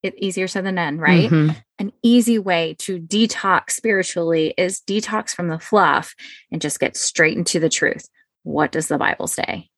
it 0.03 0.13
easier 0.17 0.47
said 0.47 0.65
than 0.65 0.75
done, 0.75 0.99
right? 0.99 1.29
Mhm. 1.31 1.55
An 1.79 1.91
easy 2.03 2.37
way 2.37 2.75
to 2.79 2.99
detox 2.99 3.71
spiritually 3.71 4.53
is 4.57 4.81
detox 4.81 5.31
from 5.33 5.47
the 5.47 5.57
fluff 5.59 6.13
and 6.51 6.61
just 6.61 6.79
get 6.79 6.95
straight 6.95 7.37
into 7.37 7.59
the 7.59 7.69
truth. 7.69 8.07
What 8.43 8.71
does 8.71 8.87
the 8.87 8.97
Bible 8.99 9.27
say? 9.27 9.69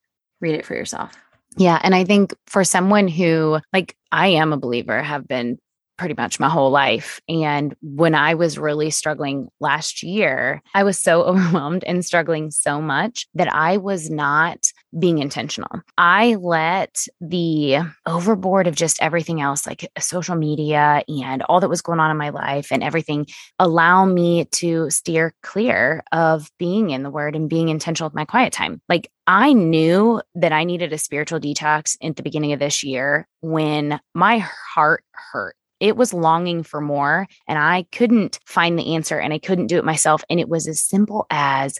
Read 0.41 0.55
it 0.55 0.65
for 0.65 0.75
yourself. 0.75 1.13
Yeah. 1.57 1.79
And 1.83 1.95
I 1.95 2.03
think 2.03 2.33
for 2.47 2.63
someone 2.63 3.07
who, 3.07 3.59
like, 3.73 3.95
I 4.11 4.27
am 4.27 4.53
a 4.53 4.57
believer, 4.57 5.01
have 5.01 5.27
been 5.27 5.57
pretty 5.97 6.15
much 6.15 6.39
my 6.39 6.47
whole 6.47 6.71
life. 6.71 7.19
And 7.27 7.75
when 7.81 8.15
I 8.15 8.33
was 8.33 8.57
really 8.57 8.89
struggling 8.89 9.49
last 9.59 10.01
year, 10.01 10.61
I 10.73 10.83
was 10.83 10.97
so 10.97 11.23
overwhelmed 11.25 11.83
and 11.83 12.05
struggling 12.05 12.51
so 12.51 12.81
much 12.81 13.27
that 13.33 13.53
I 13.53 13.77
was 13.77 14.09
not 14.09 14.71
being 14.97 15.19
intentional. 15.19 15.81
I 15.97 16.35
let 16.35 17.05
the 17.21 17.79
overboard 18.05 18.67
of 18.67 18.75
just 18.75 19.01
everything 19.01 19.41
else, 19.41 19.67
like 19.67 19.83
uh, 19.83 19.99
social 19.99 20.35
media 20.35 21.03
and 21.07 21.43
all 21.43 21.59
that 21.59 21.69
was 21.69 21.81
going 21.81 21.99
on 21.99 22.11
in 22.11 22.17
my 22.17 22.29
life 22.29 22.71
and 22.71 22.83
everything, 22.83 23.27
allow 23.59 24.05
me 24.05 24.45
to 24.45 24.89
steer 24.89 25.33
clear 25.43 26.03
of 26.11 26.49
being 26.57 26.89
in 26.89 27.03
the 27.03 27.11
word 27.11 27.35
and 27.35 27.49
being 27.49 27.69
intentional 27.69 28.07
with 28.07 28.15
my 28.15 28.25
quiet 28.25 28.53
time. 28.53 28.81
Like 28.89 29.11
I 29.27 29.53
knew 29.53 30.21
that 30.35 30.51
I 30.51 30.63
needed 30.63 30.91
a 30.91 30.97
spiritual 30.97 31.39
detox 31.39 31.97
at 32.01 32.15
the 32.15 32.23
beginning 32.23 32.53
of 32.53 32.59
this 32.59 32.83
year 32.83 33.27
when 33.41 33.99
my 34.13 34.39
heart 34.39 35.03
hurt 35.11 35.55
it 35.79 35.95
was 35.95 36.13
longing 36.13 36.63
for 36.63 36.81
more 36.81 37.27
and 37.47 37.57
I 37.57 37.85
couldn't 37.91 38.39
find 38.45 38.77
the 38.77 38.95
answer 38.95 39.17
and 39.17 39.33
I 39.33 39.39
couldn't 39.39 39.67
do 39.67 39.77
it 39.77 39.85
myself. 39.85 40.23
And 40.29 40.39
it 40.39 40.49
was 40.49 40.67
as 40.67 40.83
simple 40.83 41.25
as 41.29 41.79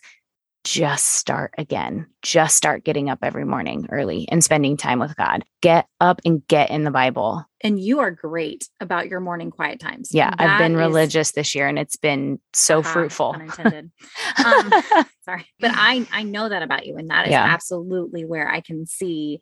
just 0.63 1.05
start 1.05 1.53
again. 1.57 2.07
Just 2.21 2.55
start 2.55 2.83
getting 2.83 3.09
up 3.09 3.19
every 3.21 3.45
morning 3.45 3.87
early 3.91 4.27
and 4.29 4.43
spending 4.43 4.77
time 4.77 4.99
with 4.99 5.15
God. 5.15 5.43
Get 5.61 5.87
up 6.01 6.21
and 6.25 6.45
get 6.47 6.69
in 6.69 6.83
the 6.83 6.91
Bible. 6.91 7.45
And 7.61 7.79
you 7.79 7.99
are 7.99 8.11
great 8.11 8.67
about 8.79 9.07
your 9.07 9.19
morning 9.19 9.51
quiet 9.51 9.79
times. 9.79 10.09
Yeah, 10.13 10.29
that 10.29 10.39
I've 10.39 10.59
been 10.59 10.73
is, 10.73 10.77
religious 10.77 11.31
this 11.31 11.55
year 11.55 11.67
and 11.67 11.79
it's 11.79 11.95
been 11.95 12.39
so 12.53 12.79
uh-huh, 12.79 12.91
fruitful. 12.91 13.33
Unintended. 13.33 13.91
um, 14.45 14.73
sorry. 15.23 15.45
But 15.59 15.71
I 15.73 16.05
I 16.11 16.23
know 16.23 16.49
that 16.49 16.61
about 16.61 16.85
you 16.85 16.97
and 16.97 17.09
that 17.09 17.27
is 17.27 17.31
yeah. 17.31 17.43
absolutely 17.45 18.25
where 18.25 18.49
I 18.49 18.61
can 18.61 18.85
see 18.85 19.41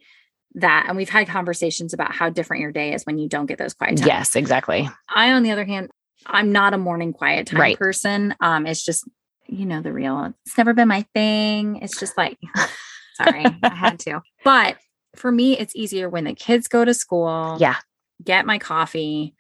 that 0.56 0.86
and 0.88 0.98
we've 0.98 1.10
had 1.10 1.28
conversations 1.28 1.94
about 1.94 2.14
how 2.14 2.30
different 2.30 2.62
your 2.62 2.72
day 2.72 2.94
is 2.94 3.04
when 3.04 3.18
you 3.18 3.28
don't 3.28 3.48
get 3.48 3.58
those 3.58 3.74
quiet 3.74 3.98
times. 3.98 4.08
Yes, 4.08 4.36
exactly. 4.36 4.90
I 5.10 5.32
on 5.32 5.44
the 5.44 5.52
other 5.52 5.66
hand, 5.66 5.90
I'm 6.26 6.52
not 6.52 6.74
a 6.74 6.78
morning 6.78 7.14
quiet 7.14 7.48
time 7.48 7.60
right. 7.60 7.78
person. 7.78 8.36
Um 8.40 8.68
it's 8.68 8.84
just 8.84 9.08
you 9.48 9.66
know 9.66 9.82
the 9.82 9.94
real. 9.94 10.34
It's 10.46 10.58
never 10.58 10.74
been 10.74 10.88
my 10.88 11.06
thing. 11.14 11.78
It's 11.78 12.00
just 12.00 12.18
like 12.18 12.38
sorry, 13.16 13.46
I 13.64 13.74
had 13.74 14.00
to. 14.00 14.22
But 14.44 14.78
for 15.16 15.32
me 15.32 15.58
it's 15.58 15.76
easier 15.76 16.10
when 16.10 16.26
the 16.26 16.34
kids 16.34 16.68
go 16.68 16.86
to 16.86 16.94
school. 16.94 17.58
Yeah. 17.60 17.78
Get 18.24 18.46
my 18.46 18.58
coffee 18.58 19.36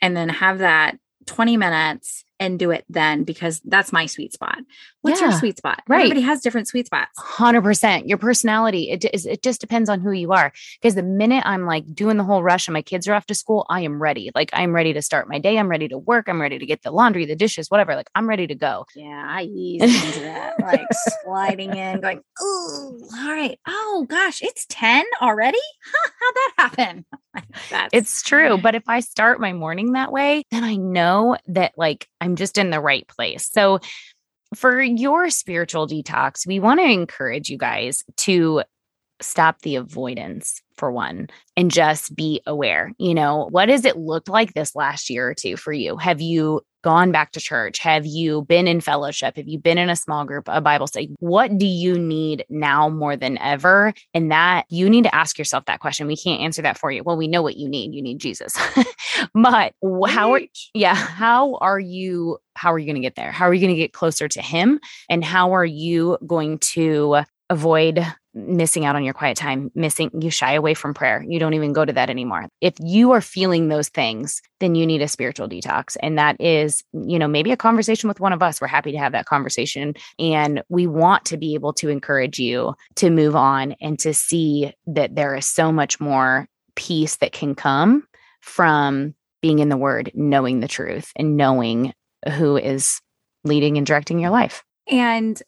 and 0.00 0.16
then 0.16 0.28
have 0.28 0.58
that 0.58 0.98
20 1.26 1.56
minutes 1.56 2.24
and 2.40 2.58
do 2.58 2.70
it 2.70 2.84
then 2.88 3.24
because 3.24 3.60
that's 3.64 3.92
my 3.92 4.06
sweet 4.06 4.32
spot. 4.32 4.58
What's 5.02 5.20
yeah, 5.20 5.30
your 5.30 5.38
sweet 5.38 5.58
spot? 5.58 5.82
Right. 5.88 6.00
Everybody 6.00 6.22
has 6.22 6.40
different 6.40 6.68
sweet 6.68 6.86
spots. 6.86 7.18
100%. 7.18 8.08
Your 8.08 8.18
personality, 8.18 8.90
it, 8.90 9.04
is, 9.12 9.26
it 9.26 9.42
just 9.42 9.60
depends 9.60 9.88
on 9.88 10.00
who 10.00 10.12
you 10.12 10.32
are. 10.32 10.52
Because 10.80 10.94
the 10.94 11.02
minute 11.02 11.42
I'm 11.46 11.66
like 11.66 11.92
doing 11.94 12.16
the 12.16 12.24
whole 12.24 12.42
rush 12.42 12.68
and 12.68 12.72
my 12.72 12.82
kids 12.82 13.08
are 13.08 13.14
off 13.14 13.26
to 13.26 13.34
school, 13.34 13.66
I 13.68 13.82
am 13.82 14.00
ready. 14.00 14.30
Like 14.34 14.50
I'm 14.52 14.74
ready 14.74 14.92
to 14.92 15.02
start 15.02 15.28
my 15.28 15.38
day. 15.38 15.58
I'm 15.58 15.68
ready 15.68 15.88
to 15.88 15.98
work. 15.98 16.28
I'm 16.28 16.40
ready 16.40 16.58
to 16.58 16.66
get 16.66 16.82
the 16.82 16.90
laundry, 16.90 17.26
the 17.26 17.36
dishes, 17.36 17.70
whatever. 17.70 17.94
Like 17.94 18.10
I'm 18.14 18.28
ready 18.28 18.46
to 18.46 18.54
go. 18.54 18.86
Yeah, 18.94 19.24
I 19.28 19.42
ease 19.42 19.82
into 19.82 20.20
that, 20.20 20.58
like 20.60 20.86
sliding 21.24 21.74
in, 21.74 22.00
going, 22.00 22.22
oh, 22.40 22.98
all 23.14 23.32
right. 23.32 23.58
Oh 23.66 24.06
gosh, 24.08 24.42
it's 24.42 24.66
10 24.68 25.04
already? 25.22 25.58
Huh, 25.84 26.10
how'd 26.20 26.34
that 26.34 26.52
happen? 26.58 27.04
It's 27.92 28.22
true. 28.22 28.58
But 28.58 28.74
if 28.74 28.84
I 28.88 29.00
start 29.00 29.40
my 29.40 29.52
morning 29.52 29.92
that 29.92 30.12
way, 30.12 30.44
then 30.50 30.64
I 30.64 30.76
know 30.76 31.36
that 31.48 31.72
like 31.76 32.06
I'm 32.20 32.36
just 32.36 32.58
in 32.58 32.70
the 32.70 32.80
right 32.80 33.06
place. 33.08 33.48
So 33.50 33.80
for 34.54 34.80
your 34.80 35.30
spiritual 35.30 35.86
detox, 35.86 36.46
we 36.46 36.60
want 36.60 36.80
to 36.80 36.86
encourage 36.86 37.50
you 37.50 37.58
guys 37.58 38.02
to 38.18 38.62
stop 39.20 39.60
the 39.62 39.76
avoidance 39.76 40.62
for 40.76 40.92
one 40.92 41.28
and 41.56 41.70
just 41.70 42.14
be 42.14 42.40
aware. 42.46 42.92
You 42.98 43.14
know, 43.14 43.48
what 43.50 43.68
has 43.68 43.84
it 43.84 43.96
looked 43.96 44.28
like 44.28 44.54
this 44.54 44.74
last 44.74 45.10
year 45.10 45.28
or 45.28 45.34
two 45.34 45.56
for 45.56 45.72
you? 45.72 45.96
Have 45.96 46.20
you 46.20 46.62
gone 46.88 47.12
back 47.12 47.32
to 47.32 47.38
church? 47.38 47.80
Have 47.80 48.06
you 48.06 48.46
been 48.48 48.66
in 48.66 48.80
fellowship? 48.80 49.36
Have 49.36 49.46
you 49.46 49.58
been 49.58 49.76
in 49.76 49.90
a 49.90 49.94
small 49.94 50.24
group, 50.24 50.44
a 50.48 50.62
Bible 50.62 50.86
study? 50.86 51.10
What 51.20 51.58
do 51.58 51.66
you 51.66 51.98
need 51.98 52.46
now 52.48 52.88
more 52.88 53.14
than 53.14 53.36
ever? 53.42 53.92
And 54.14 54.32
that 54.32 54.64
you 54.70 54.88
need 54.88 55.04
to 55.04 55.14
ask 55.14 55.36
yourself 55.36 55.66
that 55.66 55.80
question. 55.80 56.06
We 56.06 56.16
can't 56.16 56.40
answer 56.40 56.62
that 56.62 56.78
for 56.78 56.90
you. 56.90 57.02
Well, 57.02 57.18
we 57.18 57.28
know 57.28 57.42
what 57.42 57.58
you 57.58 57.68
need. 57.68 57.92
You 57.92 58.00
need 58.00 58.20
Jesus. 58.20 58.56
but 59.34 59.74
how 60.06 60.32
are 60.32 60.40
yeah, 60.72 60.94
how 60.94 61.56
are 61.56 61.78
you 61.78 62.38
how 62.54 62.72
are 62.72 62.78
you 62.78 62.86
going 62.86 62.96
to 62.96 63.02
get 63.02 63.16
there? 63.16 63.32
How 63.32 63.46
are 63.46 63.52
you 63.52 63.60
going 63.60 63.74
to 63.74 63.78
get 63.78 63.92
closer 63.92 64.26
to 64.26 64.40
him? 64.40 64.80
And 65.10 65.22
how 65.22 65.52
are 65.52 65.66
you 65.66 66.16
going 66.26 66.58
to 66.72 67.18
avoid 67.50 68.02
missing 68.46 68.84
out 68.84 68.96
on 68.96 69.04
your 69.04 69.14
quiet 69.14 69.36
time, 69.36 69.70
missing, 69.74 70.10
you 70.20 70.30
shy 70.30 70.52
away 70.52 70.74
from 70.74 70.94
prayer. 70.94 71.24
You 71.26 71.38
don't 71.38 71.54
even 71.54 71.72
go 71.72 71.84
to 71.84 71.92
that 71.92 72.10
anymore. 72.10 72.48
If 72.60 72.74
you 72.80 73.12
are 73.12 73.20
feeling 73.20 73.68
those 73.68 73.88
things, 73.88 74.40
then 74.60 74.74
you 74.74 74.86
need 74.86 75.02
a 75.02 75.08
spiritual 75.08 75.48
detox. 75.48 75.96
And 76.00 76.18
that 76.18 76.40
is, 76.40 76.82
you 76.92 77.18
know, 77.18 77.28
maybe 77.28 77.52
a 77.52 77.56
conversation 77.56 78.08
with 78.08 78.20
one 78.20 78.32
of 78.32 78.42
us. 78.42 78.60
We're 78.60 78.68
happy 78.68 78.92
to 78.92 78.98
have 78.98 79.12
that 79.12 79.26
conversation. 79.26 79.94
And 80.18 80.62
we 80.68 80.86
want 80.86 81.24
to 81.26 81.36
be 81.36 81.54
able 81.54 81.72
to 81.74 81.88
encourage 81.88 82.38
you 82.38 82.74
to 82.96 83.10
move 83.10 83.34
on 83.36 83.74
and 83.80 83.98
to 84.00 84.14
see 84.14 84.72
that 84.86 85.14
there 85.14 85.34
is 85.34 85.46
so 85.46 85.72
much 85.72 86.00
more 86.00 86.48
peace 86.76 87.16
that 87.16 87.32
can 87.32 87.54
come 87.54 88.06
from 88.40 89.14
being 89.40 89.58
in 89.58 89.68
the 89.68 89.76
word, 89.76 90.10
knowing 90.14 90.60
the 90.60 90.68
truth, 90.68 91.12
and 91.16 91.36
knowing 91.36 91.92
who 92.34 92.56
is 92.56 93.00
leading 93.44 93.76
and 93.76 93.86
directing 93.86 94.18
your 94.18 94.30
life. 94.30 94.64
And 94.90 95.40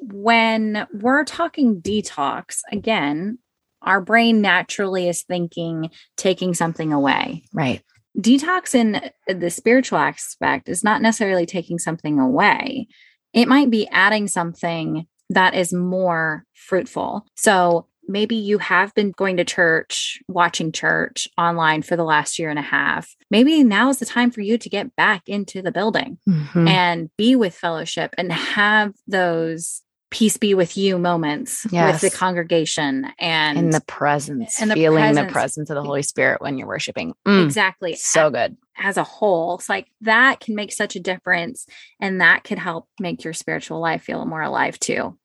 when 0.00 0.86
we're 0.92 1.24
talking 1.24 1.80
detox, 1.80 2.60
again, 2.70 3.38
our 3.82 4.00
brain 4.00 4.40
naturally 4.40 5.08
is 5.08 5.22
thinking 5.22 5.90
taking 6.16 6.54
something 6.54 6.92
away. 6.92 7.44
Right. 7.52 7.82
Detox 8.18 8.74
in 8.74 9.10
the 9.28 9.50
spiritual 9.50 9.98
aspect 9.98 10.68
is 10.68 10.82
not 10.82 11.02
necessarily 11.02 11.46
taking 11.46 11.78
something 11.78 12.18
away, 12.18 12.88
it 13.32 13.46
might 13.46 13.70
be 13.70 13.86
adding 13.88 14.26
something 14.26 15.06
that 15.30 15.54
is 15.54 15.72
more 15.72 16.44
fruitful. 16.54 17.26
So 17.36 17.86
maybe 18.08 18.34
you 18.34 18.58
have 18.58 18.94
been 18.94 19.12
going 19.12 19.36
to 19.36 19.44
church, 19.44 20.20
watching 20.26 20.72
church 20.72 21.28
online 21.36 21.82
for 21.82 21.94
the 21.94 22.04
last 22.04 22.38
year 22.38 22.48
and 22.48 22.58
a 22.58 22.62
half. 22.62 23.14
Maybe 23.30 23.62
now 23.62 23.90
is 23.90 23.98
the 23.98 24.06
time 24.06 24.30
for 24.30 24.40
you 24.40 24.56
to 24.56 24.68
get 24.68 24.96
back 24.96 25.28
into 25.28 25.60
the 25.60 25.70
building 25.70 26.18
mm-hmm. 26.28 26.66
and 26.66 27.10
be 27.18 27.36
with 27.36 27.54
fellowship 27.54 28.14
and 28.16 28.32
have 28.32 28.94
those 29.06 29.82
peace 30.10 30.36
be 30.36 30.54
with 30.54 30.76
you 30.76 30.98
moments 30.98 31.66
yes. 31.70 32.02
with 32.02 32.12
the 32.12 32.16
congregation 32.16 33.06
and 33.18 33.58
in 33.58 33.70
the 33.70 33.82
presence 33.82 34.60
and 34.60 34.70
the 34.70 34.74
feeling 34.74 35.02
presence. 35.02 35.26
the 35.26 35.32
presence 35.32 35.70
of 35.70 35.74
the 35.74 35.82
holy 35.82 36.02
spirit 36.02 36.40
when 36.40 36.56
you're 36.56 36.68
worshiping 36.68 37.14
mm, 37.26 37.44
exactly 37.44 37.94
so 37.94 38.30
good 38.30 38.56
as 38.78 38.96
a 38.96 39.04
whole 39.04 39.56
it's 39.56 39.68
like 39.68 39.88
that 40.00 40.40
can 40.40 40.54
make 40.54 40.72
such 40.72 40.96
a 40.96 41.00
difference 41.00 41.66
and 42.00 42.20
that 42.20 42.44
could 42.44 42.58
help 42.58 42.88
make 42.98 43.24
your 43.24 43.34
spiritual 43.34 43.80
life 43.80 44.02
feel 44.02 44.24
more 44.24 44.42
alive 44.42 44.78
too 44.78 45.16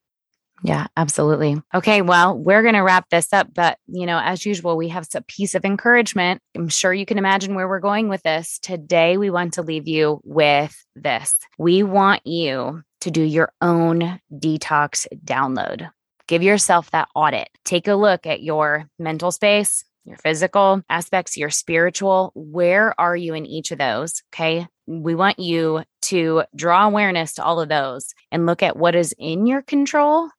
yeah, 0.66 0.88
absolutely. 0.96 1.62
Okay, 1.76 2.02
well, 2.02 2.38
we're 2.38 2.62
going 2.62 2.76
to 2.76 2.82
wrap 2.82 3.10
this 3.10 3.34
up, 3.34 3.54
but 3.54 3.78
you 3.86 4.06
know, 4.06 4.18
as 4.18 4.46
usual, 4.46 4.78
we 4.78 4.88
have 4.90 5.06
a 5.14 5.22
piece 5.22 5.56
of 5.56 5.66
encouragement. 5.66 6.42
I'm 6.56 6.70
sure 6.70 6.94
you 6.94 7.06
can 7.06 7.18
imagine 7.18 7.54
where 7.54 7.68
we're 7.68 7.80
going 7.82 8.08
with 8.08 8.24
this. 8.24 8.60
Today, 8.60 9.18
we 9.18 9.30
want 9.30 9.56
to 9.56 9.62
leave 9.62 9.90
you 9.90 10.22
with 10.24 10.74
this. 10.96 11.36
We 11.58 11.84
want 11.84 12.26
you 12.26 12.82
to 13.04 13.12
do 13.12 13.22
your 13.22 13.52
own 13.62 14.20
detox 14.32 15.06
download. 15.26 15.90
Give 16.28 16.42
yourself 16.42 16.90
that 16.92 17.10
audit. 17.14 17.50
Take 17.66 17.90
a 17.90 17.96
look 17.96 18.26
at 18.26 18.42
your 18.42 18.88
mental 18.98 19.30
space, 19.30 19.84
your 20.06 20.16
physical 20.16 20.82
aspects, 20.90 21.36
your 21.36 21.50
spiritual. 21.50 22.32
Where 22.34 22.98
are 23.00 23.16
you 23.16 23.34
in 23.34 23.46
each 23.46 23.72
of 23.72 23.78
those? 23.78 24.24
Okay. 24.34 24.68
We 24.88 25.16
want 25.16 25.38
you 25.38 25.84
to 26.04 26.44
draw 26.56 26.86
awareness 26.86 27.34
to 27.34 27.44
all 27.44 27.60
of 27.60 27.68
those 27.68 28.14
and 28.32 28.46
look 28.46 28.64
at 28.64 28.78
what 28.78 28.96
is 28.96 29.14
in 29.20 29.48
your 29.48 29.62
control 29.62 30.30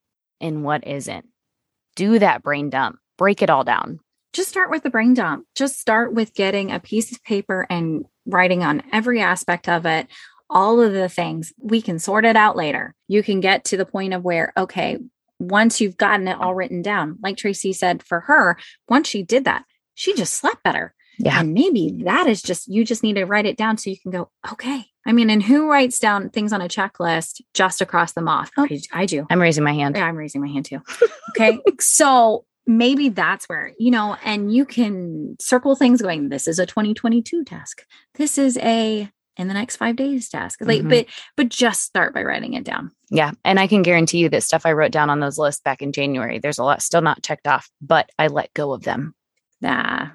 and 0.40 0.64
what 0.64 0.86
isn't. 0.86 1.26
Do 1.96 2.18
that 2.18 2.42
brain 2.42 2.70
dump, 2.70 2.96
break 3.18 3.42
it 3.42 3.50
all 3.50 3.64
down. 3.64 4.00
Just 4.32 4.48
start 4.48 4.70
with 4.70 4.82
the 4.82 4.90
brain 4.90 5.12
dump. 5.12 5.46
Just 5.54 5.78
start 5.78 6.14
with 6.14 6.34
getting 6.34 6.72
a 6.72 6.80
piece 6.80 7.12
of 7.12 7.22
paper 7.22 7.66
and 7.68 8.06
writing 8.26 8.64
on 8.64 8.82
every 8.90 9.20
aspect 9.20 9.68
of 9.68 9.84
it 9.84 10.08
all 10.50 10.80
of 10.80 10.92
the 10.92 11.08
things 11.08 11.52
we 11.58 11.80
can 11.82 11.98
sort 11.98 12.24
it 12.24 12.36
out 12.36 12.56
later. 12.56 12.94
You 13.08 13.22
can 13.22 13.40
get 13.40 13.64
to 13.66 13.76
the 13.76 13.86
point 13.86 14.14
of 14.14 14.22
where, 14.22 14.52
okay, 14.56 14.98
once 15.38 15.80
you've 15.80 15.96
gotten 15.96 16.28
it 16.28 16.38
all 16.38 16.54
written 16.54 16.82
down, 16.82 17.18
like 17.22 17.36
Tracy 17.36 17.72
said 17.72 18.02
for 18.02 18.20
her, 18.20 18.56
once 18.88 19.08
she 19.08 19.22
did 19.22 19.44
that, 19.44 19.64
she 19.94 20.14
just 20.14 20.34
slept 20.34 20.62
better. 20.62 20.94
Yeah. 21.18 21.40
And 21.40 21.54
maybe 21.54 22.02
that 22.04 22.26
is 22.26 22.42
just, 22.42 22.68
you 22.68 22.84
just 22.84 23.02
need 23.02 23.14
to 23.14 23.24
write 23.24 23.46
it 23.46 23.56
down 23.56 23.78
so 23.78 23.90
you 23.90 23.98
can 23.98 24.10
go, 24.10 24.30
okay. 24.52 24.86
I 25.06 25.12
mean, 25.12 25.30
and 25.30 25.42
who 25.42 25.70
writes 25.70 25.98
down 25.98 26.30
things 26.30 26.52
on 26.52 26.60
a 26.60 26.68
checklist 26.68 27.40
just 27.52 27.80
across 27.80 28.12
them 28.12 28.26
off? 28.26 28.50
Oh, 28.56 28.66
I 28.92 29.06
do. 29.06 29.26
I'm 29.30 29.40
raising 29.40 29.64
my 29.64 29.74
hand. 29.74 29.96
Yeah, 29.96 30.06
I'm 30.06 30.16
raising 30.16 30.40
my 30.40 30.48
hand 30.48 30.66
too. 30.66 30.80
Okay. 31.36 31.58
so 31.80 32.44
maybe 32.64 33.08
that's 33.08 33.46
where, 33.46 33.72
you 33.76 33.90
know, 33.90 34.16
and 34.24 34.54
you 34.54 34.64
can 34.64 35.36
circle 35.40 35.74
things 35.74 36.00
going, 36.00 36.28
this 36.28 36.46
is 36.46 36.60
a 36.60 36.66
2022 36.66 37.42
task. 37.42 37.84
This 38.14 38.38
is 38.38 38.56
a 38.58 39.10
in 39.36 39.48
the 39.48 39.54
next 39.54 39.76
five 39.76 39.96
days 39.96 40.28
task 40.28 40.60
like 40.62 40.80
mm-hmm. 40.80 40.90
but 40.90 41.06
but 41.36 41.48
just 41.48 41.82
start 41.82 42.14
by 42.14 42.22
writing 42.22 42.54
it 42.54 42.64
down 42.64 42.90
yeah 43.10 43.32
and 43.44 43.58
i 43.58 43.66
can 43.66 43.82
guarantee 43.82 44.18
you 44.18 44.28
that 44.28 44.42
stuff 44.42 44.66
i 44.66 44.72
wrote 44.72 44.92
down 44.92 45.10
on 45.10 45.20
those 45.20 45.38
lists 45.38 45.60
back 45.62 45.82
in 45.82 45.92
january 45.92 46.38
there's 46.38 46.58
a 46.58 46.64
lot 46.64 46.82
still 46.82 47.02
not 47.02 47.22
checked 47.22 47.46
off 47.46 47.70
but 47.80 48.10
i 48.18 48.26
let 48.26 48.52
go 48.54 48.72
of 48.72 48.82
them 48.82 49.14
nah 49.60 50.08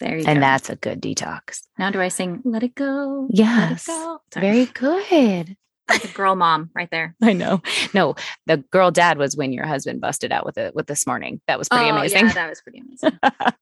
there 0.00 0.18
you 0.18 0.24
and 0.26 0.36
go. 0.36 0.40
that's 0.40 0.70
a 0.70 0.76
good 0.76 1.00
detox 1.00 1.62
now 1.78 1.90
do 1.90 2.00
i 2.00 2.08
sing 2.08 2.40
let 2.44 2.62
it 2.62 2.74
go 2.74 3.28
yes 3.30 3.88
it 3.88 3.92
go? 3.92 4.20
very 4.34 4.66
good 4.66 5.56
That's 5.88 6.04
a 6.04 6.08
girl 6.08 6.34
mom 6.34 6.70
right 6.74 6.90
there. 6.90 7.14
I 7.22 7.32
know. 7.32 7.62
No, 7.94 8.16
the 8.46 8.56
girl 8.72 8.90
dad 8.90 9.18
was 9.18 9.36
when 9.36 9.52
your 9.52 9.66
husband 9.66 10.00
busted 10.00 10.32
out 10.32 10.44
with 10.44 10.58
it 10.58 10.74
with 10.74 10.86
this 10.86 11.06
morning. 11.06 11.40
That 11.46 11.58
was 11.58 11.68
pretty 11.68 11.84
Oh, 11.84 11.96
amazing. 11.96 12.26
Yeah, 12.26 12.32
that 12.32 12.48
was 12.48 12.60
pretty 12.60 12.80
amazing. 12.80 13.18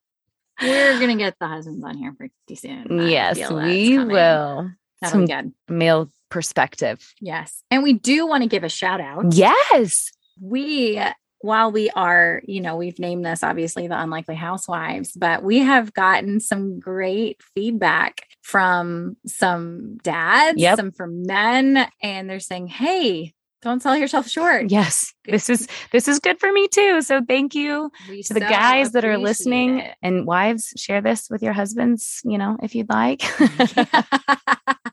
We're 0.63 1.01
gonna 1.01 1.17
get 1.17 1.37
the 1.39 1.49
husbands 1.49 1.85
on 1.85 1.97
here 1.97 2.13
pretty 2.13 2.55
soon. 2.55 3.09
Yes, 3.09 3.39
we 3.51 3.97
coming. 3.97 4.09
will. 4.09 4.71
Some 5.11 5.27
good. 5.27 5.53
male 5.69 6.11
perspective. 6.31 7.13
Yes. 7.21 7.63
And 7.71 7.83
we 7.83 7.93
do 7.93 8.27
want 8.27 8.43
to 8.43 8.49
give 8.49 8.65
a 8.65 8.69
shout 8.69 9.01
out. 9.01 9.33
Yes. 9.35 10.11
We, 10.41 11.01
while 11.41 11.71
we 11.71 11.91
are, 11.91 12.43
you 12.47 12.61
know, 12.61 12.77
we've 12.77 12.99
named 12.99 13.25
this 13.25 13.43
obviously 13.45 13.87
the 13.87 14.01
Unlikely 14.01 14.35
Housewives, 14.35 15.13
but 15.13 15.43
we 15.43 15.59
have 15.59 15.93
gotten 15.95 16.41
some 16.41 16.81
great 16.81 17.41
feedback 17.55 18.23
from 18.43 19.17
some 19.27 19.99
dads, 20.03 20.61
Yep. 20.61 20.77
some 20.77 20.91
from 20.93 21.23
men, 21.27 21.87
and 22.03 22.29
they're 22.29 22.41
saying, 22.41 22.67
hey, 22.67 23.33
don't 23.63 23.81
sell 23.81 23.97
yourself 23.97 24.29
short. 24.29 24.71
Yes. 24.71 25.15
This 25.25 25.49
is 25.49 25.67
this 25.91 26.07
is 26.07 26.19
good 26.19 26.39
for 26.39 26.53
me 26.53 26.69
too. 26.69 27.01
So 27.01 27.23
thank 27.27 27.55
you 27.55 27.91
We 28.11 28.23
to 28.25 28.35
the 28.35 28.41
so 28.41 28.49
guys 28.49 28.93
that 28.93 29.07
are 29.07 29.17
listening 29.17 29.79
it. 29.81 29.95
and 30.03 30.27
wives 30.27 30.75
share 30.77 31.01
this 31.01 31.29
with 31.31 31.43
your 31.43 31.55
husbands, 31.55 32.21
you 32.25 32.37
know, 32.37 32.59
if 32.63 32.75
you'd 32.75 32.91
like. 32.91 33.23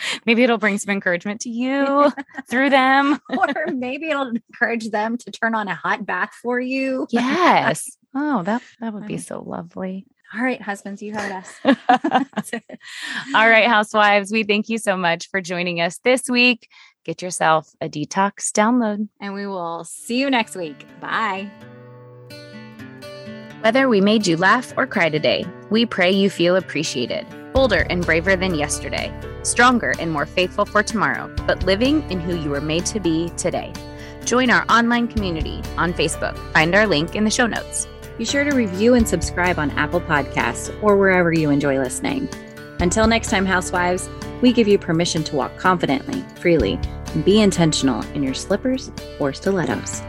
Maybe 0.26 0.42
it'll 0.42 0.58
bring 0.58 0.78
some 0.78 0.92
encouragement 0.92 1.42
to 1.42 1.50
you 1.50 2.12
through 2.48 2.70
them. 2.70 3.20
or 3.30 3.66
maybe 3.72 4.10
it'll 4.10 4.28
encourage 4.28 4.90
them 4.90 5.16
to 5.18 5.30
turn 5.30 5.54
on 5.54 5.68
a 5.68 5.74
hot 5.74 6.06
bath 6.06 6.32
for 6.42 6.60
you. 6.60 7.06
Yes. 7.18 7.84
Oh, 8.14 8.42
that 8.44 8.62
that 8.80 8.94
would 8.94 9.06
be 9.06 9.18
so 9.18 9.42
lovely. 9.42 10.06
All 10.34 10.42
right, 10.42 10.60
husbands, 10.60 11.02
you 11.02 11.14
heard 11.14 11.32
us. 11.32 11.52
All 11.64 13.48
right, 13.48 13.66
housewives, 13.66 14.30
we 14.30 14.44
thank 14.44 14.68
you 14.68 14.78
so 14.78 14.96
much 14.96 15.28
for 15.30 15.40
joining 15.40 15.80
us 15.80 15.98
this 16.04 16.28
week. 16.28 16.68
Get 17.04 17.22
yourself 17.22 17.74
a 17.80 17.88
detox 17.88 18.52
download. 18.52 19.08
And 19.20 19.34
we 19.34 19.46
will 19.46 19.84
see 19.84 20.20
you 20.20 20.30
next 20.30 20.54
week. 20.54 20.86
Bye. 21.00 21.50
Whether 23.60 23.88
we 23.88 24.00
made 24.00 24.26
you 24.26 24.36
laugh 24.36 24.72
or 24.76 24.86
cry 24.86 25.08
today, 25.08 25.44
we 25.70 25.84
pray 25.84 26.10
you 26.10 26.30
feel 26.30 26.54
appreciated, 26.54 27.26
bolder 27.58 27.84
and 27.90 28.06
braver 28.06 28.36
than 28.36 28.54
yesterday, 28.54 29.12
stronger 29.42 29.92
and 29.98 30.12
more 30.12 30.26
faithful 30.26 30.64
for 30.64 30.80
tomorrow, 30.80 31.28
but 31.44 31.60
living 31.64 32.08
in 32.08 32.20
who 32.20 32.36
you 32.36 32.50
were 32.50 32.60
made 32.60 32.86
to 32.86 33.00
be 33.00 33.30
today. 33.30 33.72
Join 34.24 34.48
our 34.48 34.64
online 34.70 35.08
community 35.08 35.60
on 35.76 35.92
Facebook. 35.92 36.38
Find 36.52 36.72
our 36.76 36.86
link 36.86 37.16
in 37.16 37.24
the 37.24 37.30
show 37.32 37.48
notes. 37.48 37.88
Be 38.16 38.24
sure 38.24 38.44
to 38.44 38.54
review 38.54 38.94
and 38.94 39.08
subscribe 39.08 39.58
on 39.58 39.72
Apple 39.72 40.00
Podcasts 40.00 40.72
or 40.84 40.96
wherever 40.96 41.32
you 41.32 41.50
enjoy 41.50 41.80
listening. 41.80 42.28
Until 42.78 43.08
next 43.08 43.28
time, 43.28 43.44
housewives, 43.44 44.08
we 44.40 44.52
give 44.52 44.68
you 44.68 44.78
permission 44.78 45.24
to 45.24 45.34
walk 45.34 45.56
confidently, 45.56 46.24
freely, 46.40 46.78
and 47.12 47.24
be 47.24 47.40
intentional 47.40 48.04
in 48.14 48.22
your 48.22 48.34
slippers 48.34 48.92
or 49.18 49.32
stilettos. 49.32 50.00